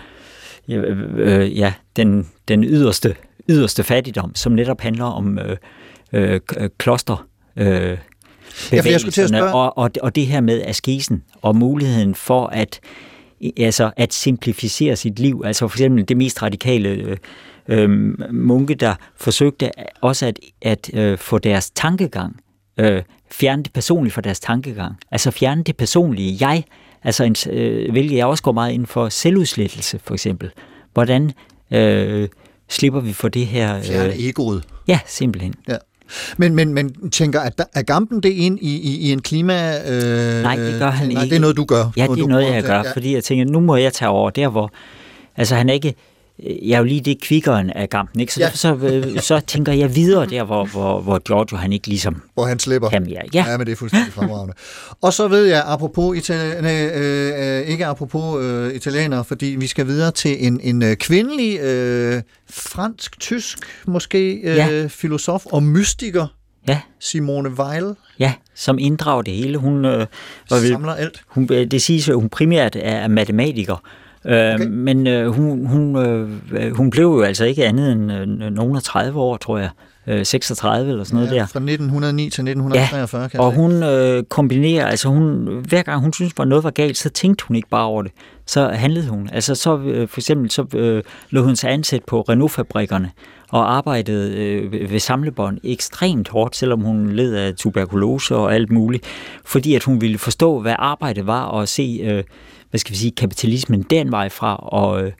ja, 0.67 0.75
øh, 0.75 1.57
ja, 1.57 1.73
den, 1.95 2.27
den 2.47 2.63
yderste, 2.63 3.15
yderste 3.49 3.83
fattigdom, 3.83 4.35
som 4.35 4.51
netop 4.51 4.81
handler 4.81 5.05
om 5.05 5.39
øh, 5.39 5.57
øh, 6.13 6.39
k- 6.53 6.67
kloster. 6.77 7.27
Øh, 7.55 7.97
Ja, 8.71 8.81
for 8.81 8.89
jeg 8.89 8.99
skulle 8.99 9.11
til 9.11 9.21
at 9.21 9.29
spørge- 9.29 9.53
og, 9.53 9.77
og, 9.77 9.91
og 10.01 10.15
det 10.15 10.27
her 10.27 10.41
med 10.41 10.61
askesen 10.65 11.23
og 11.41 11.55
muligheden 11.55 12.15
for 12.15 12.45
at 12.47 12.79
altså 13.57 13.91
at 13.97 14.13
simplificere 14.13 14.95
sit 14.95 15.19
liv. 15.19 15.41
Altså 15.45 15.67
for 15.67 15.75
eksempel 15.75 16.07
det 16.07 16.17
mest 16.17 16.43
radikale 16.43 16.89
øh, 16.89 17.17
øh, 17.67 17.89
munke, 18.33 18.75
der 18.75 18.95
forsøgte 19.15 19.71
også 20.01 20.25
at, 20.27 20.39
at 20.61 20.89
øh, 20.93 21.17
få 21.17 21.37
deres 21.37 21.71
tankegang, 21.71 22.39
øh, 22.79 23.01
fjerne 23.39 23.63
det 23.63 23.73
personlige 23.73 24.13
fra 24.13 24.21
deres 24.21 24.39
tankegang. 24.39 24.95
Altså 25.11 25.31
fjerne 25.31 25.63
det 25.63 25.77
personlige 25.77 26.47
jeg, 26.47 26.63
altså 27.03 27.23
en, 27.23 27.35
øh, 27.49 27.91
hvilket 27.91 28.17
jeg 28.17 28.25
også 28.25 28.43
går 28.43 28.51
meget 28.51 28.71
ind 28.71 28.85
for 28.85 29.09
selvudslettelse 29.09 29.99
for 30.03 30.13
eksempel. 30.13 30.49
Hvordan 30.93 31.31
øh, 31.71 32.27
slipper 32.69 32.99
vi 32.99 33.13
for 33.13 33.27
det 33.27 33.47
her? 33.47 33.81
Fjerne 33.81 34.13
Øh, 34.13 34.19
egoet. 34.19 34.63
ja, 34.87 34.99
simpelthen. 35.05 35.53
Ja. 35.69 35.77
Men, 36.37 36.55
men, 36.55 36.73
men 36.73 37.09
tænker, 37.11 37.39
at 37.41 37.61
Agamben 37.73 38.23
det 38.23 38.29
ind 38.29 38.59
i, 38.61 38.75
i, 38.77 38.97
i 38.97 39.11
en 39.11 39.21
klima... 39.21 39.77
Øh, 39.91 40.43
Nej, 40.43 40.55
det 40.55 40.79
gør 40.79 40.89
han 40.89 41.07
nej, 41.09 41.23
ikke. 41.23 41.29
det 41.29 41.35
er 41.35 41.41
noget, 41.41 41.57
du 41.57 41.65
gør. 41.65 41.91
Ja, 41.97 42.07
det 42.07 42.21
er 42.23 42.27
noget, 42.27 42.53
jeg 42.53 42.63
gør, 42.63 42.83
fordi 42.93 43.13
jeg 43.13 43.23
tænker, 43.23 43.45
nu 43.45 43.59
må 43.59 43.75
jeg 43.75 43.93
tage 43.93 44.09
over 44.09 44.29
der, 44.29 44.47
hvor... 44.47 44.71
Altså, 45.37 45.55
han 45.55 45.69
er 45.69 45.73
ikke... 45.73 45.93
Jeg 46.43 46.73
er 46.73 46.77
jo 46.77 46.83
lige 46.83 47.01
det 47.01 47.21
kvikkeren 47.21 47.69
af 47.69 47.89
Gampen, 47.89 48.19
ikke? 48.21 48.33
Så 48.33 48.39
Ja. 48.39 48.45
derfor 48.45 48.57
så, 48.57 48.75
øh, 48.75 49.19
så 49.19 49.39
tænker 49.39 49.73
jeg 49.73 49.95
videre 49.95 50.25
der, 50.25 50.43
hvor, 50.43 50.65
hvor, 50.65 51.01
hvor 51.01 51.19
Giorgio, 51.19 51.57
han 51.57 51.73
ikke 51.73 51.87
ligesom 51.87 52.21
Hvor 52.33 52.45
han 52.45 52.59
slipper. 52.59 52.89
kan 52.89 53.03
mere. 53.03 53.21
Ja, 53.33 53.45
Ja, 53.47 53.57
men 53.57 53.65
det 53.67 53.71
er 53.71 53.75
fuldstændig 53.75 54.13
fremragende. 54.13 54.53
Og 55.01 55.13
så 55.13 55.27
ved 55.27 55.45
jeg, 55.45 55.63
apropos 55.65 56.17
itali- 56.17 56.61
nej, 56.61 56.85
øh, 56.95 57.67
ikke 57.67 57.85
apropos 57.85 58.43
øh, 58.43 58.73
italienere, 58.73 59.23
fordi 59.23 59.45
vi 59.45 59.67
skal 59.67 59.87
videre 59.87 60.11
til 60.11 60.45
en, 60.47 60.59
en 60.63 60.83
øh, 60.83 60.95
kvindelig, 60.95 61.59
øh, 61.59 62.21
fransk-tysk 62.49 63.57
måske, 63.87 64.33
øh, 64.33 64.55
Ja. 64.55 64.87
filosof 64.89 65.45
og 65.45 65.63
mystiker, 65.63 66.27
ja, 66.67 66.79
Simone 66.99 67.49
Weil, 67.49 67.93
ja, 68.19 68.33
som 68.55 68.79
inddrager 68.79 69.21
det 69.21 69.33
hele. 69.33 69.57
Hun, 69.57 69.85
øh, 69.85 70.05
samler 70.49 70.93
alt. 70.93 71.21
hun, 71.27 71.47
øh, 71.51 71.71
det 71.71 71.81
siges, 71.81 72.09
at 72.09 72.15
hun 72.15 72.29
primært 72.29 72.75
er 72.81 73.07
matematiker, 73.07 73.81
øh, 74.27 74.53
Okay. 74.55 74.65
men 74.67 75.07
øh, 75.07 75.27
hun, 75.27 75.65
hun, 75.65 75.95
øh, 75.95 76.75
hun 76.75 76.89
blev 76.89 77.05
jo 77.05 77.21
altså 77.21 77.45
ikke 77.45 77.65
andet 77.65 77.91
end 77.91 78.11
øh, 78.11 78.49
nogen 78.51 78.75
af 78.75 78.83
30 78.83 79.19
år, 79.19 79.37
tror 79.37 79.57
jeg. 79.57 79.69
Øh, 80.09 80.25
36 80.25 80.91
eller 80.91 81.03
sådan 81.03 81.15
noget 81.19 81.31
Ja, 81.31 81.39
der. 81.39 81.45
fra 81.45 81.59
1909 81.59 82.23
til 82.23 82.27
1943, 82.29 83.29
kan 83.29 83.37
jeg 83.39 83.41
Og 83.45 83.51
hun 83.53 83.83
øh, 83.83 84.23
kombinerer, 84.23 84.85
altså 84.85 85.09
hun, 85.09 85.47
hver 85.69 85.81
gang 85.83 86.01
hun 86.01 86.13
synes, 86.13 86.33
at 86.39 86.47
noget 86.47 86.63
var 86.63 86.69
galt, 86.69 86.97
så 86.97 87.09
tænkte 87.09 87.45
hun 87.47 87.55
ikke 87.55 87.69
bare 87.69 87.85
over 87.85 88.01
det. 88.03 88.11
Så 88.45 88.67
handlede 88.69 89.07
hun. 89.09 89.29
Altså 89.33 89.55
så 89.55 89.77
øh, 89.77 90.07
for 90.07 90.19
eksempel, 90.19 90.51
så 90.51 90.65
øh, 90.75 91.03
lå 91.29 91.43
hun 91.43 91.55
sig 91.55 91.71
ansat 91.71 92.01
på 92.07 92.21
Renault-fabrikkerne 92.21 93.11
og 93.49 93.75
arbejdede 93.75 94.37
øh, 94.37 94.71
ved- 94.91 94.99
samlebånd 94.99 95.57
ekstremt 95.63 96.29
hårdt, 96.29 96.55
selvom 96.55 96.81
hun 96.81 97.09
led 97.11 97.33
af 97.35 97.53
tuberkulose 97.55 98.35
og 98.35 98.53
alt 98.55 98.71
muligt, 98.71 99.05
fordi 99.45 99.75
at 99.75 99.83
hun 99.83 100.01
ville 100.01 100.17
forstå, 100.17 100.59
hvad 100.61 100.75
arbejdet 100.79 101.27
var, 101.27 101.43
og 101.43 101.67
se, 101.67 101.99
øh, 102.03 102.23
hvad 102.69 102.79
skal 102.79 102.91
vi 102.91 102.97
sige, 102.97 103.11
kapitalismen 103.11 103.81
den 103.81 104.11
vej 104.11 104.29
fra, 104.29 104.55
og, 104.55 105.03
øh, 105.03 105.11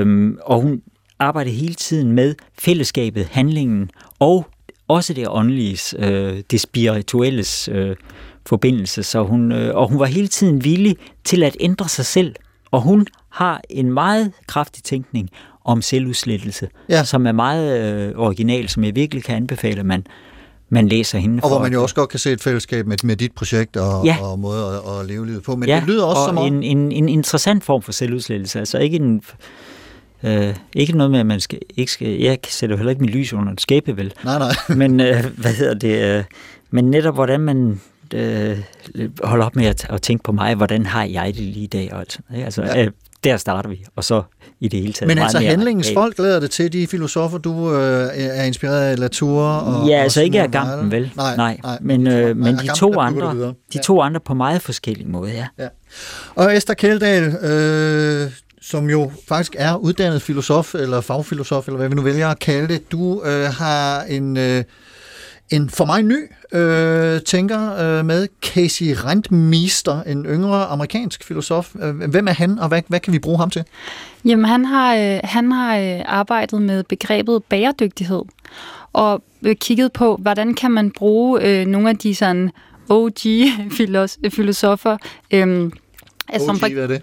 øh, 0.00 0.32
og 0.42 0.60
hun 0.60 0.82
arbejdede 1.18 1.54
hele 1.54 1.74
tiden 1.74 2.12
med 2.12 2.34
fællesskabet, 2.58 3.26
handlingen, 3.30 3.90
og 4.18 4.46
også 4.88 5.14
det 5.14 5.28
åndelige, 5.28 5.78
øh, 5.98 6.42
det 6.50 6.60
spirituelles 6.60 7.68
øh, 7.72 7.96
forbindelse. 8.46 9.02
Så 9.02 9.22
hun, 9.24 9.52
øh, 9.52 9.74
og 9.76 9.88
hun 9.88 9.98
var 9.98 10.06
hele 10.06 10.28
tiden 10.28 10.64
villig 10.64 10.96
til 11.24 11.42
at 11.42 11.56
ændre 11.60 11.88
sig 11.88 12.06
selv. 12.06 12.34
Og 12.70 12.80
hun 12.80 13.06
har 13.30 13.60
en 13.70 13.92
meget 13.92 14.32
kraftig 14.46 14.82
tænkning 14.84 15.30
om 15.64 15.82
selvudslettelse, 15.82 16.68
Ja. 16.88 17.04
som 17.04 17.26
er 17.26 17.32
meget 17.32 17.80
øh, 18.08 18.12
original, 18.18 18.68
som 18.68 18.84
jeg 18.84 18.94
virkelig 18.96 19.24
kan 19.24 19.36
anbefale, 19.36 19.80
at 19.80 19.86
man, 19.86 20.06
man 20.70 20.88
læser 20.88 21.18
hende 21.18 21.40
Og 21.42 21.48
hvor 21.48 21.58
man 21.58 21.72
jo 21.72 21.82
også 21.82 21.94
godt 21.94 22.08
kan 22.10 22.18
se 22.18 22.32
et 22.32 22.40
fællesskab 22.40 22.86
med, 22.86 22.96
med 23.04 23.16
dit 23.16 23.32
projekt 23.32 23.76
og, 23.76 24.04
Ja. 24.06 24.16
og 24.20 24.38
måde 24.38 24.82
at, 24.86 25.00
at 25.00 25.06
leve 25.06 25.26
livet 25.26 25.42
på. 25.42 25.56
Men 25.56 25.68
ja, 25.68 25.76
det 25.76 25.88
lyder 25.88 26.04
også 26.04 26.20
og 26.20 26.26
som 26.28 26.38
om... 26.38 26.46
en, 26.46 26.62
en, 26.62 26.92
en 26.92 27.08
interessant 27.08 27.64
form 27.64 27.82
for 27.82 27.92
selvudslettelse. 27.92 28.58
Altså 28.58 28.78
ikke 28.78 28.96
en... 28.96 29.22
Øh, 30.22 30.54
ikke 30.74 30.92
noget 30.96 31.10
med, 31.10 31.20
at 31.20 31.26
man 31.26 31.40
skal, 31.40 31.58
ikke 31.76 31.92
skal... 31.92 32.08
Jeg 32.08 32.38
sætter 32.48 32.74
jo 32.74 32.78
heller 32.78 32.90
ikke 32.90 33.02
mit 33.02 33.10
lys 33.10 33.32
under 33.32 33.52
et 33.52 33.60
skæbe, 33.60 33.96
vel? 33.96 34.12
Nej, 34.24 34.38
nej. 34.38 34.52
men 34.88 35.00
øh, 35.00 35.24
hvad 35.36 35.52
hedder 35.52 35.74
det? 35.74 36.18
Øh, 36.18 36.24
men 36.70 36.90
netop 36.90 37.14
hvordan 37.14 37.40
man 37.40 37.80
øh, 38.14 38.58
holder 39.24 39.44
op 39.44 39.56
med 39.56 39.66
at, 39.66 39.86
at 39.90 40.02
tænke 40.02 40.24
på 40.24 40.32
mig, 40.32 40.54
hvordan 40.54 40.86
har 40.86 41.04
jeg 41.04 41.26
det 41.26 41.42
lige 41.42 41.64
i 41.64 41.66
dag? 41.66 41.92
Og 41.92 42.04
altså, 42.34 42.62
ja. 42.62 42.84
øh, 42.84 42.90
der 43.24 43.36
starter 43.36 43.70
vi, 43.70 43.84
og 43.96 44.04
så 44.04 44.22
i 44.60 44.68
det 44.68 44.80
hele 44.80 44.92
taget 44.92 45.08
Men 45.08 45.18
altså 45.18 45.38
handlingens 45.38 45.90
folk 45.94 46.18
lader 46.18 46.40
det 46.40 46.50
til, 46.50 46.72
de 46.72 46.86
filosofer, 46.86 47.38
du 47.38 47.74
øh, 47.74 48.08
er 48.14 48.44
inspireret 48.44 48.80
af 48.82 48.98
Latour 48.98 49.42
og 49.42 49.88
Ja, 49.88 49.96
og 49.96 50.02
altså 50.02 50.22
ikke 50.22 50.42
af 50.42 50.50
Gampen, 50.50 50.90
vel? 50.90 51.12
Nej, 51.16 51.36
nej, 51.36 51.58
nej 51.62 51.78
men, 51.80 52.00
nej, 52.00 52.20
øh, 52.22 52.36
men 52.36 52.56
de 52.56 52.68
to 52.76 52.98
andre, 52.98 53.34
de 53.34 53.54
Ja. 53.74 53.80
to 53.80 54.00
andre 54.00 54.20
på 54.20 54.34
meget 54.34 54.62
forskellige 54.62 55.08
måder, 55.08 55.32
ja. 55.32 55.46
Ja. 55.58 55.68
Og 56.34 56.56
Esther 56.56 56.74
Kjeldahl, 56.74 57.24
øh, 57.42 58.30
som 58.62 58.90
jo 58.90 59.10
faktisk 59.28 59.56
er 59.58 59.74
uddannet 59.76 60.22
filosof, 60.22 60.74
eller 60.74 61.00
fagfilosof, 61.00 61.66
eller 61.66 61.78
hvad 61.78 61.88
vi 61.88 61.94
nu 61.94 62.02
vælger 62.02 62.28
at 62.28 62.38
kalde 62.38 62.68
det. 62.68 62.92
Du 62.92 63.22
øh, 63.24 63.44
har 63.44 64.02
en, 64.02 64.36
øh, 64.36 64.64
en 65.50 65.70
for 65.70 65.84
mig 65.84 66.02
ny 66.02 66.30
øh, 66.52 67.22
tænker 67.22 67.76
øh, 67.76 68.06
med, 68.06 68.28
Casey 68.42 68.94
Rentmeester, 69.04 70.02
en 70.02 70.24
yngre 70.24 70.64
amerikansk 70.64 71.24
filosof. 71.24 71.74
Øh, 71.82 72.10
Hvem 72.10 72.28
er 72.28 72.32
han, 72.32 72.58
og 72.58 72.68
hvad, 72.68 72.82
hvad 72.88 73.00
kan 73.00 73.12
vi 73.12 73.18
bruge 73.18 73.38
ham 73.38 73.50
til? 73.50 73.64
Jamen, 74.24 74.44
han 74.44 74.64
har, 74.64 74.94
øh, 74.94 75.20
han 75.24 75.52
har 75.52 75.76
øh, 75.76 76.00
arbejdet 76.06 76.62
med 76.62 76.84
begrebet 76.84 77.44
bæredygtighed, 77.44 78.22
og 78.92 79.22
øh, 79.42 79.56
kigget 79.56 79.92
på, 79.92 80.16
hvordan 80.16 80.54
kan 80.54 80.70
man 80.70 80.90
bruge 80.90 81.42
øh, 81.42 81.66
nogle 81.66 81.88
af 81.88 81.98
de 81.98 82.14
sådan 82.14 82.50
OG-filosofer, 82.88 84.96
øh, 85.30 85.70
altså, 86.28 86.46
som 86.46 86.60
OG, 86.62 86.72
hvad 86.72 86.82
er 86.82 86.86
det? 86.86 87.02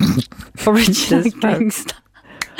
original 0.66 1.30
gangster. 1.40 1.96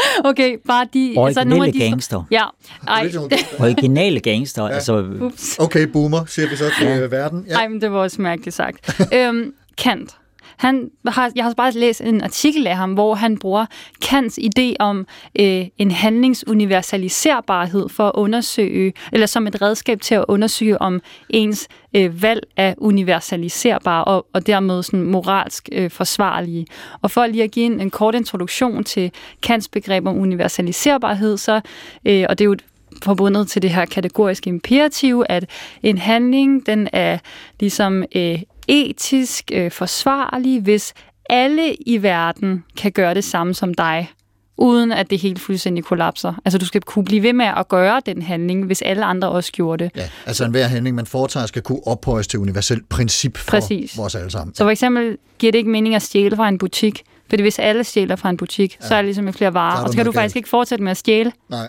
Okay, 0.31 0.57
bare 0.67 0.87
de... 0.95 1.15
Originelle 1.17 1.51
nogle 1.51 1.67
af 1.67 1.73
de, 1.73 1.79
gangster. 1.79 2.23
Ja, 2.31 2.45
ej, 2.89 3.01
Original 3.01 3.39
Originale 3.71 4.21
gangster, 4.21 4.63
ja. 4.67 4.75
altså 4.75 5.05
ups. 5.21 5.59
Okay, 5.59 5.87
boomer, 5.87 6.25
siger 6.25 6.49
vi 6.49 6.57
så 6.57 6.65
til 6.79 6.87
ja. 6.87 6.99
verden. 6.99 7.45
Ja. 7.49 7.55
Ej, 7.55 7.69
men 7.69 7.81
det 7.81 7.93
var 7.93 7.99
også 7.99 8.23
mærkeligt 8.23 8.57
sagt. 8.57 9.01
øhm, 9.15 9.55
Kant. 9.79 10.17
Han 10.63 10.91
har, 11.07 11.31
jeg 11.37 11.45
har 11.45 11.55
bare 11.55 11.71
læst 11.71 12.01
en 12.01 12.21
artikel 12.21 12.67
af 12.67 12.77
ham, 12.77 12.93
hvor 12.93 13.15
han 13.15 13.39
bruger 13.39 13.67
Kants 14.03 14.39
idé 14.39 14.75
om 14.79 15.07
øh, 15.41 15.67
en 15.79 15.91
handlingsuniversaliserbarhed 15.91 17.89
for 17.89 18.05
at 18.09 18.13
undersøge, 18.15 18.93
eller 19.13 19.27
som 19.27 19.47
et 19.47 19.63
redskab 19.63 20.01
til 20.01 20.15
at 20.15 20.25
undersøge, 20.29 20.83
om 20.83 21.01
ens 21.31 21.69
øh, 21.97 22.23
valg 22.23 22.43
er 22.57 22.75
universaliserbare 22.79 24.05
og, 24.05 24.27
og 24.33 24.47
dermed 24.47 24.83
sådan 24.83 25.03
moralsk 25.03 25.69
øh, 25.73 25.91
forsvarlige. 25.91 26.67
Og 27.03 27.11
for 27.11 27.27
lige 27.27 27.45
at 27.45 27.51
give 27.51 27.67
en, 27.67 27.81
en 27.81 27.91
kort 27.91 28.15
introduktion 28.15 28.85
til 28.85 29.13
Kants 29.43 29.69
begreb 29.69 30.07
om 30.07 30.19
universaliserbarhed, 30.19 31.37
så, 31.37 31.61
øh, 32.05 32.27
og 32.29 32.39
det 32.39 32.45
er 32.45 32.49
jo 32.49 32.57
forbundet 33.05 33.49
til 33.49 33.63
det 33.63 33.71
her 33.71 33.85
kategoriske 33.85 34.49
imperativ, 34.49 35.25
at 35.29 35.51
en 35.83 35.99
handling, 35.99 36.67
den 36.67 36.89
er 36.93 37.19
ligesom 37.61 38.05
øh, 38.17 38.43
etisk 38.69 39.51
øh, 39.53 39.71
forsvarlig, 39.71 40.61
hvis 40.61 40.95
alle 41.31 41.75
i 41.75 42.03
verden 42.03 42.65
kan 42.77 42.93
gøre 42.93 43.15
det 43.15 43.25
samme 43.25 43.55
som 43.55 43.75
dig, 43.75 44.11
uden 44.57 44.93
at 44.93 45.11
det 45.11 45.19
helt 45.19 45.41
fuldstændig 45.41 45.85
kollapser. 45.85 46.35
Altså 46.45 46.59
du 46.59 46.67
skal 46.67 46.81
kunne 46.81 47.05
blive 47.05 47.23
ved 47.23 47.33
med 47.33 47.47
at 47.57 47.69
gøre 47.69 48.03
den 48.07 48.23
handling, 48.23 48.67
hvis 48.67 48.83
alle 48.83 49.05
andre 49.05 49.29
også 49.29 49.53
gjorde 49.53 49.85
det. 49.85 49.93
Ja, 49.97 50.09
altså 50.27 50.45
enhver 50.45 50.67
handling, 50.67 50.97
man 50.97 51.07
foretager, 51.07 51.47
skal 51.47 51.63
kunne 51.63 51.87
ophøjes 51.87 52.27
til 52.27 52.39
universelt 52.39 52.89
princip 52.89 53.37
for 53.37 53.51
Præcis. 53.51 53.99
vores 53.99 54.15
alle 54.15 54.31
sammen. 54.31 54.55
Så 54.55 54.65
for 54.65 54.71
eksempel 54.71 55.19
giver 55.39 55.53
det 55.53 55.59
ikke 55.59 55.71
mening 55.71 55.95
at 55.95 56.03
stjæle 56.03 56.37
fra 56.37 56.49
en 56.49 56.59
butik, 56.59 57.03
fordi 57.29 57.43
hvis 57.43 57.59
alle 57.59 57.85
stjæler 57.85 58.17
fra 58.17 58.31
en 58.31 58.37
butik, 58.37 58.77
ja. 58.83 58.89
så 58.89 58.95
er 58.95 58.99
det 58.99 59.05
ligesom 59.05 59.33
flere 59.33 59.47
er 59.47 59.53
varer, 59.53 59.83
og 59.83 59.89
så 59.89 59.97
kan 59.97 60.07
du 60.07 60.13
faktisk 60.13 60.35
galt. 60.35 60.37
ikke 60.37 60.49
fortsætte 60.49 60.85
med 60.85 60.91
at 60.91 60.97
stjæle. 60.97 61.33
Nej. 61.51 61.69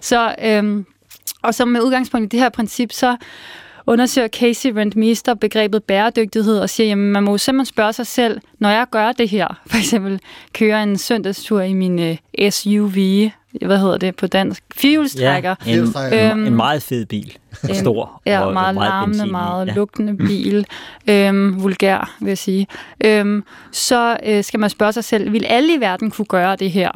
Så, 0.00 0.34
øhm, 0.42 0.86
og 1.42 1.54
så 1.54 1.64
med 1.64 1.80
udgangspunkt 1.80 2.24
i 2.24 2.28
det 2.28 2.40
her 2.40 2.48
princip, 2.48 2.92
så 2.92 3.16
undersøger 3.86 4.28
Casey 4.28 4.72
Rentmeester 4.72 5.34
begrebet 5.34 5.84
bæredygtighed 5.84 6.58
og 6.58 6.70
siger, 6.70 6.88
jamen 6.88 7.12
man 7.12 7.22
må 7.22 7.30
jo 7.30 7.38
simpelthen 7.38 7.66
spørge 7.74 7.92
sig 7.92 8.06
selv, 8.06 8.40
når 8.58 8.68
jeg 8.70 8.86
gør 8.90 9.12
det 9.12 9.28
her, 9.28 9.60
for 9.70 9.76
eksempel 9.76 10.20
kører 10.52 10.82
en 10.82 10.98
søndagstur 10.98 11.60
i 11.60 11.72
min 11.72 11.98
øh, 11.98 12.50
SUV, 12.50 12.92
hvad 13.66 13.78
hedder 13.78 13.96
det 13.98 14.16
på 14.16 14.26
dansk, 14.26 14.62
firehjulstrækker, 14.76 15.48
Ja, 15.48 15.54
en, 15.54 15.64
Firehjulstrækker. 15.64 16.32
en, 16.32 16.38
en 16.46 16.54
meget 16.56 16.82
fed 16.82 17.06
bil. 17.06 17.36
En- 17.68 17.74
Stor. 17.74 18.22
Ja, 18.26 18.40
og 18.40 18.52
meget, 18.52 18.74
meget 18.74 18.88
larmende, 18.90 19.18
benzin 19.18 19.30
meget 19.32 19.66
ja. 19.66 19.72
lugtende 19.74 20.16
bil. 20.26 20.66
Øhm, 21.10 21.62
vulgær, 21.62 22.16
vil 22.20 22.28
jeg 22.28 22.38
sige. 22.38 22.66
Øhm, 23.04 23.44
så 23.72 24.16
øh, 24.26 24.44
skal 24.44 24.60
man 24.60 24.70
spørge 24.70 24.92
sig 24.92 25.04
selv, 25.04 25.32
vil 25.32 25.44
alle 25.44 25.74
i 25.74 25.80
verden 25.80 26.10
kunne 26.10 26.24
gøre 26.26 26.56
det 26.56 26.70
her? 26.70 26.90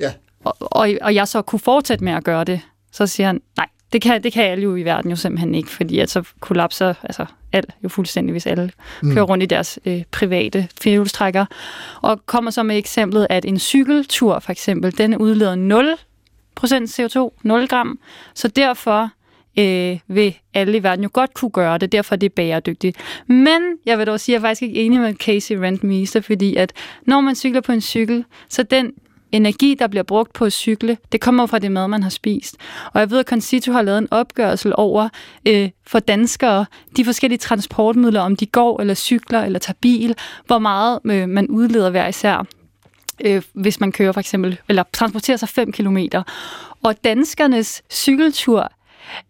Ja. 0.00 0.10
Og, 0.44 0.56
og, 0.60 0.88
og 1.02 1.14
jeg 1.14 1.28
så 1.28 1.42
kunne 1.42 1.58
fortsætte 1.60 2.04
med 2.04 2.12
at 2.12 2.24
gøre 2.24 2.44
det? 2.44 2.60
Så 2.92 3.06
siger 3.06 3.26
han, 3.26 3.40
nej, 3.56 3.66
det 3.92 4.02
kan, 4.02 4.22
det 4.22 4.32
kan 4.32 4.44
alle 4.44 4.62
jo 4.64 4.76
i 4.76 4.82
verden 4.82 5.10
jo 5.10 5.16
simpelthen 5.16 5.54
ikke, 5.54 5.70
fordi 5.70 5.98
at 5.98 6.10
så 6.10 6.22
kollapser 6.40 6.94
altså, 7.02 7.26
alt 7.52 7.70
jo 7.84 7.88
fuldstændig, 7.88 8.32
hvis 8.32 8.46
alle 8.46 8.70
mm. 9.02 9.14
kører 9.14 9.24
rundt 9.24 9.42
i 9.42 9.46
deres 9.46 9.78
øh, 9.84 10.02
private 10.10 10.68
firehjulstrækker. 10.80 11.46
Og 12.02 12.26
kommer 12.26 12.50
så 12.50 12.62
med 12.62 12.78
eksemplet, 12.78 13.26
at 13.30 13.44
en 13.44 13.58
cykeltur 13.58 14.38
for 14.38 14.52
eksempel, 14.52 14.98
den 14.98 15.16
udleder 15.16 15.96
0% 16.60 17.26
CO2, 17.26 17.38
0 17.42 17.68
gram, 17.68 17.98
så 18.34 18.48
derfor 18.48 19.10
øh, 19.58 19.98
vil 20.08 20.34
alle 20.54 20.76
i 20.76 20.82
verden 20.82 21.02
jo 21.02 21.10
godt 21.12 21.34
kunne 21.34 21.50
gøre 21.50 21.78
det, 21.78 21.92
derfor 21.92 22.14
er 22.14 22.18
det 22.18 22.32
bæredygtigt. 22.32 22.96
Men 23.26 23.62
jeg 23.86 23.98
vil 23.98 24.06
dog 24.06 24.20
sige, 24.20 24.36
at 24.36 24.42
jeg 24.42 24.46
er 24.46 24.50
faktisk 24.50 24.62
ikke 24.62 24.80
enig 24.80 25.00
med 25.00 25.14
Casey 25.14 25.56
Rentmeester, 25.56 26.20
fordi 26.20 26.56
at 26.56 26.72
når 27.06 27.20
man 27.20 27.34
cykler 27.34 27.60
på 27.60 27.72
en 27.72 27.80
cykel, 27.80 28.24
så 28.48 28.62
den 28.62 28.92
energi, 29.32 29.76
der 29.78 29.86
bliver 29.86 30.02
brugt 30.02 30.32
på 30.32 30.44
at 30.44 30.52
cykle, 30.52 30.96
det 31.12 31.20
kommer 31.20 31.46
fra 31.46 31.58
det 31.58 31.72
mad, 31.72 31.88
man 31.88 32.02
har 32.02 32.10
spist. 32.10 32.56
Og 32.92 33.00
jeg 33.00 33.10
ved, 33.10 33.18
at 33.18 33.26
Concito 33.26 33.72
har 33.72 33.82
lavet 33.82 33.98
en 33.98 34.08
opgørelse 34.10 34.76
over 34.76 35.08
øh, 35.48 35.70
for 35.86 35.98
danskere, 35.98 36.66
de 36.96 37.04
forskellige 37.04 37.38
transportmidler, 37.38 38.20
om 38.20 38.36
de 38.36 38.46
går 38.46 38.80
eller 38.80 38.94
cykler 38.94 39.42
eller 39.42 39.58
tager 39.58 39.76
bil, 39.80 40.14
hvor 40.46 40.58
meget 40.58 40.98
øh, 41.04 41.28
man 41.28 41.48
udleder 41.48 41.90
hver 41.90 42.08
især 42.08 42.46
øh, 43.24 43.42
hvis 43.52 43.80
man 43.80 43.92
kører 43.92 44.12
for 44.12 44.20
eksempel, 44.20 44.58
eller 44.68 44.82
transporterer 44.92 45.36
sig 45.36 45.48
5 45.48 45.72
km. 45.72 45.98
Og 46.82 47.04
danskernes 47.04 47.82
cykeltur 47.92 48.72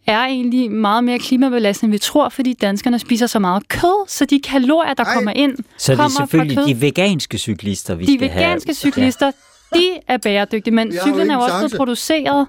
er 0.07 0.20
egentlig 0.24 0.70
meget 0.70 1.05
mere 1.05 1.18
klimabelastende, 1.18 1.86
end 1.88 1.92
vi 1.94 1.98
tror, 1.98 2.28
fordi 2.28 2.53
danskerne 2.53 2.98
spiser 2.98 3.26
så 3.26 3.38
meget 3.38 3.68
kød, 3.68 4.09
så 4.09 4.24
de 4.24 4.40
kalorier, 4.40 4.94
der 4.94 5.05
Ej. 5.05 5.14
kommer 5.14 5.32
ind, 5.32 5.57
Så 5.78 5.92
det 5.92 5.98
er 5.98 6.03
kommer 6.03 6.18
fra 6.18 6.26
selvfølgelig 6.26 6.57
kød. 6.57 6.66
de 6.66 6.80
veganske 6.80 7.38
cyklister, 7.38 7.94
vi 7.94 8.05
De 8.05 8.14
skal 8.14 8.28
have. 8.28 8.44
veganske 8.44 8.74
cyklister, 8.74 9.30
de 9.75 9.89
er 10.09 10.16
bæredygtige, 10.16 10.75
men 10.75 10.93
cyklen 11.03 11.31
er 11.31 11.35
jo 11.35 11.41
også 11.41 11.59
blevet 11.59 11.73
produceret, 11.77 12.47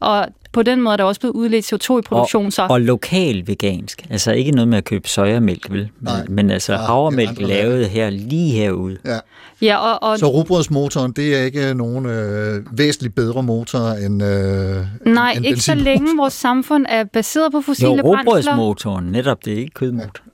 og 0.00 0.26
på 0.52 0.62
den 0.62 0.80
måde 0.80 0.92
er 0.92 0.96
der 0.96 1.04
også 1.04 1.20
blevet 1.20 1.34
udledt 1.34 1.72
CO2 1.72 1.98
i 1.98 2.02
produktion, 2.02 2.50
så 2.50 2.62
Og, 2.62 2.70
og 2.70 2.80
lokal 2.80 3.42
vegansk. 3.46 4.06
Altså 4.10 4.32
ikke 4.32 4.50
noget 4.50 4.68
med 4.68 4.78
at 4.78 4.84
købe 4.84 5.08
sojamælk, 5.08 5.70
vel? 5.70 5.78
Men, 5.78 5.88
Nej. 6.00 6.26
men 6.28 6.50
altså 6.50 6.72
Ja, 6.72 6.78
havremælk 6.78 7.40
lavet 7.40 7.88
her, 7.88 8.10
lige 8.10 8.52
herude. 8.52 8.98
Ja. 9.04 9.18
Ja, 9.64 9.76
og, 9.76 10.02
og 10.10 10.18
Så 10.18 10.26
rugbrødsmotoren, 10.26 11.12
det 11.12 11.36
er 11.36 11.42
ikke 11.42 11.74
nogen 11.74 12.06
øh, 12.06 12.78
væsentligt 12.78 13.14
bedre 13.14 13.42
motor 13.42 13.78
end 14.06 14.22
øh, 14.22 15.12
nej, 15.14 15.32
end 15.32 15.46
ikke 15.46 15.60
så 15.60 15.74
længe 15.74 16.16
vores 16.16 16.32
samfund 16.34 16.86
er 16.88 17.04
baseret 17.04 17.52
på 17.52 17.58
Jo, 17.58 17.62
fossile 17.62 17.88
brændsler. 18.02 18.20
råbrødsmotoren, 18.32 19.04
netop 19.04 19.44
det 19.44 19.52
er 19.52 19.56
ikke 19.56 19.74
kødmotor. 19.74 20.24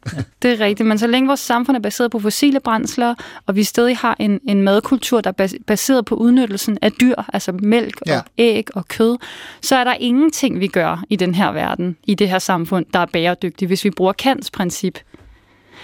Det 0.43 0.53
er 0.53 0.61
rigtigt, 0.65 0.87
men 0.89 0.99
så 0.99 1.07
længe 1.07 1.27
vores 1.27 1.41
samfund 1.41 1.77
er 1.77 1.81
baseret 1.81 2.11
på 2.11 2.19
fossile 2.19 2.61
brændsler, 2.61 3.15
og 3.47 3.57
vi 3.57 3.65
stadig 3.65 3.97
har 3.97 4.17
en, 4.21 4.41
en 4.49 4.63
madkultur, 4.63 5.21
der 5.21 5.31
er 5.31 5.35
bas- 5.47 5.55
baseret 5.67 6.05
på 6.05 6.15
udnyttelsen 6.15 6.79
af 6.83 6.93
dyr, 6.93 7.15
altså 7.33 7.53
mælk 7.53 8.01
Ja. 8.07 8.17
og 8.19 8.25
æg 8.39 8.77
og 8.77 8.89
kød, 8.89 9.17
så 9.63 9.77
er 9.77 9.85
der 9.85 9.95
ingenting, 10.01 10.61
vi 10.61 10.67
gør 10.67 11.05
i 11.11 11.17
den 11.17 11.35
her 11.35 11.53
verden, 11.53 11.97
i 12.07 12.15
det 12.15 12.29
her 12.29 12.39
samfund, 12.39 12.87
der 12.93 12.99
er 12.99 13.07
bæredygtigt, 13.13 13.69
hvis 13.69 13.85
vi 13.85 13.91
bruger 13.91 14.13
Kants 14.13 14.51
princip. 14.51 14.99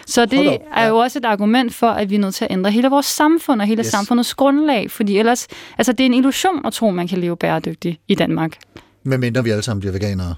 Så 0.07 0.27
det 0.27 0.49
op, 0.49 0.61
er 0.75 0.83
ja. 0.83 0.89
jo 0.89 0.97
også 0.97 1.19
et 1.19 1.25
argument 1.25 1.75
for, 1.75 1.87
at 1.87 2.11
vi 2.11 2.15
er 2.15 2.19
nødt 2.19 2.35
til 2.35 2.45
at 2.45 2.51
ændre 2.53 2.71
hele 2.71 2.89
vores 2.89 3.07
samfund 3.07 3.61
og 3.61 3.67
hele 3.67 3.81
Yes. 3.81 3.87
samfundets 3.87 4.35
grundlag, 4.35 4.91
fordi 4.91 5.19
ellers, 5.19 5.47
altså 5.79 5.93
det 5.93 6.01
er 6.01 6.07
en 6.07 6.15
illusion 6.15 6.67
at 6.67 6.73
tro, 6.73 6.89
at 6.89 6.95
man 6.95 7.09
kan 7.09 7.19
leve 7.19 7.37
bæredygtigt 7.37 8.01
i 8.09 8.15
Danmark. 8.15 8.57
Medmindre 9.03 9.45
vi 9.45 9.51
alle 9.51 9.63
sammen 9.63 9.81
bliver 9.81 9.93
veganere. 9.93 10.35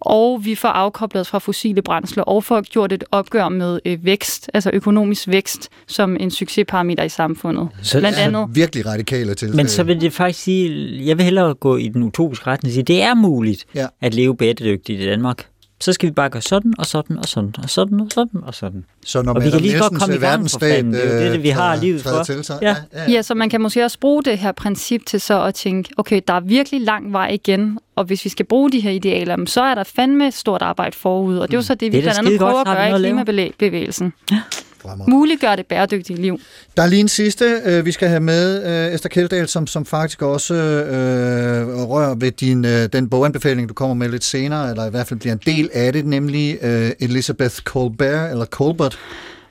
og 0.00 0.44
vi 0.44 0.54
får 0.54 0.68
afkoblet 0.68 1.20
os 1.20 1.28
fra 1.28 1.38
fossile 1.38 1.82
brændsler, 1.82 2.22
og 2.22 2.44
får 2.44 2.60
gjort 2.60 2.92
et 2.92 3.04
opgør 3.12 3.48
med 3.48 3.80
øh, 3.84 4.04
vækst, 4.04 4.50
altså 4.54 4.70
økonomisk 4.72 5.28
vækst, 5.28 5.68
som 5.86 6.16
en 6.20 6.30
succesparameter 6.30 7.02
i 7.02 7.08
samfundet. 7.08 7.68
Så- 7.82 7.98
Blandt 7.98 8.18
Ja. 8.18 8.24
andet. 8.24 8.46
Virkelig 8.52 8.86
radikale 8.86 9.34
til. 9.34 9.56
Men 9.56 9.68
så 9.68 9.82
vil 9.82 10.00
det 10.00 10.12
faktisk 10.12 10.40
sige, 10.44 11.06
jeg 11.06 11.16
vil 11.18 11.24
hellere 11.24 11.54
gå 11.54 11.76
i 11.76 11.88
den 11.88 12.02
utopiske 12.02 12.46
retning 12.46 12.70
og 12.70 12.72
sige, 12.74 12.82
det 12.82 13.02
er 13.02 13.14
muligt 13.14 13.64
Ja. 13.74 13.86
at 14.00 14.14
leve 14.14 14.36
bæredygtigt 14.36 15.00
i 15.00 15.06
Danmark. 15.06 15.46
Så 15.80 15.92
skal 15.92 16.08
vi 16.08 16.12
bare 16.12 16.30
gøre 16.30 16.42
sådan 16.42 16.74
og 16.78 16.86
sådan 16.86 17.18
og 17.18 17.24
sådan 17.24 17.54
og 17.62 17.70
sådan 17.70 18.00
og 18.00 18.10
sådan 18.10 18.40
og 18.42 18.54
sådan. 18.54 18.84
så 19.06 19.22
når 19.22 19.34
og 19.34 19.44
vi 19.44 19.50
kan 19.50 19.60
lige 19.60 19.78
godt 19.78 19.98
komme 19.98 20.14
i 20.14 20.16
øh, 20.16 20.22
gang, 20.22 20.50
for 20.50 20.58
fanden. 20.58 20.92
Det 20.92 21.06
er 21.06 21.14
jo 21.14 21.24
det, 21.24 21.32
det, 21.32 21.42
vi 21.42 21.48
har 21.48 21.74
øh, 21.74 21.80
livet 21.80 22.02
for. 22.02 22.22
Til, 22.22 22.44
så, 22.44 22.58
Ja. 22.62 22.68
ja, 22.68 23.02
ja. 23.02 23.10
Ja, 23.10 23.22
så 23.22 23.34
man 23.34 23.50
kan 23.50 23.60
måske 23.60 23.84
også 23.84 23.98
bruge 24.00 24.22
det 24.22 24.38
her 24.38 24.52
princip 24.52 25.06
til 25.06 25.20
så 25.20 25.42
at 25.44 25.54
tænke, 25.54 25.90
okay, 25.96 26.20
der 26.28 26.34
er 26.34 26.40
virkelig 26.40 26.80
lang 26.80 27.12
vej 27.12 27.28
igen, 27.28 27.78
og 27.96 28.04
hvis 28.04 28.24
vi 28.24 28.30
skal 28.30 28.46
bruge 28.46 28.70
de 28.70 28.80
her 28.80 28.90
idealer, 28.90 29.44
så 29.46 29.62
er 29.62 29.74
der 29.74 29.84
fandme 29.84 30.32
stort 30.32 30.62
arbejde 30.62 30.96
forud, 30.96 31.38
og 31.38 31.48
det 31.48 31.54
er 31.54 31.58
jo 31.58 31.62
så 31.62 31.74
det, 31.74 31.92
vi 31.92 31.96
Det 31.96 31.98
er 31.98 32.02
blandt 32.02 32.18
andet 32.18 32.38
prøver 32.38 32.60
at 32.60 32.66
gøre 32.66 32.90
i 32.90 33.02
klimabevægelsen. 33.02 34.12
Fremragende. 34.88 35.16
Muliggør 35.16 35.56
det 35.56 35.66
bæredygtige 35.66 36.22
liv. 36.22 36.40
Der 36.76 36.82
er 36.82 36.86
lige 36.86 37.00
en 37.00 37.08
sidste, 37.08 37.60
øh, 37.64 37.86
vi 37.86 37.92
skal 37.92 38.08
have 38.08 38.20
med, 38.20 38.64
øh, 38.88 38.94
Esther 38.94 39.08
Kjeldahl, 39.08 39.48
som, 39.48 39.66
som 39.66 39.84
faktisk 39.84 40.22
også 40.22 40.54
øh, 40.54 41.88
rører 41.90 42.14
ved 42.14 42.30
din, 42.30 42.64
øh, 42.64 42.88
den 42.92 43.10
boganbefaling, 43.10 43.68
du 43.68 43.74
kommer 43.74 43.94
med 43.94 44.08
lidt 44.08 44.24
senere, 44.24 44.70
eller 44.70 44.86
i 44.86 44.90
hvert 44.90 45.06
fald 45.06 45.20
bliver 45.20 45.32
en 45.32 45.40
del 45.46 45.70
af 45.74 45.92
det, 45.92 46.06
nemlig 46.06 46.58
øh, 46.62 46.90
Elizabeth 47.00 47.56
Colbert, 47.56 48.30
eller 48.30 48.44
Colbert, 48.44 48.98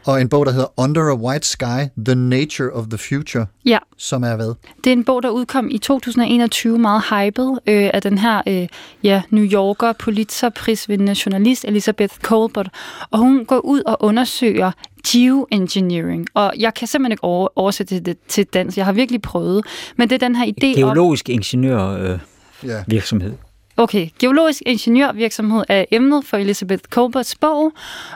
og 0.07 0.21
en 0.21 0.29
bog, 0.29 0.45
der 0.45 0.51
hedder 0.51 0.67
Under 0.79 1.01
a 1.11 1.15
White 1.15 1.47
Sky, 1.47 1.89
The 2.05 2.15
Nature 2.15 2.69
of 2.71 2.85
the 2.89 2.97
Future, 2.97 3.45
Ja, 3.65 3.77
som 3.97 4.23
er 4.23 4.35
hvad? 4.35 4.53
Det 4.83 4.87
er 4.89 4.93
en 4.93 5.03
bog, 5.03 5.23
der 5.23 5.29
udkom 5.29 5.67
i 5.71 5.77
2021, 5.77 6.77
meget 6.79 7.03
hyped, 7.09 7.49
øh, 7.67 7.89
af 7.93 8.01
den 8.01 8.17
her 8.17 8.41
øh, 8.47 8.67
ja, 9.03 9.21
New 9.29 9.43
Yorker 9.45 9.93
Pulitzer-prisvindende 9.93 11.15
journalist 11.25 11.65
Elizabeth 11.65 12.15
Colbert. 12.21 12.69
Og 13.11 13.19
hun 13.19 13.45
går 13.45 13.59
ud 13.59 13.81
og 13.85 13.97
undersøger 13.99 14.71
geoengineering. 15.07 16.27
Og 16.33 16.53
jeg 16.59 16.73
kan 16.73 16.87
simpelthen 16.87 17.11
ikke 17.11 17.23
over- 17.23 17.47
oversætte 17.55 17.99
det 17.99 18.17
til 18.27 18.45
dansk. 18.45 18.77
Jeg 18.77 18.85
har 18.85 18.93
virkelig 18.93 19.21
prøvet. 19.21 19.65
Men 19.97 20.09
det 20.09 20.15
er 20.15 20.27
den 20.27 20.35
her 20.35 20.45
idé 20.45 20.67
om... 20.67 20.75
Geologisk 20.75 21.29
ingeniør 21.29 21.87
øh, 21.87 22.19
Ja. 22.63 22.83
virksomhed. 22.87 23.33
Okay, 23.79 24.09
geologisk 24.19 24.61
ingeniørvirksomhed 24.65 25.63
er 25.69 25.85
emnet 25.91 26.25
for 26.25 26.37
Elizabeth 26.37 26.83
Colberts 26.89 27.35
bog, 27.35 27.71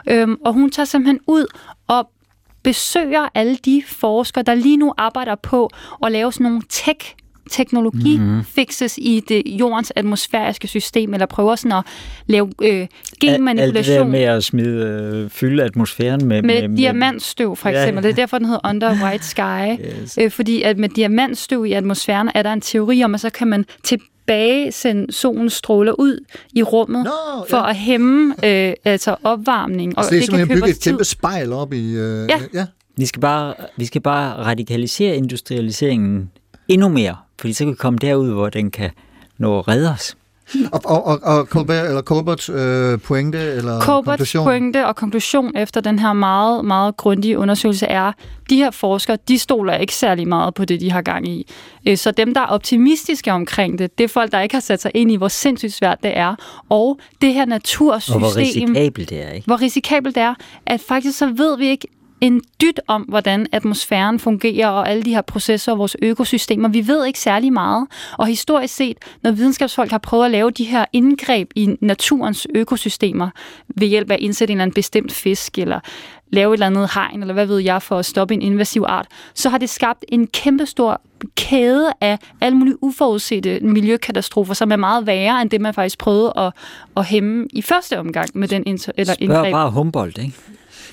øhm, 0.08 0.36
og 0.44 0.52
hun 0.52 0.70
tager 0.70 0.86
simpelthen 0.86 1.20
ud 1.26 1.46
og 1.92 2.10
besøger 2.62 3.28
alle 3.34 3.56
de 3.56 3.82
forskere, 3.86 4.44
der 4.44 4.54
lige 4.54 4.76
nu 4.76 4.94
arbejder 4.98 5.34
på 5.34 5.70
at 6.04 6.12
lave 6.12 6.32
sådan 6.32 6.44
nogle 6.44 6.62
tech 6.68 7.14
teknologi 7.50 8.18
mm-hmm. 8.18 8.44
fixes 8.44 8.98
i 8.98 9.22
det 9.28 9.42
jordens 9.46 9.92
atmosfæriske 9.96 10.68
system, 10.68 11.14
eller 11.14 11.26
prøver 11.26 11.56
sådan 11.56 11.78
at 11.78 11.84
lave 12.26 12.50
øh, 12.62 12.80
Alt 12.80 12.90
det 13.10 13.22
der 13.22 13.32
genmanipulation 13.32 14.10
med 14.10 14.22
at 14.22 14.44
smide, 14.44 14.86
øh, 15.24 15.30
fylde 15.30 15.64
atmosfæren 15.64 16.26
med... 16.26 16.42
med, 16.42 16.68
med 16.68 16.76
diamantstøv 16.76 17.56
for 17.56 17.68
eksempel. 17.68 18.02
ja. 18.02 18.08
Det 18.08 18.12
er 18.12 18.22
derfor, 18.22 18.38
den 18.38 18.46
hedder 18.46 18.68
Under 18.68 19.04
White 19.04 19.24
Sky. 19.24 19.40
Yes. 20.02 20.18
Øh, 20.18 20.30
fordi 20.30 20.62
at 20.62 20.78
med 20.78 20.88
diamantstøv 20.88 21.66
i 21.66 21.72
atmosfæren 21.72 22.30
er 22.34 22.42
der 22.42 22.52
en 22.52 22.60
teori 22.60 23.04
om, 23.04 23.14
at 23.14 23.20
så 23.20 23.30
kan 23.30 23.48
man 23.48 23.64
tilbage 23.82 24.11
sende 24.72 25.12
solens 25.12 25.52
stråler 25.52 25.92
ud 25.92 26.24
i 26.52 26.62
rummet 26.62 27.04
Nå, 27.04 27.44
for 27.50 27.56
ja. 27.56 27.70
at 27.70 27.76
hæmme 27.76 28.34
øh, 28.44 28.74
altså 28.84 29.16
opvarmning. 29.24 29.92
Og 29.96 29.98
Altså, 29.98 30.10
det 30.10 30.16
er 30.16 30.20
kan 30.20 30.26
simpelthen 30.26 30.48
købe 30.48 30.60
bygge 30.60 30.70
os 30.72 30.76
et 30.76 30.82
kæmpe 30.84 31.04
spejl 31.04 31.52
op 31.52 31.72
i... 31.72 31.94
Øh, 31.96 32.28
Ja. 32.28 32.40
ja. 32.54 32.66
Vi 32.96 33.06
skal 33.06 33.20
bare, 33.20 33.54
vi 33.76 33.84
skal 33.86 34.00
bare 34.00 34.34
radikalisere 34.44 35.16
industrialiseringen 35.16 36.30
endnu 36.68 36.88
mere, 36.88 37.16
fordi 37.40 37.52
så 37.52 37.64
kan 37.64 37.70
vi 37.70 37.76
komme 37.76 37.98
derud, 37.98 38.30
hvor 38.32 38.48
den 38.48 38.70
kan 38.70 38.90
nå 39.38 39.58
at 39.58 39.68
redde 39.68 39.90
os. 39.90 40.16
Og, 40.72 40.80
og, 40.84 41.04
og, 41.04 41.20
og 41.22 41.46
Colbert, 41.46 41.86
eller 41.86 42.02
Colberts 42.02 42.48
øh, 42.48 42.98
pointe, 43.00 43.38
eller 43.38 43.80
Colberts 43.80 44.06
konklusion? 44.06 44.44
pointe 44.44 44.86
og 44.86 44.96
konklusion 44.96 45.56
efter 45.56 45.80
den 45.80 45.98
her 45.98 46.12
meget, 46.12 46.64
meget 46.64 46.96
grundige 46.96 47.38
undersøgelse 47.38 47.86
er, 47.86 48.12
de 48.50 48.56
her 48.56 48.70
forskere, 48.70 49.18
de 49.28 49.38
stoler 49.38 49.76
ikke 49.76 49.94
særlig 49.94 50.28
meget 50.28 50.54
på 50.54 50.64
det, 50.64 50.80
de 50.80 50.90
har 50.92 51.02
gang 51.02 51.28
i. 51.28 51.46
Øh, 51.88 51.96
Så 51.96 52.10
dem, 52.10 52.34
der 52.34 52.40
er 52.40 52.46
optimistiske 52.46 53.32
omkring 53.32 53.78
det, 53.78 53.98
det 53.98 54.04
er 54.04 54.08
folk, 54.08 54.32
der 54.32 54.40
ikke 54.40 54.54
har 54.54 54.60
sat 54.60 54.82
sig 54.82 54.90
ind 54.94 55.12
i, 55.12 55.16
hvor 55.16 55.28
sindssygt 55.28 55.72
svært 55.72 55.98
det 56.02 56.16
er. 56.16 56.34
Og 56.68 56.98
det 57.22 57.34
her 57.34 57.44
natursystem... 57.44 58.14
Og 58.14 58.20
hvor 58.32 58.40
risikabelt 58.40 59.10
det 59.10 59.22
er, 59.22 59.30
ikke? 59.30 59.46
hvor 59.46 59.60
risikabelt 59.62 60.14
det 60.14 60.22
er, 60.22 60.34
at 60.66 60.80
faktisk 60.88 61.18
så 61.18 61.26
ved 61.26 61.58
vi 61.58 61.68
ikke 61.68 61.88
en 62.22 62.42
dyt 62.60 62.80
om, 62.86 63.02
hvordan 63.02 63.46
atmosfæren 63.52 64.18
fungerer 64.18 64.68
og 64.68 64.88
alle 64.88 65.02
de 65.02 65.10
her 65.10 65.22
processer 65.22 65.72
og 65.72 65.78
vores 65.78 65.96
økosystemer. 66.02 66.68
Vi 66.68 66.86
ved 66.86 67.06
ikke 67.06 67.18
særlig 67.18 67.52
meget. 67.52 67.86
Og 68.18 68.26
historisk 68.26 68.74
set, 68.74 68.98
når 69.22 69.30
videnskabsfolk 69.30 69.90
har 69.90 69.98
prøvet 69.98 70.24
at 70.24 70.30
lave 70.30 70.50
de 70.50 70.64
her 70.64 70.84
indgreb 70.92 71.50
i 71.56 71.76
naturens 71.80 72.46
økosystemer 72.54 73.30
ved 73.68 73.88
hjælp 73.88 74.10
af 74.10 74.14
at 74.14 74.20
indsætte 74.20 74.52
en 74.52 74.56
eller 74.56 74.62
anden 74.62 74.74
bestemt 74.74 75.12
fisk, 75.12 75.58
eller 75.58 75.80
lave 76.32 76.50
et 76.50 76.56
eller 76.56 76.66
andet 76.66 76.90
hegn, 76.94 77.20
eller 77.20 77.34
hvad 77.34 77.46
ved 77.46 77.58
jeg, 77.58 77.82
for 77.82 77.98
at 77.98 78.06
stoppe 78.06 78.34
en 78.34 78.42
invasiv 78.42 78.84
art, 78.88 79.06
så 79.34 79.48
har 79.48 79.58
det 79.58 79.70
skabt 79.70 80.04
en 80.08 80.26
kæmpestor 80.26 81.00
kæde 81.36 81.92
af 82.00 82.18
alle 82.40 82.58
mulige 82.58 82.82
uforudsete 82.82 83.60
miljøkatastrofer, 83.60 84.54
som 84.54 84.72
er 84.72 84.76
meget 84.76 85.06
værre 85.06 85.42
end 85.42 85.50
det, 85.50 85.60
man 85.60 85.74
faktisk 85.74 85.98
prøvede 85.98 86.32
at, 86.36 86.52
at 86.96 87.04
hæmme 87.04 87.46
i 87.52 87.62
første 87.62 87.98
omgang 87.98 88.28
med 88.34 88.48
den 88.48 88.62
inter- 88.66 88.92
eller 88.96 89.14
Spørg 89.14 89.22
indgreb. 89.22 89.52
bare 89.52 89.70
Humboldt, 89.70 90.18
ikke? 90.18 90.34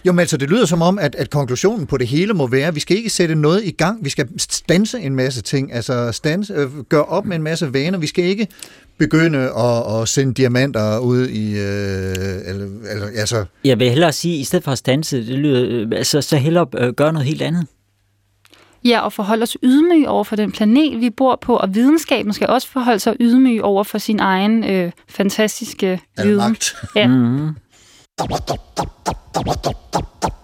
Jo, 0.05 0.11
men 0.11 0.19
altså, 0.19 0.37
det 0.37 0.49
lyder 0.49 0.65
som 0.65 0.81
om, 0.81 0.99
at, 0.99 1.15
at 1.15 1.29
konklusionen 1.29 1.87
på 1.87 1.97
det 1.97 2.07
hele 2.07 2.33
må 2.33 2.47
være, 2.47 2.67
at 2.67 2.75
vi 2.75 2.79
skal 2.79 2.97
ikke 2.97 3.09
sætte 3.09 3.35
noget 3.35 3.63
i 3.63 3.71
gang. 3.71 4.03
Vi 4.05 4.09
skal 4.09 4.27
stanse 4.37 4.99
en 4.99 5.15
masse 5.15 5.41
ting, 5.41 5.73
altså 5.73 6.11
stanse, 6.11 6.53
øh, 6.53 6.67
gøre 6.89 7.05
op 7.05 7.25
med 7.25 7.35
en 7.35 7.43
masse 7.43 7.73
vaner. 7.73 7.97
Vi 7.97 8.07
skal 8.07 8.23
ikke 8.23 8.47
begynde 8.97 9.39
at, 9.39 10.01
at 10.01 10.07
sende 10.07 10.33
diamanter 10.33 10.99
ud 10.99 11.27
i... 11.27 11.51
Øh, 11.51 11.55
eller, 12.45 12.67
eller, 12.91 13.07
altså, 13.15 13.45
Jeg 13.63 13.79
vil 13.79 13.89
hellere 13.89 14.11
sige, 14.11 14.37
i 14.37 14.43
stedet 14.43 14.63
for 14.63 14.71
at 14.71 14.77
stanse, 14.77 15.17
det 15.17 15.39
lyder, 15.39 15.65
øh, 15.69 15.87
altså, 15.95 16.21
så 16.21 16.37
hellere 16.37 16.67
øh, 16.77 16.93
gøre 16.93 17.13
noget 17.13 17.27
helt 17.27 17.41
andet. 17.41 17.67
Ja, 18.85 18.99
og 18.99 19.13
forholde 19.13 19.43
os 19.43 19.57
ydmyg 19.63 20.07
over 20.07 20.23
for 20.23 20.35
den 20.35 20.51
planet, 20.51 21.01
vi 21.01 21.09
bor 21.09 21.39
på, 21.41 21.55
og 21.57 21.75
videnskaben 21.75 22.33
skal 22.33 22.47
også 22.47 22.67
forholde 22.67 22.99
sig 22.99 23.15
ydmyg 23.19 23.63
over 23.63 23.83
for 23.83 23.97
sin 23.97 24.19
egen 24.19 24.63
øh, 24.63 24.91
fantastiske 25.09 26.01
viden. 26.17 26.37
magt. 26.37 26.75
Ja. 26.95 27.07
Mm. 27.07 27.49
tap 28.19 28.27
tap 28.45 28.59
tap 28.75 28.89
tap 29.05 29.17
tap 29.31 29.61
tap 29.63 29.77
tap 29.91 30.07
tap 30.19 30.38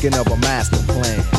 Thinking 0.00 0.20
of 0.20 0.32
a 0.32 0.36
master 0.36 0.76
plan. 0.92 1.38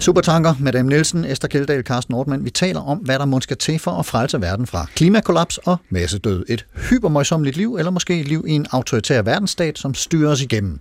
Supertanker, 0.00 0.54
Madame 0.58 0.88
Nielsen, 0.88 1.24
Esther 1.24 1.48
Kjeldahl, 1.48 1.82
Carsten 1.82 2.12
Nordmann. 2.12 2.44
Vi 2.44 2.50
taler 2.50 2.80
om, 2.80 2.98
hvad 2.98 3.18
der 3.18 3.24
måske 3.24 3.42
skal 3.42 3.56
til 3.56 3.78
for 3.78 3.90
at 3.90 4.06
frelse 4.06 4.40
verden 4.40 4.66
fra 4.66 4.86
klimakollaps 4.94 5.58
og 5.58 5.76
massedød. 5.88 6.44
Et 6.48 6.66
hypermøjsommeligt 6.90 7.56
liv, 7.56 7.76
eller 7.76 7.90
måske 7.90 8.20
et 8.20 8.28
liv 8.28 8.44
i 8.48 8.52
en 8.52 8.66
autoritær 8.70 9.22
verdensstat, 9.22 9.78
som 9.78 9.94
styrer 9.94 10.30
os 10.30 10.42
igennem. 10.42 10.80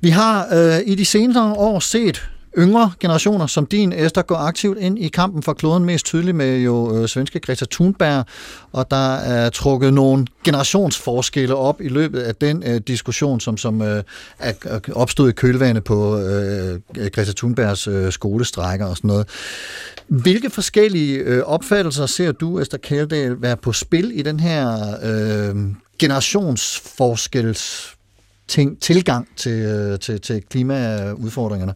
Vi 0.00 0.08
har 0.08 0.48
øh, 0.52 0.80
i 0.86 0.94
de 0.94 1.04
senere 1.04 1.52
år 1.52 1.78
set 1.78 2.30
yngre 2.58 2.92
generationer 3.00 3.46
som 3.46 3.66
din, 3.66 3.92
Esther, 3.92 4.22
går 4.22 4.36
aktivt 4.36 4.78
ind 4.78 4.98
i 4.98 5.08
kampen 5.08 5.42
for 5.42 5.52
kloden, 5.52 5.84
mest 5.84 6.06
tydeligt 6.06 6.36
med 6.36 6.58
jo 6.58 6.96
øh, 6.96 7.08
svenske 7.08 7.40
Greta 7.40 7.64
Thunberg, 7.70 8.24
og 8.72 8.90
der 8.90 9.14
er 9.14 9.50
trukket 9.50 9.94
nogle 9.94 10.26
generationsforskelle 10.44 11.54
op 11.54 11.80
i 11.80 11.88
løbet 11.88 12.20
af 12.20 12.34
den 12.34 12.62
øh, 12.66 12.80
diskussion, 12.86 13.40
som, 13.40 13.56
som 13.56 13.82
øh, 13.82 14.02
er 14.38 14.80
opstod 14.92 15.28
i 15.28 15.32
kølvandet 15.32 15.84
på 15.84 16.18
øh, 16.18 16.80
Greta 17.12 17.32
Thunbergs 17.36 17.86
øh, 17.86 18.12
skolestrækker 18.12 18.86
og 18.86 18.96
sådan 18.96 19.08
noget. 19.08 19.28
Hvilke 20.08 20.50
forskellige 20.50 21.18
øh, 21.18 21.42
opfattelser 21.42 22.06
ser 22.06 22.32
du, 22.32 22.58
Esther 22.58 22.78
Kjeldahl, 22.78 23.42
være 23.42 23.56
på 23.56 23.72
spil 23.72 24.12
i 24.14 24.22
den 24.22 24.40
her 24.40 24.78
øh, 25.02 25.56
generationsforskels 25.98 27.94
ting, 28.48 28.80
tilgang 28.80 29.28
til, 29.36 29.52
øh, 29.52 29.98
til, 29.98 30.20
til 30.20 30.42
klimaudfordringerne? 30.50 31.74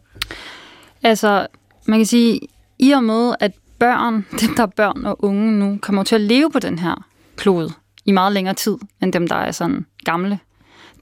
Altså, 1.03 1.47
man 1.87 1.99
kan 1.99 2.05
sige, 2.05 2.39
i 2.79 2.91
og 2.91 3.03
med, 3.03 3.35
at 3.39 3.51
børn, 3.79 4.25
dem 4.41 4.55
der 4.55 4.63
er 4.63 4.67
børn 4.67 5.05
og 5.05 5.23
unge 5.23 5.51
nu, 5.51 5.77
kommer 5.81 6.03
til 6.03 6.15
at 6.15 6.21
leve 6.21 6.51
på 6.51 6.59
den 6.59 6.79
her 6.79 7.05
klode 7.35 7.71
i 8.05 8.11
meget 8.11 8.33
længere 8.33 8.55
tid, 8.55 8.77
end 9.01 9.13
dem, 9.13 9.27
der 9.27 9.35
er 9.35 9.51
sådan 9.51 9.85
gamle. 10.05 10.39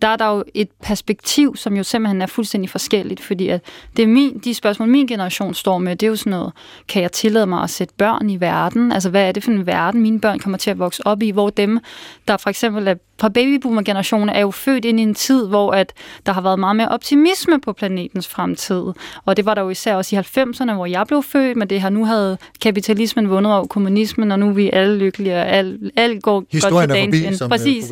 Der 0.02 0.08
er 0.08 0.16
der 0.16 0.26
jo 0.26 0.44
et 0.54 0.70
perspektiv, 0.84 1.56
som 1.56 1.78
jo 1.78 1.84
simpelthen 1.84 2.22
er 2.22 2.26
fuldstændig 2.26 2.70
forskelligt, 2.70 3.20
fordi 3.22 3.48
at 3.48 3.62
det 3.98 4.04
er 4.04 4.08
min, 4.08 4.40
de 4.40 4.54
spørgsmål, 4.54 4.90
min 4.90 5.08
generation 5.08 5.54
står 5.54 5.78
med, 5.78 5.96
det 5.96 6.06
er 6.06 6.10
jo 6.10 6.16
sådan 6.16 6.32
noget, 6.32 6.54
kan 6.88 7.02
jeg 7.02 7.12
tillade 7.12 7.46
mig 7.46 7.64
at 7.64 7.70
sætte 7.70 7.94
børn 7.98 8.30
i 8.30 8.40
verden? 8.40 8.92
Altså, 8.92 9.10
hvad 9.10 9.28
er 9.28 9.32
det 9.32 9.44
for 9.44 9.52
en 9.52 9.66
verden, 9.66 10.02
mine 10.02 10.20
børn 10.20 10.40
kommer 10.40 10.58
til 10.58 10.72
at 10.72 10.80
vokse 10.80 11.08
op 11.08 11.22
i, 11.22 11.30
hvor 11.30 11.50
dem, 11.50 11.80
der 12.28 12.38
for 12.38 12.50
eksempel 12.50 12.88
er 12.88 12.96
fra 13.22 13.30
babyboomer-generationen, 13.30 14.30
er 14.30 14.40
jo 14.42 14.52
født 14.52 14.86
ind 14.86 15.00
i 15.00 15.04
en 15.04 15.16
tid, 15.16 15.48
hvor 15.48 15.72
at 15.72 15.94
der 16.26 16.32
har 16.32 16.42
været 16.42 16.60
meget 16.60 16.76
mere 16.76 16.88
optimisme 16.88 17.62
på 17.62 17.74
planetens 17.74 18.28
fremtid. 18.28 18.84
Og 19.26 19.38
det 19.38 19.46
var 19.46 19.54
der 19.54 19.62
jo 19.62 19.70
især 19.70 19.96
også 19.96 20.16
i 20.16 20.20
90'erne, 20.20 20.74
hvor 20.74 20.86
jeg 20.86 21.08
blev 21.08 21.24
født, 21.24 21.58
men 21.58 21.70
det 21.70 21.82
har 21.82 21.90
nu 21.90 22.06
havde 22.06 22.38
kapitalismen 22.62 23.30
vundet 23.30 23.54
over 23.54 23.66
kommunismen, 23.68 24.32
og 24.32 24.40
nu 24.40 24.50
er 24.50 24.54
vi 24.54 24.70
alle 24.74 24.98
lykkelige, 24.98 25.36
og 25.36 25.48
alt, 25.48 25.82
alt 25.96 26.24
går 26.24 26.44
Historien 26.52 26.90
godt 26.90 26.98
til 26.98 27.06
forbi, 27.06 27.22
dagens 27.22 27.38
som 27.38 27.46
ende. 27.52 27.56
øh, 27.56 27.60
Præcis. 27.60 27.92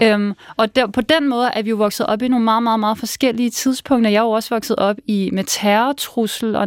Ja. 0.00 0.12
Øhm, 0.14 0.32
og 0.56 0.76
der, 0.76 0.86
på 0.86 1.00
den 1.00 1.28
måde 1.28 1.50
er 1.54 1.62
vi 1.62 1.70
jo 1.70 1.76
vokset 1.76 2.06
op 2.06 2.22
i 2.22 2.28
nogle 2.28 2.44
meget, 2.44 2.62
meget, 2.62 2.80
meget 2.80 2.98
forskellige 2.98 3.50
tidspunkter. 3.50 4.10
Jeg 4.10 4.18
er 4.18 4.22
jo 4.22 4.30
også 4.30 4.54
vokset 4.54 4.76
op 4.76 4.96
i 5.06 5.30
med 5.32 5.44
terrortrussel 5.44 6.56
og 6.56 6.62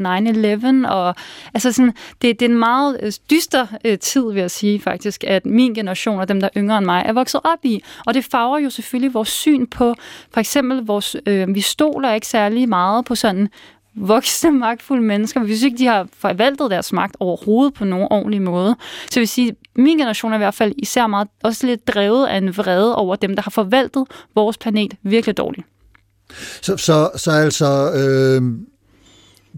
9-11, 0.86 0.88
og 0.88 1.16
altså 1.54 1.72
sådan, 1.72 1.94
det, 2.22 2.40
det 2.40 2.46
er 2.46 2.50
en 2.50 2.58
meget 2.60 2.98
øh, 3.04 3.12
dyster 3.32 3.68
øh, 3.86 3.98
tid, 4.00 4.32
vil 4.34 4.40
jeg 4.42 4.52
sige 4.52 4.80
faktisk, 4.82 5.24
at 5.24 5.46
min 5.46 5.74
generation 5.74 6.20
og 6.20 6.28
dem, 6.30 6.40
der 6.40 6.48
er 6.48 6.62
yngre 6.62 6.78
end 6.78 6.86
mig, 6.86 7.04
er 7.06 7.14
vokset 7.14 7.42
op 7.44 7.60
i. 7.64 7.84
Og 8.06 8.14
det 8.14 8.26
farver 8.26 8.60
jo 8.60 8.70
selvfølgelig 8.70 9.14
vores 9.14 9.30
syn 9.30 9.68
på, 9.68 9.96
for 10.34 10.40
eksempel, 10.40 10.86
vores, 10.86 11.16
øh, 11.26 11.56
vi 11.56 11.62
stoler 11.62 12.14
ikke 12.14 12.28
særlig 12.28 12.70
meget 12.70 13.06
på 13.06 13.16
sådan 13.16 13.50
voksne, 13.96 14.52
magtfulde 14.66 15.04
mennesker, 15.04 15.40
hvis 15.40 15.64
ikke 15.64 15.78
de 15.78 15.86
har 15.86 16.08
forvaltet 16.18 16.72
deres 16.72 16.94
magt 16.94 17.18
overhovedet 17.20 17.74
på 17.74 17.86
nogen 17.86 18.08
ordentlig 18.12 18.42
måde. 18.42 18.76
Så 19.10 19.20
jeg 19.20 19.22
vil 19.22 19.28
sige, 19.28 19.56
min 19.76 19.98
generation 19.98 20.32
er 20.32 20.36
i 20.36 20.38
hvert 20.38 20.54
fald 20.54 20.74
især 20.78 21.08
meget, 21.08 21.28
også 21.44 21.68
lidt 21.68 21.88
drevet 21.88 22.28
af 22.28 22.38
en 22.38 22.58
vrede 22.58 22.96
over 22.96 23.16
dem, 23.16 23.36
der 23.36 23.42
har 23.42 23.52
forvaltet 23.52 24.06
vores 24.36 24.58
planet 24.58 24.94
virkelig 25.04 25.38
dårligt. 25.38 25.68
Så, 26.62 26.78
så, 26.78 27.10
så 27.16 27.32
altså, 27.32 27.92
øh, 27.94 28.42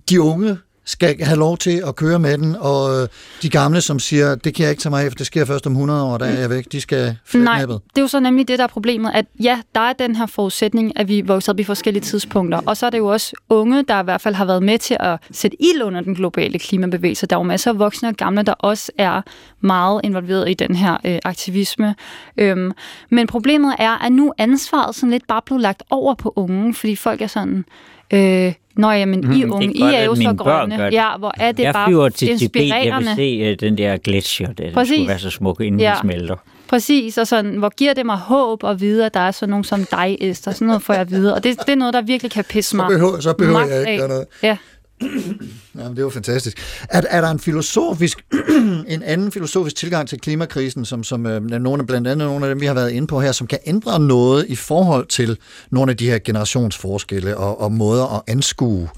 de 0.10 0.22
unge 0.22 0.58
skal 0.86 1.24
have 1.24 1.40
lov 1.40 1.58
til 1.58 1.84
at 1.88 1.96
køre 1.96 2.20
med 2.20 2.38
den, 2.38 2.56
og 2.60 3.02
øh, 3.02 3.08
de 3.42 3.50
gamle, 3.50 3.82
som 3.82 4.00
siger, 4.00 4.36
det 4.36 4.56
kan 4.56 4.64
jeg 4.64 4.70
ikke 4.70 4.82
tage 4.82 4.90
mig 4.90 5.04
af, 5.06 5.12
for 5.12 5.16
det 5.16 5.26
sker 5.26 5.46
først 5.46 5.68
om 5.68 5.72
100 5.72 6.04
år, 6.04 6.18
der 6.18 6.26
er 6.26 6.40
jeg 6.40 6.50
væk, 6.50 6.72
de 6.72 6.82
skal 6.82 7.04
Nej, 7.04 7.16
flætnappet. 7.26 7.82
det 7.90 7.98
er 7.98 8.02
jo 8.02 8.08
så 8.08 8.20
nemlig 8.20 8.48
det, 8.48 8.58
der 8.58 8.64
er 8.64 8.68
problemet, 8.68 9.12
at 9.14 9.26
ja, 9.44 9.62
der 9.76 9.82
er 9.82 9.94
den 9.94 10.16
her 10.16 10.26
forudsætning, 10.26 11.00
at 11.00 11.08
vi 11.08 11.22
vokser 11.22 11.54
op 11.54 11.60
i 11.60 11.64
forskellige 11.64 12.04
tidspunkter, 12.04 12.62
og 12.66 12.78
så 12.78 12.86
er 12.86 12.90
det 12.90 12.98
jo 12.98 13.08
også 13.08 13.36
unge, 13.50 13.84
der 13.84 14.02
i 14.02 14.04
hvert 14.04 14.22
fald 14.22 14.36
har 14.36 14.46
været 14.46 14.64
med 14.64 14.78
til 14.80 14.98
at 15.00 15.20
sætte 15.32 15.58
ild 15.64 15.84
under 15.84 16.02
den 16.02 16.16
globale 16.16 16.60
klimabevægelse. 16.60 17.28
Der 17.28 17.36
er 17.36 17.40
jo 17.40 17.44
masser 17.44 17.72
af 17.72 17.80
voksne 17.80 18.10
og 18.10 18.16
gamle, 18.16 18.44
der 18.44 18.54
også 18.54 18.92
er 18.98 19.22
meget 19.62 20.02
involveret 20.04 20.50
i 20.50 20.54
den 20.54 20.76
her 20.76 20.98
øh, 21.06 21.20
aktivisme. 21.24 21.96
Øhm, 22.38 22.72
men 23.10 23.28
problemet 23.28 23.76
er, 23.80 24.06
at 24.06 24.12
nu 24.12 24.34
ansvaret 24.38 24.96
sådan 24.96 25.12
lidt 25.12 25.28
bare 25.28 25.42
blevet 25.46 25.62
lagt 25.62 25.84
over 25.90 26.16
på 26.16 26.34
unge, 26.36 26.74
fordi 26.74 26.96
folk 26.96 27.22
er 27.22 27.28
sådan... 27.28 27.66
Øh, 28.14 28.54
Nå 28.76 28.92
ja, 28.92 29.06
men 29.06 29.20
I 29.24 29.26
Mhm, 29.26 29.52
er 29.52 29.56
unge, 29.56 29.74
I 29.74 29.82
er 29.82 30.04
jo 30.04 30.12
at 30.12 30.18
så 30.18 30.34
grønne. 30.38 30.78
gør 30.78 30.86
det. 30.86 30.94
Ja, 30.94 31.18
hvor 31.20 31.34
er 31.38 31.52
det 31.52 31.64
jeg 31.64 31.74
bare 31.74 31.88
flyver 31.88 32.10
til 32.10 32.40
Tibet, 32.40 32.68
jeg 32.70 32.98
vil 32.98 33.08
se 33.16 33.52
uh, 33.52 33.68
den 33.68 33.78
der 33.78 33.98
gletsjer, 33.98 34.54
der 34.54 34.72
Præcis. 34.74 34.96
skulle 34.96 35.08
være 35.08 35.20
så 35.20 35.30
smuk, 35.30 35.62
inden 35.62 35.82
Ja. 35.82 35.90
den 36.02 36.10
smelter. 36.10 36.36
Præcis, 36.70 37.18
og 37.18 37.28
sådan, 37.28 37.52
hvor 37.56 37.70
giver 37.70 37.94
det 37.94 38.06
mig 38.06 38.18
håb 38.18 38.64
at 38.64 38.82
vide, 38.82 39.06
at 39.06 39.14
der 39.14 39.20
er 39.20 39.32
sådan 39.32 39.50
nogen 39.50 39.64
som 39.64 39.86
dig, 39.92 40.18
Esther. 40.22 40.52
Sådan 40.54 40.68
noget 40.68 40.82
får 40.82 40.94
jeg 40.94 41.02
at 41.02 41.12
vide, 41.12 41.36
og 41.36 41.44
det, 41.44 41.60
det 41.60 41.70
er 41.70 41.76
noget, 41.76 41.94
der 41.94 42.02
virkelig 42.02 42.32
kan 42.32 42.44
pisse 42.44 42.76
mig. 42.76 42.86
Så 42.90 42.96
behøver, 42.98 43.20
så 43.20 43.34
behøver 43.34 43.60
magt 43.60 43.72
jeg 43.72 43.80
ikke 43.80 43.92
af. 43.92 43.98
gøre 44.00 44.08
noget. 44.08 44.26
Ja. 44.44 44.58
Jamen, 45.80 45.98
det 45.98 46.06
er 46.06 46.10
fantastisk. 46.10 46.58
Er, 46.90 47.02
er 47.10 47.22
der 47.22 47.30
en 47.30 47.40
filosofisk, 47.40 48.26
en 48.88 49.04
anden 49.04 49.32
filosofisk 49.32 49.76
tilgang 49.76 50.10
til 50.10 50.20
klimakrisen, 50.20 50.86
som, 50.86 51.04
som 51.04 51.26
øh, 51.26 51.42
nogle, 51.42 51.86
blandt 51.86 52.08
andet 52.08 52.28
nogle 52.28 52.46
af 52.46 52.50
dem, 52.56 52.62
vi 52.62 52.66
har 52.66 52.74
været 52.74 52.92
inde 52.92 53.08
på 53.08 53.22
her, 53.22 53.32
som 53.32 53.48
kan 53.48 53.60
ændre 53.66 54.00
noget 54.00 54.46
i 54.48 54.56
forhold 54.56 55.08
til 55.08 55.38
nogle 55.72 55.92
af 55.92 55.98
de 55.98 56.10
her 56.10 56.20
generationsforskelle 56.20 57.38
og, 57.38 57.62
og 57.62 57.72
måder 57.72 58.16
at 58.16 58.22
anskue 58.28 58.90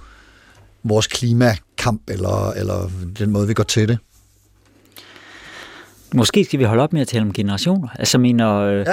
vores 0.84 1.08
klimakamp, 1.08 2.02
eller, 2.10 2.52
eller 2.52 2.92
den 3.20 3.32
måde, 3.32 3.48
vi 3.48 3.54
går 3.54 3.64
til 3.64 3.88
det? 3.88 3.98
Måske 6.14 6.46
skal 6.46 6.60
vi 6.60 6.64
holde 6.64 6.84
op 6.84 6.94
med 6.94 7.02
at 7.02 7.08
tale 7.08 7.22
om 7.22 7.34
generationer. 7.34 7.88
Altså 8.00 8.18
mener, 8.18 8.52
øh, 8.60 8.86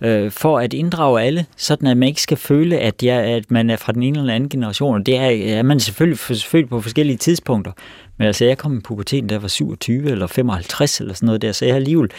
ja. 0.00 0.08
øh, 0.08 0.30
for 0.30 0.58
at 0.58 0.72
inddrage 0.72 1.22
alle, 1.22 1.46
sådan 1.56 1.88
at 1.88 1.96
man 1.96 2.08
ikke 2.08 2.22
skal 2.22 2.36
føle, 2.36 2.78
at, 2.78 3.02
jeg, 3.02 3.16
at 3.16 3.50
man 3.50 3.70
er 3.70 3.76
fra 3.76 3.92
den 3.92 4.02
ene 4.02 4.18
eller 4.18 4.34
anden 4.34 4.48
generation. 4.48 5.02
Det 5.02 5.16
er, 5.16 5.58
er 5.58 5.62
man 5.62 5.80
selvfølgelig, 5.80 6.18
selvfølgelig 6.18 6.70
på 6.70 6.80
forskellige 6.80 7.16
tidspunkter. 7.16 7.72
Men 8.18 8.26
altså, 8.26 8.44
jeg 8.44 8.58
kom 8.58 8.78
i 8.78 8.80
puberteten, 8.80 9.26
da 9.26 9.32
jeg 9.34 9.42
var 9.42 9.48
27 9.48 10.10
eller 10.10 10.26
55 10.26 11.00
eller 11.00 11.14
sådan 11.14 11.26
noget 11.26 11.42
der, 11.42 11.52
så 11.52 11.64
jeg 11.64 11.74
har 11.74 11.76
alligevel 11.78 12.10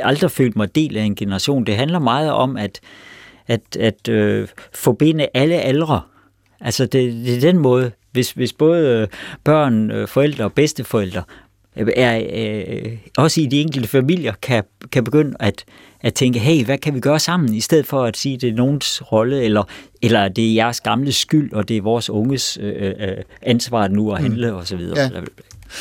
aldrig 0.00 0.30
følt 0.30 0.56
mig 0.56 0.74
del 0.74 0.96
af 0.96 1.02
en 1.02 1.14
generation. 1.14 1.66
Det 1.66 1.76
handler 1.76 1.98
meget 1.98 2.32
om 2.32 2.56
at, 2.56 2.80
at, 3.46 3.76
at 3.80 4.08
øh, 4.08 4.48
forbinde 4.74 5.26
alle 5.34 5.54
aldre. 5.54 6.00
Altså, 6.60 6.86
det, 6.86 7.12
det 7.12 7.36
er 7.36 7.40
den 7.40 7.58
måde, 7.58 7.90
hvis, 8.12 8.32
hvis 8.32 8.52
både 8.52 9.08
børn, 9.44 9.90
øh, 9.90 10.08
forældre 10.08 10.44
og 10.44 10.52
bedsteforældre 10.52 11.22
er, 11.76 12.22
øh, 12.32 12.92
også 13.16 13.40
i 13.40 13.46
de 13.46 13.60
enkelte 13.60 13.88
familier 13.88 14.32
kan, 14.42 14.64
kan 14.92 15.04
begynde 15.04 15.36
at, 15.40 15.64
at 16.00 16.14
tænke, 16.14 16.38
hey, 16.38 16.64
hvad 16.64 16.78
kan 16.78 16.94
vi 16.94 17.00
gøre 17.00 17.20
sammen, 17.20 17.54
i 17.54 17.60
stedet 17.60 17.86
for 17.86 18.04
at 18.04 18.16
sige, 18.16 18.36
det 18.36 18.48
er 18.48 18.54
nogens 18.54 19.12
rolle, 19.12 19.42
eller, 19.42 19.62
eller 20.02 20.28
det 20.28 20.50
er 20.50 20.54
jeres 20.54 20.80
gamle 20.80 21.12
skyld, 21.12 21.52
og 21.52 21.68
det 21.68 21.76
er 21.76 21.82
vores 21.82 22.10
unges 22.10 22.58
øh, 22.60 22.92
øh, 22.98 23.16
ansvar 23.42 23.88
nu 23.88 24.12
at 24.12 24.22
handle, 24.22 24.50
mm. 24.50 24.56
osv. 24.56 24.80
Ja. 24.96 25.10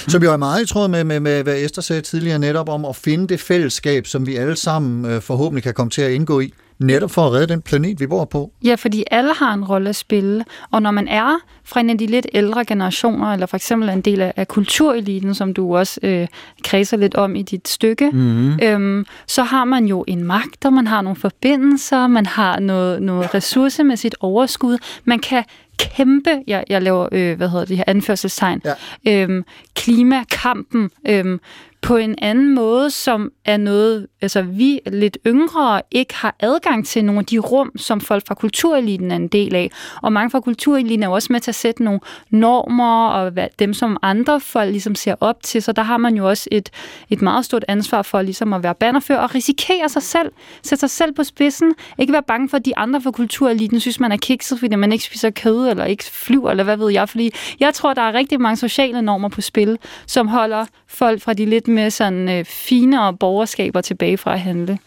Som 0.07 0.23
jo 0.23 0.33
er 0.33 0.37
meget 0.37 0.63
i 0.63 0.67
tråd 0.67 0.87
med, 0.87 1.03
med, 1.03 1.19
med, 1.19 1.43
hvad 1.43 1.55
Esther 1.57 1.81
sagde 1.81 2.01
tidligere 2.01 2.39
netop 2.39 2.69
om 2.69 2.85
at 2.85 2.95
finde 2.95 3.27
det 3.27 3.39
fællesskab, 3.39 4.07
som 4.07 4.27
vi 4.27 4.35
alle 4.35 4.55
sammen 4.55 5.11
øh, 5.11 5.21
forhåbentlig 5.21 5.63
kan 5.63 5.73
komme 5.73 5.89
til 5.89 6.01
at 6.01 6.11
indgå 6.11 6.39
i 6.39 6.53
netop 6.79 7.11
for 7.11 7.25
at 7.25 7.31
redde 7.31 7.47
den 7.47 7.61
planet, 7.61 7.99
vi 7.99 8.07
bor 8.07 8.25
på. 8.25 8.51
Ja, 8.63 8.75
fordi 8.75 9.03
alle 9.11 9.33
har 9.33 9.53
en 9.53 9.65
rolle 9.65 9.89
at 9.89 9.95
spille, 9.95 10.45
og 10.71 10.81
når 10.81 10.91
man 10.91 11.07
er 11.07 11.39
fra 11.63 11.79
en 11.79 11.89
af 11.89 11.97
de 11.97 12.05
lidt 12.05 12.27
ældre 12.33 12.65
generationer, 12.65 13.33
eller 13.33 13.45
for 13.45 13.55
eksempel 13.55 13.89
en 13.89 14.01
del 14.01 14.21
af, 14.21 14.33
af 14.35 14.47
kultureliten, 14.47 15.35
som 15.35 15.53
du 15.53 15.77
også 15.77 15.99
øh, 16.03 16.27
kredser 16.63 16.97
lidt 16.97 17.15
om 17.15 17.35
i 17.35 17.41
dit 17.41 17.67
stykke, 17.67 18.09
mm-hmm. 18.13 18.59
øhm, 18.63 19.05
så 19.27 19.43
har 19.43 19.65
man 19.65 19.85
jo 19.85 20.05
en 20.07 20.23
magt, 20.23 20.65
og 20.65 20.73
man 20.73 20.87
har 20.87 21.01
nogle 21.01 21.15
forbindelser, 21.15 22.07
man 22.07 22.25
har 22.25 22.59
noget, 22.59 23.01
noget 23.01 23.33
ressourcemæssigt 23.33 24.15
overskud, 24.19 24.77
man 25.05 25.19
kan 25.19 25.43
kæmpe, 25.77 26.41
jeg, 26.47 26.63
jeg 26.69 26.81
laver, 26.81 27.07
øh, 27.11 27.37
hvad 27.37 27.49
hedder 27.49 27.65
det 27.65 27.77
her, 27.77 27.83
anførselstegn, 27.87 28.61
ja. 29.05 29.23
øhm, 29.23 29.45
klimakampen, 29.75 30.89
øhm, 31.07 31.39
på 31.85 31.95
en 31.97 32.15
anden 32.21 32.55
måde, 32.55 32.91
som 32.91 33.31
er 33.45 33.57
noget, 33.57 34.07
altså 34.21 34.41
vi 34.41 34.79
lidt 34.85 35.17
yngre 35.27 35.81
ikke 35.91 36.15
har 36.15 36.35
adgang 36.39 36.87
til 36.87 37.05
nogle 37.05 37.19
af 37.19 37.25
de 37.25 37.39
rum, 37.39 37.71
som 37.77 38.01
folk 38.01 38.27
fra 38.27 38.35
kultureliten 38.35 39.11
er 39.11 39.15
en 39.15 39.27
del 39.27 39.55
af. 39.55 39.71
Og 40.01 40.13
mange 40.13 40.31
fra 40.31 40.39
kultureliten 40.39 41.03
er 41.03 41.07
også 41.07 41.33
med 41.33 41.39
til 41.39 41.51
at 41.51 41.55
sætte 41.55 41.83
nogle 41.83 41.99
normer, 42.29 43.07
og 43.07 43.31
dem 43.59 43.73
som 43.73 43.97
andre 44.01 44.39
folk 44.39 44.71
ligesom 44.71 44.95
ser 44.95 45.15
op 45.19 45.43
til. 45.43 45.61
Så 45.61 45.71
der 45.71 45.81
har 45.81 45.97
man 45.97 46.15
jo 46.15 46.29
også 46.29 46.49
et, 46.51 46.69
et 47.09 47.21
meget 47.21 47.45
stort 47.45 47.65
ansvar 47.67 48.01
for 48.01 48.21
ligesom 48.21 48.53
at 48.53 48.63
være 48.63 48.75
bannerfører 48.75 49.19
og 49.19 49.35
risikere 49.35 49.89
sig 49.89 50.03
selv, 50.03 50.31
sætte 50.63 50.79
sig 50.79 50.89
selv 50.89 51.13
på 51.13 51.23
spidsen. 51.23 51.73
Ikke 51.99 52.13
være 52.13 52.23
bange 52.23 52.49
for, 52.49 52.57
at 52.57 52.65
de 52.65 52.77
andre 52.77 53.01
fra 53.01 53.11
kultureliten 53.11 53.79
synes, 53.79 53.99
man 53.99 54.11
er 54.11 54.17
kikset, 54.17 54.59
fordi 54.59 54.75
man 54.75 54.91
ikke 54.91 55.03
spiser 55.03 55.29
kød, 55.29 55.69
eller 55.69 55.85
ikke 55.85 56.03
flyver, 56.03 56.51
eller 56.51 56.63
hvad 56.63 56.77
ved 56.77 56.91
jeg. 56.91 57.09
Fordi 57.09 57.31
jeg 57.59 57.73
tror, 57.73 57.93
der 57.93 58.01
er 58.01 58.13
rigtig 58.13 58.41
mange 58.41 58.57
sociale 58.57 59.01
normer 59.01 59.29
på 59.29 59.41
spil, 59.41 59.77
som 60.07 60.27
holder 60.27 60.65
folk 60.87 61.21
fra 61.21 61.33
de 61.33 61.45
lidt 61.45 61.67
med 61.75 61.89
sådan 61.89 62.29
øh, 62.29 62.45
finere 62.45 63.13
borgerskaber 63.13 63.81
tilbage 63.81 64.17
fra 64.17 64.33
at 64.33 64.39
handle. 64.39 64.79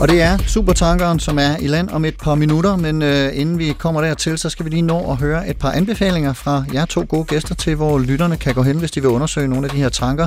Og 0.00 0.08
det 0.08 0.22
er 0.22 0.38
Supertankeren, 0.38 1.18
som 1.18 1.38
er 1.38 1.56
i 1.56 1.66
land 1.66 1.88
om 1.88 2.04
et 2.04 2.16
par 2.16 2.34
minutter, 2.34 2.76
men 2.76 3.02
øh, 3.02 3.40
inden 3.40 3.58
vi 3.58 3.72
kommer 3.78 4.00
dertil, 4.00 4.38
så 4.38 4.48
skal 4.48 4.64
vi 4.64 4.70
lige 4.70 4.82
nå 4.82 5.10
at 5.10 5.16
høre 5.16 5.48
et 5.48 5.58
par 5.58 5.70
anbefalinger 5.70 6.32
fra 6.32 6.64
jer 6.72 6.84
to 6.84 7.06
gode 7.08 7.24
gæster 7.24 7.54
til, 7.54 7.74
hvor 7.74 7.98
lytterne 7.98 8.36
kan 8.36 8.54
gå 8.54 8.62
hen, 8.62 8.78
hvis 8.78 8.90
de 8.90 9.00
vil 9.00 9.10
undersøge 9.10 9.48
nogle 9.48 9.64
af 9.66 9.70
de 9.70 9.76
her 9.76 9.88
tanker 9.88 10.26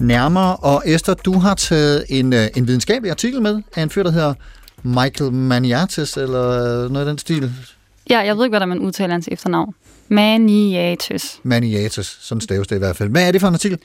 nærmere. 0.00 0.56
Og 0.56 0.82
Esther, 0.86 1.14
du 1.14 1.38
har 1.38 1.54
taget 1.54 2.04
en, 2.08 2.32
øh, 2.32 2.46
en 2.56 2.66
videnskabelig 2.66 3.10
artikel 3.10 3.42
med 3.42 3.62
af 3.76 3.82
en 3.82 3.90
fyr, 3.90 4.02
der 4.02 4.10
hedder 4.10 4.34
Michael 4.82 5.32
Maniatis, 5.32 6.16
eller 6.16 6.42
noget 6.88 7.06
af 7.06 7.06
den 7.06 7.18
stil. 7.18 7.52
Ja, 8.10 8.18
jeg 8.18 8.36
ved 8.36 8.44
ikke, 8.44 8.52
hvordan 8.52 8.68
man 8.68 8.78
udtaler 8.78 9.12
hans 9.12 9.28
efternavn. 9.32 9.74
Maniatus. 10.08 11.40
Maniatus, 11.42 12.18
sådan 12.20 12.40
staves 12.40 12.68
det 12.68 12.76
i 12.76 12.78
hvert 12.78 12.96
fald. 12.96 13.10
Hvad 13.10 13.28
er 13.28 13.32
det 13.32 13.40
for 13.40 13.48
en 13.48 13.54
artikel? 13.54 13.78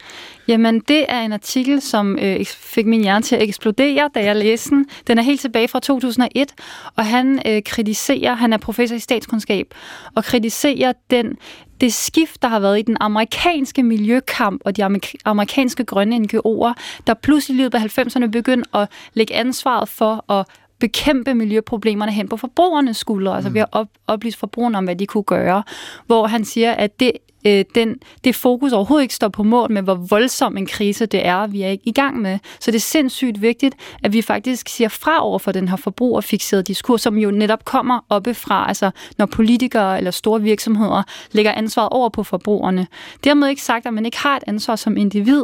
Jamen, 0.47 0.80
det 0.80 1.05
er 1.09 1.22
en 1.22 1.34
artikel, 1.34 1.82
som 1.82 2.20
øh, 2.22 2.45
fik 2.45 2.86
min 2.86 3.01
hjerne 3.01 3.24
til 3.24 3.36
at 3.36 3.41
eksplodere, 3.41 4.09
da 4.15 4.24
jeg 4.24 4.36
læste 4.36 4.70
den. 4.70 4.86
Den 5.07 5.17
er 5.17 5.22
helt 5.22 5.41
tilbage 5.41 5.67
fra 5.67 5.80
2001, 5.80 6.53
og 6.95 7.05
han 7.05 7.41
øh, 7.45 7.61
kritiserer, 7.65 8.34
han 8.34 8.53
er 8.53 8.57
professor 8.57 8.95
i 8.95 8.99
statskundskab, 8.99 9.74
og 10.15 10.24
kritiserer 10.24 10.93
den 11.11 11.38
det 11.82 11.93
skift, 11.93 12.41
der 12.41 12.47
har 12.47 12.59
været 12.59 12.80
i 12.80 12.82
den 12.82 12.97
amerikanske 12.99 13.84
miljøkamp 13.84 14.61
og 14.65 14.78
de 14.78 14.84
amerikanske 15.26 15.84
grønne 15.84 16.15
NGO'er, 16.15 16.74
der 17.07 17.13
pludselig 17.13 17.55
i 17.55 17.61
løbet 17.61 17.78
af 17.78 17.99
90'erne 17.99 18.28
begyndte 18.28 18.70
at 18.74 18.89
lægge 19.13 19.36
ansvaret 19.36 19.89
for 19.89 20.32
at 20.32 20.45
bekæmpe 20.80 21.34
miljøproblemerne 21.34 22.11
hen 22.11 22.27
på 22.27 22.38
forbrugernes 22.38 22.97
skuldre, 22.97 23.36
altså 23.36 23.49
ved 23.49 23.61
at 23.61 23.67
op, 23.71 23.88
oplyse 24.07 24.38
forbrugerne 24.38 24.77
om, 24.77 24.84
hvad 24.84 24.95
de 24.95 25.05
kunne 25.05 25.23
gøre. 25.23 25.63
Hvor 26.05 26.27
han 26.27 26.45
siger, 26.45 26.71
at 26.71 26.99
det 26.99 27.11
øh, 27.47 27.65
den, 27.75 27.95
det 28.23 28.35
fokus 28.35 28.73
overhovedet 28.73 29.03
ikke 29.03 29.15
står 29.15 29.27
på 29.27 29.43
mål 29.43 29.71
med, 29.71 29.81
hvor 29.81 29.95
voldsom 29.95 30.57
en 30.57 30.65
krise 30.65 31.05
det 31.05 31.25
er, 31.25 31.47
vi 31.47 31.61
er 31.61 31.67
ikke 31.67 31.87
i 31.87 31.91
gang 31.91 32.21
med. 32.21 32.39
Så 32.59 32.71
det 32.71 32.75
er 32.75 32.81
sindssygt 32.81 33.41
vigtigt, 33.41 33.75
at 34.03 34.13
vi 34.13 34.21
faktisk 34.21 34.69
siger 34.69 34.87
fra 34.87 35.25
over 35.25 35.39
for 35.39 35.51
den 35.51 35.67
her 35.67 35.75
forbrugerfixerede 35.75 36.63
diskurs, 36.63 37.01
som 37.01 37.17
jo 37.17 37.31
netop 37.31 37.65
kommer 37.65 37.99
oppefra, 38.09 38.67
altså 38.67 38.91
når 39.17 39.25
politikere 39.25 39.97
eller 39.97 40.11
store 40.11 40.41
virksomheder 40.41 41.03
lægger 41.31 41.51
ansvaret 41.51 41.89
over 41.89 42.09
på 42.09 42.23
forbrugerne. 42.23 42.87
Dermed 43.23 43.49
ikke 43.49 43.61
sagt, 43.61 43.85
at 43.85 43.93
man 43.93 44.05
ikke 44.05 44.17
har 44.17 44.37
et 44.37 44.43
ansvar 44.47 44.75
som 44.75 44.97
individ, 44.97 45.43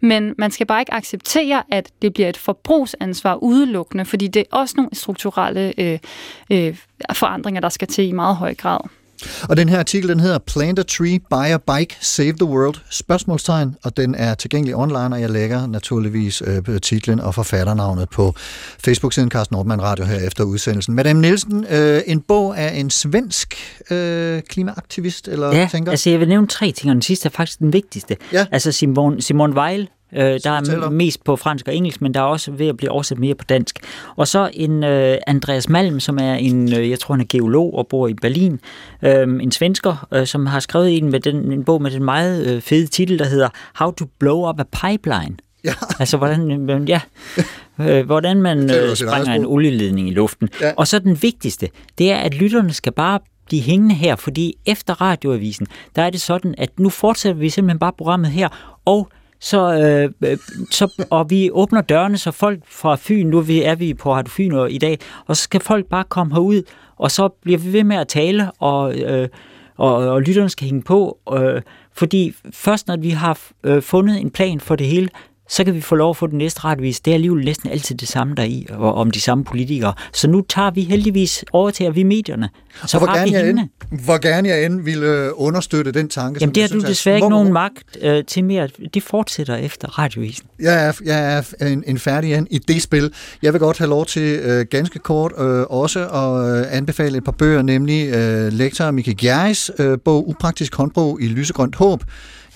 men 0.00 0.34
man 0.38 0.50
skal 0.50 0.66
bare 0.66 0.80
ikke 0.80 0.94
acceptere, 0.94 1.62
at 1.70 1.90
det 2.02 2.14
bliver 2.14 2.28
et 2.28 2.36
forbrugsansvar 2.36 3.34
udelukkende, 3.34 4.04
fordi 4.04 4.28
det 4.28 4.40
er 4.40 4.56
også 4.56 4.74
nogle 4.76 4.90
strukturelle 4.92 5.72
øh, 5.78 5.98
øh, 6.50 6.76
forandringer, 7.12 7.60
der 7.60 7.68
skal 7.68 7.88
til 7.88 8.08
i 8.08 8.12
meget 8.12 8.36
høj 8.36 8.54
grad. 8.54 9.03
Og 9.48 9.56
den 9.56 9.68
her 9.68 9.78
artikel, 9.78 10.08
den 10.08 10.20
hedder 10.20 10.38
Plant 10.38 10.78
a 10.78 10.82
Tree, 10.82 11.20
Buy 11.30 11.46
a 11.46 11.76
Bike, 11.76 11.96
Save 12.00 12.32
the 12.32 12.44
World, 12.44 12.74
spørgsmålstegn, 12.90 13.74
og 13.84 13.96
den 13.96 14.14
er 14.14 14.34
tilgængelig 14.34 14.76
online, 14.76 15.14
og 15.14 15.20
jeg 15.20 15.30
lægger 15.30 15.66
naturligvis 15.66 16.42
øh, 16.46 16.80
titlen 16.80 17.20
og 17.20 17.34
forfatternavnet 17.34 18.08
på 18.08 18.34
Facebook-siden 18.84 19.30
Carsten 19.30 19.54
Nordmann 19.54 19.82
Radio 19.82 20.04
her 20.04 20.26
efter 20.26 20.44
udsendelsen. 20.44 20.94
Madame 20.94 21.20
Nielsen, 21.20 21.66
øh, 21.70 22.02
en 22.06 22.20
bog 22.20 22.58
af 22.58 22.80
en 22.80 22.90
svensk 22.90 23.54
øh, 23.90 24.42
klimaaktivist, 24.42 25.28
eller 25.28 25.56
ja, 25.56 25.68
tænker? 25.72 25.90
altså 25.90 26.10
jeg 26.10 26.20
vil 26.20 26.28
nævne 26.28 26.46
tre 26.46 26.72
ting, 26.72 26.90
og 26.90 26.94
den 26.94 27.02
sidste 27.02 27.26
er 27.26 27.30
faktisk 27.30 27.58
den 27.58 27.72
vigtigste. 27.72 28.16
Ja. 28.32 28.46
Altså 28.52 28.72
Simon, 28.72 29.20
Simon 29.20 29.58
Weil, 29.58 29.88
Øh, 30.14 30.40
der 30.44 30.50
er 30.50 30.90
mest 30.90 31.24
på 31.24 31.36
fransk 31.36 31.68
og 31.68 31.74
engelsk, 31.74 32.00
men 32.00 32.14
der 32.14 32.20
er 32.20 32.24
også 32.24 32.50
ved 32.50 32.66
at 32.66 32.76
blive 32.76 32.90
oversat 32.90 33.18
mere 33.18 33.34
på 33.34 33.44
dansk. 33.44 33.78
Og 34.16 34.28
så 34.28 34.50
en 34.52 34.84
øh, 34.84 35.18
Andreas 35.26 35.68
Malm, 35.68 36.00
som 36.00 36.18
er 36.18 36.34
en, 36.34 36.74
øh, 36.74 36.90
jeg 36.90 36.98
tror 36.98 37.14
han 37.14 37.20
er 37.20 37.26
geolog 37.28 37.74
og 37.78 37.86
bor 37.88 38.08
i 38.08 38.14
Berlin, 38.14 38.60
øh, 39.02 39.22
en 39.22 39.52
svensker, 39.52 40.06
øh, 40.12 40.26
som 40.26 40.46
har 40.46 40.60
skrevet 40.60 40.96
en, 40.96 41.10
med 41.10 41.20
den, 41.20 41.52
en 41.52 41.64
bog 41.64 41.82
med 41.82 41.90
den 41.90 42.04
meget 42.04 42.46
øh, 42.46 42.62
fede 42.62 42.86
titel, 42.86 43.18
der 43.18 43.24
hedder 43.24 43.48
How 43.74 43.90
to 43.90 44.06
Blow 44.18 44.48
Up 44.48 44.60
a 44.60 44.64
Pipeline. 44.88 45.36
Ja. 45.64 45.74
Altså, 46.00 46.16
hvordan, 46.16 46.70
øh, 46.70 46.88
ja, 46.88 47.00
øh, 47.80 48.06
hvordan 48.06 48.42
man 48.42 48.70
øh, 48.70 48.96
sprænger 48.96 49.34
en 49.34 49.44
olieledning 49.44 50.08
i 50.08 50.12
luften. 50.12 50.48
Ja. 50.60 50.72
Og 50.76 50.88
så 50.88 50.98
den 50.98 51.22
vigtigste, 51.22 51.68
det 51.98 52.12
er, 52.12 52.16
at 52.16 52.34
lytterne 52.34 52.72
skal 52.72 52.92
bare 52.92 53.20
blive 53.46 53.62
hængende 53.62 53.94
her, 53.94 54.16
fordi 54.16 54.54
efter 54.66 55.00
radioavisen, 55.00 55.66
der 55.96 56.02
er 56.02 56.10
det 56.10 56.20
sådan, 56.20 56.54
at 56.58 56.78
nu 56.78 56.88
fortsætter 56.88 57.40
vi 57.40 57.48
simpelthen 57.50 57.78
bare 57.78 57.92
programmet 57.98 58.30
her, 58.30 58.48
og 58.84 59.08
så, 59.44 59.74
øh, 59.74 60.30
øh, 60.30 60.38
så, 60.70 61.06
og 61.10 61.30
vi 61.30 61.50
åbner 61.52 61.80
dørene, 61.80 62.18
så 62.18 62.30
folk 62.30 62.60
fra 62.68 62.96
Fyn, 63.00 63.26
nu 63.26 63.38
er 63.38 63.74
vi 63.74 63.94
på 63.94 64.14
Radio 64.14 64.30
Fyn 64.30 64.68
i 64.70 64.78
dag, 64.78 64.98
og 65.26 65.36
så 65.36 65.42
skal 65.42 65.60
folk 65.60 65.86
bare 65.86 66.04
komme 66.04 66.34
herud, 66.34 66.62
og 66.96 67.10
så 67.10 67.28
bliver 67.28 67.58
vi 67.58 67.72
ved 67.72 67.84
med 67.84 67.96
at 67.96 68.08
tale, 68.08 68.50
og, 68.52 68.98
øh, 69.00 69.28
og, 69.76 69.94
og 69.94 70.22
lytterne 70.22 70.48
skal 70.48 70.64
hænge 70.64 70.82
på, 70.82 71.18
øh, 71.32 71.62
fordi 71.92 72.34
først 72.52 72.88
når 72.88 72.96
vi 72.96 73.10
har 73.10 73.40
øh, 73.64 73.82
fundet 73.82 74.20
en 74.20 74.30
plan 74.30 74.60
for 74.60 74.76
det 74.76 74.86
hele, 74.86 75.08
så 75.48 75.64
kan 75.64 75.74
vi 75.74 75.80
få 75.80 75.94
lov 75.94 76.10
at 76.10 76.16
få 76.16 76.26
den 76.26 76.38
næste 76.38 76.64
retvis. 76.64 77.00
Det 77.00 77.10
er 77.10 77.14
alligevel 77.14 77.44
næsten 77.44 77.70
altid 77.70 77.96
det 77.96 78.08
samme 78.08 78.34
der 78.34 78.42
i, 78.42 78.66
og 78.70 78.94
om 78.94 79.10
de 79.10 79.20
samme 79.20 79.44
politikere. 79.44 79.94
Så 80.12 80.28
nu 80.28 80.44
tager 80.48 80.70
vi 80.70 80.82
heldigvis 80.82 81.44
over 81.52 81.70
til 81.70 81.84
at 81.84 81.96
vi 81.96 82.02
medierne. 82.02 82.48
Så 82.86 82.96
og 82.96 83.04
hvor 83.04 83.16
gerne, 83.16 83.32
jeg 83.32 83.50
end, 83.50 83.58
hvor 84.04 84.18
gerne 84.18 84.48
jeg 84.48 84.64
end 84.64 84.84
ville 84.84 85.06
øh, 85.06 85.30
understøtte 85.34 85.92
den 85.92 86.08
tanke. 86.08 86.38
Jamen 86.40 86.54
det 86.54 86.62
har 86.62 86.68
du 86.68 86.72
synes, 86.72 86.84
desværre 86.84 87.16
ikke 87.16 87.28
nogen 87.28 87.52
magt 87.52 87.98
øh, 88.02 88.24
til 88.24 88.44
mere. 88.44 88.68
Det 88.94 89.02
fortsætter 89.02 89.56
efter 89.56 89.98
radiovisen. 89.98 90.46
Jeg 90.60 90.86
er, 90.86 90.92
jeg 91.04 91.36
er 91.60 91.66
en, 91.66 91.84
en 91.86 91.98
færdig 91.98 92.34
en 92.34 92.46
i 92.50 92.58
det 92.58 92.82
spil. 92.82 93.12
Jeg 93.42 93.52
vil 93.52 93.60
godt 93.60 93.78
have 93.78 93.90
lov 93.90 94.06
til 94.06 94.40
øh, 94.42 94.66
ganske 94.70 94.98
kort 94.98 95.32
øh, 95.38 95.62
også 95.62 96.08
at 96.08 96.60
øh, 96.60 96.76
anbefale 96.76 97.18
et 97.18 97.24
par 97.24 97.32
bøger, 97.32 97.62
nemlig 97.62 98.14
øh, 98.14 98.52
lektor 98.52 98.90
Mikke 98.90 99.14
Gjerris 99.14 99.70
øh, 99.78 99.98
bog 100.04 100.28
Upraktisk 100.28 100.74
håndbog 100.74 101.22
i 101.22 101.26
lysegrønt 101.26 101.74
håb 101.74 102.04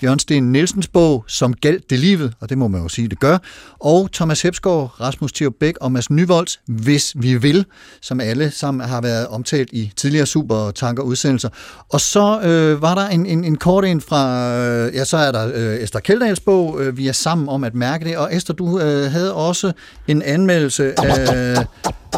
Jørgen 0.03 0.19
Sten 0.19 0.51
Nielsens 0.51 0.87
bog, 0.87 1.23
Som 1.27 1.53
galt 1.53 1.89
det 1.89 1.99
livet, 1.99 2.33
og 2.39 2.49
det 2.49 2.57
må 2.57 2.67
man 2.67 2.81
jo 2.81 2.87
sige, 2.89 3.07
det 3.07 3.19
gør, 3.19 3.37
og 3.79 4.09
Thomas 4.13 4.41
Hepsgaard, 4.41 5.01
Rasmus 5.01 5.31
Thier 5.31 5.49
Bæk 5.59 5.73
og 5.81 5.91
Mads 5.91 6.09
Nyvolds, 6.09 6.59
Hvis 6.65 7.13
vi 7.17 7.35
vil, 7.37 7.65
som 8.01 8.19
alle 8.19 8.51
sammen 8.51 8.89
har 8.89 9.01
været 9.01 9.27
omtalt 9.27 9.69
i 9.71 9.91
tidligere 9.95 10.25
supertanker 10.25 11.03
udsendelser. 11.03 11.49
Og 11.89 12.01
så 12.01 12.41
øh, 12.41 12.81
var 12.81 12.95
der 12.95 13.07
en, 13.07 13.25
en, 13.25 13.43
en 13.43 13.55
kort 13.57 13.85
en 13.85 14.01
fra, 14.01 14.53
øh, 14.57 14.95
ja, 14.95 15.03
så 15.05 15.17
er 15.17 15.31
der 15.31 15.51
øh, 15.55 15.75
Esther 15.83 15.99
Kjeldags 15.99 16.39
bog, 16.39 16.81
øh, 16.81 16.97
Vi 16.97 17.07
er 17.07 17.11
sammen 17.11 17.49
om 17.49 17.63
at 17.63 17.75
mærke 17.75 18.05
det, 18.05 18.17
og 18.17 18.35
Esther, 18.35 18.55
du 18.55 18.79
øh, 18.79 19.11
havde 19.11 19.33
også 19.33 19.71
en 20.07 20.21
anmeldelse 20.21 20.99
af 20.99 21.65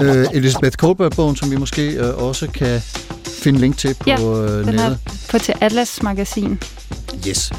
øh, 0.02 0.26
Elisabeth 0.34 0.78
Kohlberg-bogen, 0.78 1.36
som 1.36 1.52
vi 1.52 1.56
måske 1.56 1.92
øh, 1.92 2.18
også 2.24 2.48
kan 2.48 2.82
finde 3.44 3.60
link 3.60 3.78
til 3.78 3.94
på 4.00 4.10
Ja, 4.10 4.16
øh, 4.22 4.50
Den 4.50 4.66
nettet. 4.66 4.82
er 4.82 4.96
på 5.32 5.38
til 5.40 5.54
Atlas 5.62 6.04
Magasin. 6.04 6.60
Yes. 7.28 7.52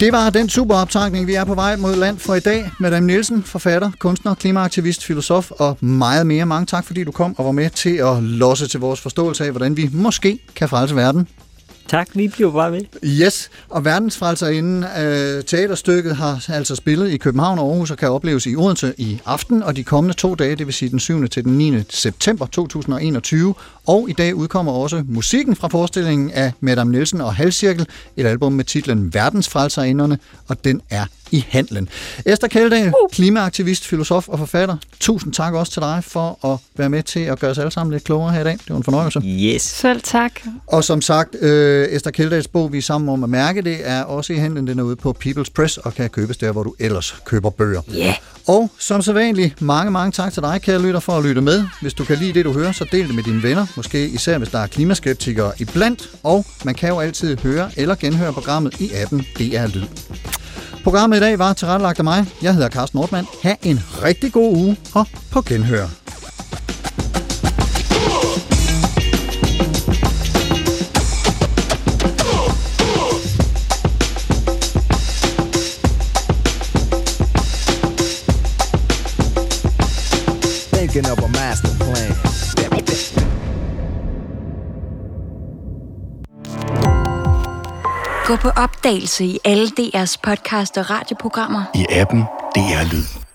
Det 0.00 0.12
var 0.12 0.30
den 0.30 0.48
superoptagning, 0.48 1.26
vi 1.26 1.34
er 1.34 1.44
på 1.44 1.54
vej 1.54 1.76
mod 1.76 1.96
land 1.96 2.18
for 2.18 2.34
i 2.34 2.40
dag. 2.40 2.70
Madame 2.80 3.06
Nielsen, 3.06 3.42
forfatter, 3.42 3.90
kunstner, 3.98 4.34
klimaaktivist, 4.34 5.04
filosof 5.04 5.50
og 5.50 5.84
meget 5.84 6.26
mere. 6.26 6.46
Mange 6.46 6.66
tak, 6.66 6.86
fordi 6.86 7.04
du 7.04 7.10
kom 7.10 7.38
og 7.38 7.44
var 7.44 7.52
med 7.52 7.70
til 7.70 7.96
at 7.96 8.22
losse 8.22 8.68
til 8.68 8.80
vores 8.80 9.00
forståelse 9.00 9.44
af, 9.44 9.50
hvordan 9.50 9.76
vi 9.76 9.90
måske 9.92 10.38
kan 10.56 10.68
frelse 10.68 10.96
verden. 10.96 11.28
Tak, 11.88 12.08
vi 12.14 12.28
bliver 12.28 12.52
bare 12.52 12.70
med. 12.70 12.80
Yes, 13.04 13.50
og 13.68 13.84
verdensfrelserinden 13.84 14.84
øh, 14.84 15.44
teaterstykket 15.44 16.16
har 16.16 16.44
altså 16.48 16.76
spillet 16.76 17.10
i 17.10 17.16
København 17.16 17.58
og 17.58 17.70
Aarhus 17.70 17.90
og 17.90 17.96
kan 17.98 18.10
opleves 18.10 18.46
i 18.46 18.56
Odense 18.56 18.94
i 18.98 19.20
aften 19.24 19.62
og 19.62 19.76
de 19.76 19.84
kommende 19.84 20.16
to 20.16 20.34
dage, 20.34 20.56
det 20.56 20.66
vil 20.66 20.74
sige 20.74 20.88
den 20.88 20.98
7. 20.98 21.28
til 21.28 21.44
den 21.44 21.58
9. 21.58 21.74
september 21.88 22.46
2021. 22.46 23.54
Og 23.86 24.10
i 24.10 24.12
dag 24.12 24.34
udkommer 24.34 24.72
også 24.72 25.02
musikken 25.08 25.56
fra 25.56 25.68
forestillingen 25.68 26.30
af 26.30 26.52
Madame 26.60 26.92
Nielsen 26.92 27.20
og 27.20 27.34
Halvcirkel, 27.34 27.86
et 28.16 28.26
album 28.26 28.52
med 28.52 28.64
titlen 28.64 29.14
Verdensfrelserinderne, 29.14 30.18
og 30.48 30.64
den 30.64 30.80
er 30.90 31.06
i 31.30 31.44
handlen. 31.48 31.88
Esther 32.26 32.48
Kjeldahl, 32.48 32.92
klimaaktivist, 33.12 33.86
filosof 33.86 34.28
og 34.28 34.38
forfatter. 34.38 34.76
Tusind 35.00 35.32
tak 35.32 35.54
også 35.54 35.72
til 35.72 35.82
dig 35.82 36.04
for 36.04 36.46
at 36.52 36.58
være 36.76 36.90
med 36.90 37.02
til 37.02 37.20
at 37.20 37.38
gøre 37.38 37.50
os 37.50 37.58
alle 37.58 37.70
sammen 37.70 37.92
lidt 37.92 38.04
klogere 38.04 38.32
her 38.32 38.40
i 38.40 38.44
dag. 38.44 38.52
Det 38.52 38.70
var 38.70 38.76
en 38.76 38.84
fornøjelse. 38.84 39.20
Yes. 39.24 39.62
Selv 39.62 40.00
tak. 40.00 40.32
Og 40.66 40.84
som 40.84 41.00
sagt, 41.00 41.34
øh, 41.40 41.88
Esther 41.88 42.10
Kjeldags 42.10 42.48
bog, 42.48 42.72
vi 42.72 42.78
er 42.78 42.82
sammen 42.82 43.08
om 43.08 43.24
at 43.24 43.30
mærke 43.30 43.62
det, 43.62 43.76
er 43.82 44.02
også 44.02 44.32
i 44.32 44.36
handlen. 44.36 44.66
Den 44.66 44.78
er 44.78 44.82
ude 44.82 44.96
på 44.96 45.16
People's 45.24 45.50
Press 45.54 45.78
og 45.78 45.94
kan 45.94 46.10
købes 46.10 46.36
der, 46.36 46.52
hvor 46.52 46.62
du 46.62 46.74
ellers 46.78 47.16
køber 47.24 47.50
bøger. 47.50 47.82
Ja. 47.92 47.98
Yeah. 47.98 48.14
Og 48.48 48.70
som 48.78 49.02
så 49.02 49.12
vanligt, 49.12 49.62
mange, 49.62 49.90
mange 49.90 50.12
tak 50.12 50.32
til 50.32 50.42
dig, 50.42 50.62
kære 50.62 50.82
lytter, 50.82 51.00
for 51.00 51.12
at 51.12 51.24
lytte 51.24 51.40
med. 51.40 51.64
Hvis 51.80 51.94
du 51.94 52.04
kan 52.04 52.18
lide 52.18 52.32
det, 52.32 52.44
du 52.44 52.52
hører, 52.52 52.72
så 52.72 52.86
del 52.92 53.06
det 53.06 53.14
med 53.14 53.22
dine 53.22 53.42
venner. 53.42 53.66
Måske 53.76 54.08
især, 54.08 54.38
hvis 54.38 54.48
der 54.48 54.58
er 54.58 54.66
klimaskeptikere 54.66 55.52
iblandt. 55.58 56.10
Og 56.22 56.44
man 56.64 56.74
kan 56.74 56.88
jo 56.88 57.00
altid 57.00 57.38
høre 57.38 57.70
eller 57.76 57.94
genhøre 57.94 58.32
programmet 58.32 58.80
i 58.80 58.90
appen 58.92 59.26
DR 59.38 59.66
Lyd. 59.66 59.86
Programmet 60.84 61.16
i 61.16 61.20
dag 61.20 61.38
var 61.38 61.52
tilrettelagt 61.52 61.98
af 61.98 62.04
mig. 62.04 62.26
Jeg 62.42 62.54
hedder 62.54 62.68
Carsten 62.68 62.98
Nordmann. 62.98 63.26
Ha' 63.42 63.54
en 63.62 63.80
rigtig 64.02 64.32
god 64.32 64.56
uge 64.56 64.76
og 64.94 65.06
på 65.30 65.42
genhør. 65.42 66.05
A 81.56 81.68
master 81.68 81.78
plan. 81.78 82.16
Gå 88.26 88.36
på 88.36 88.48
opdagelse 88.48 89.24
i 89.24 89.38
alle 89.44 89.66
DR's 89.80 90.16
podcast 90.22 90.78
og 90.78 90.90
radioprogrammer. 90.90 91.62
I 91.74 91.86
appen 91.90 92.20
DR 92.54 92.92
Lyd. 92.92 93.25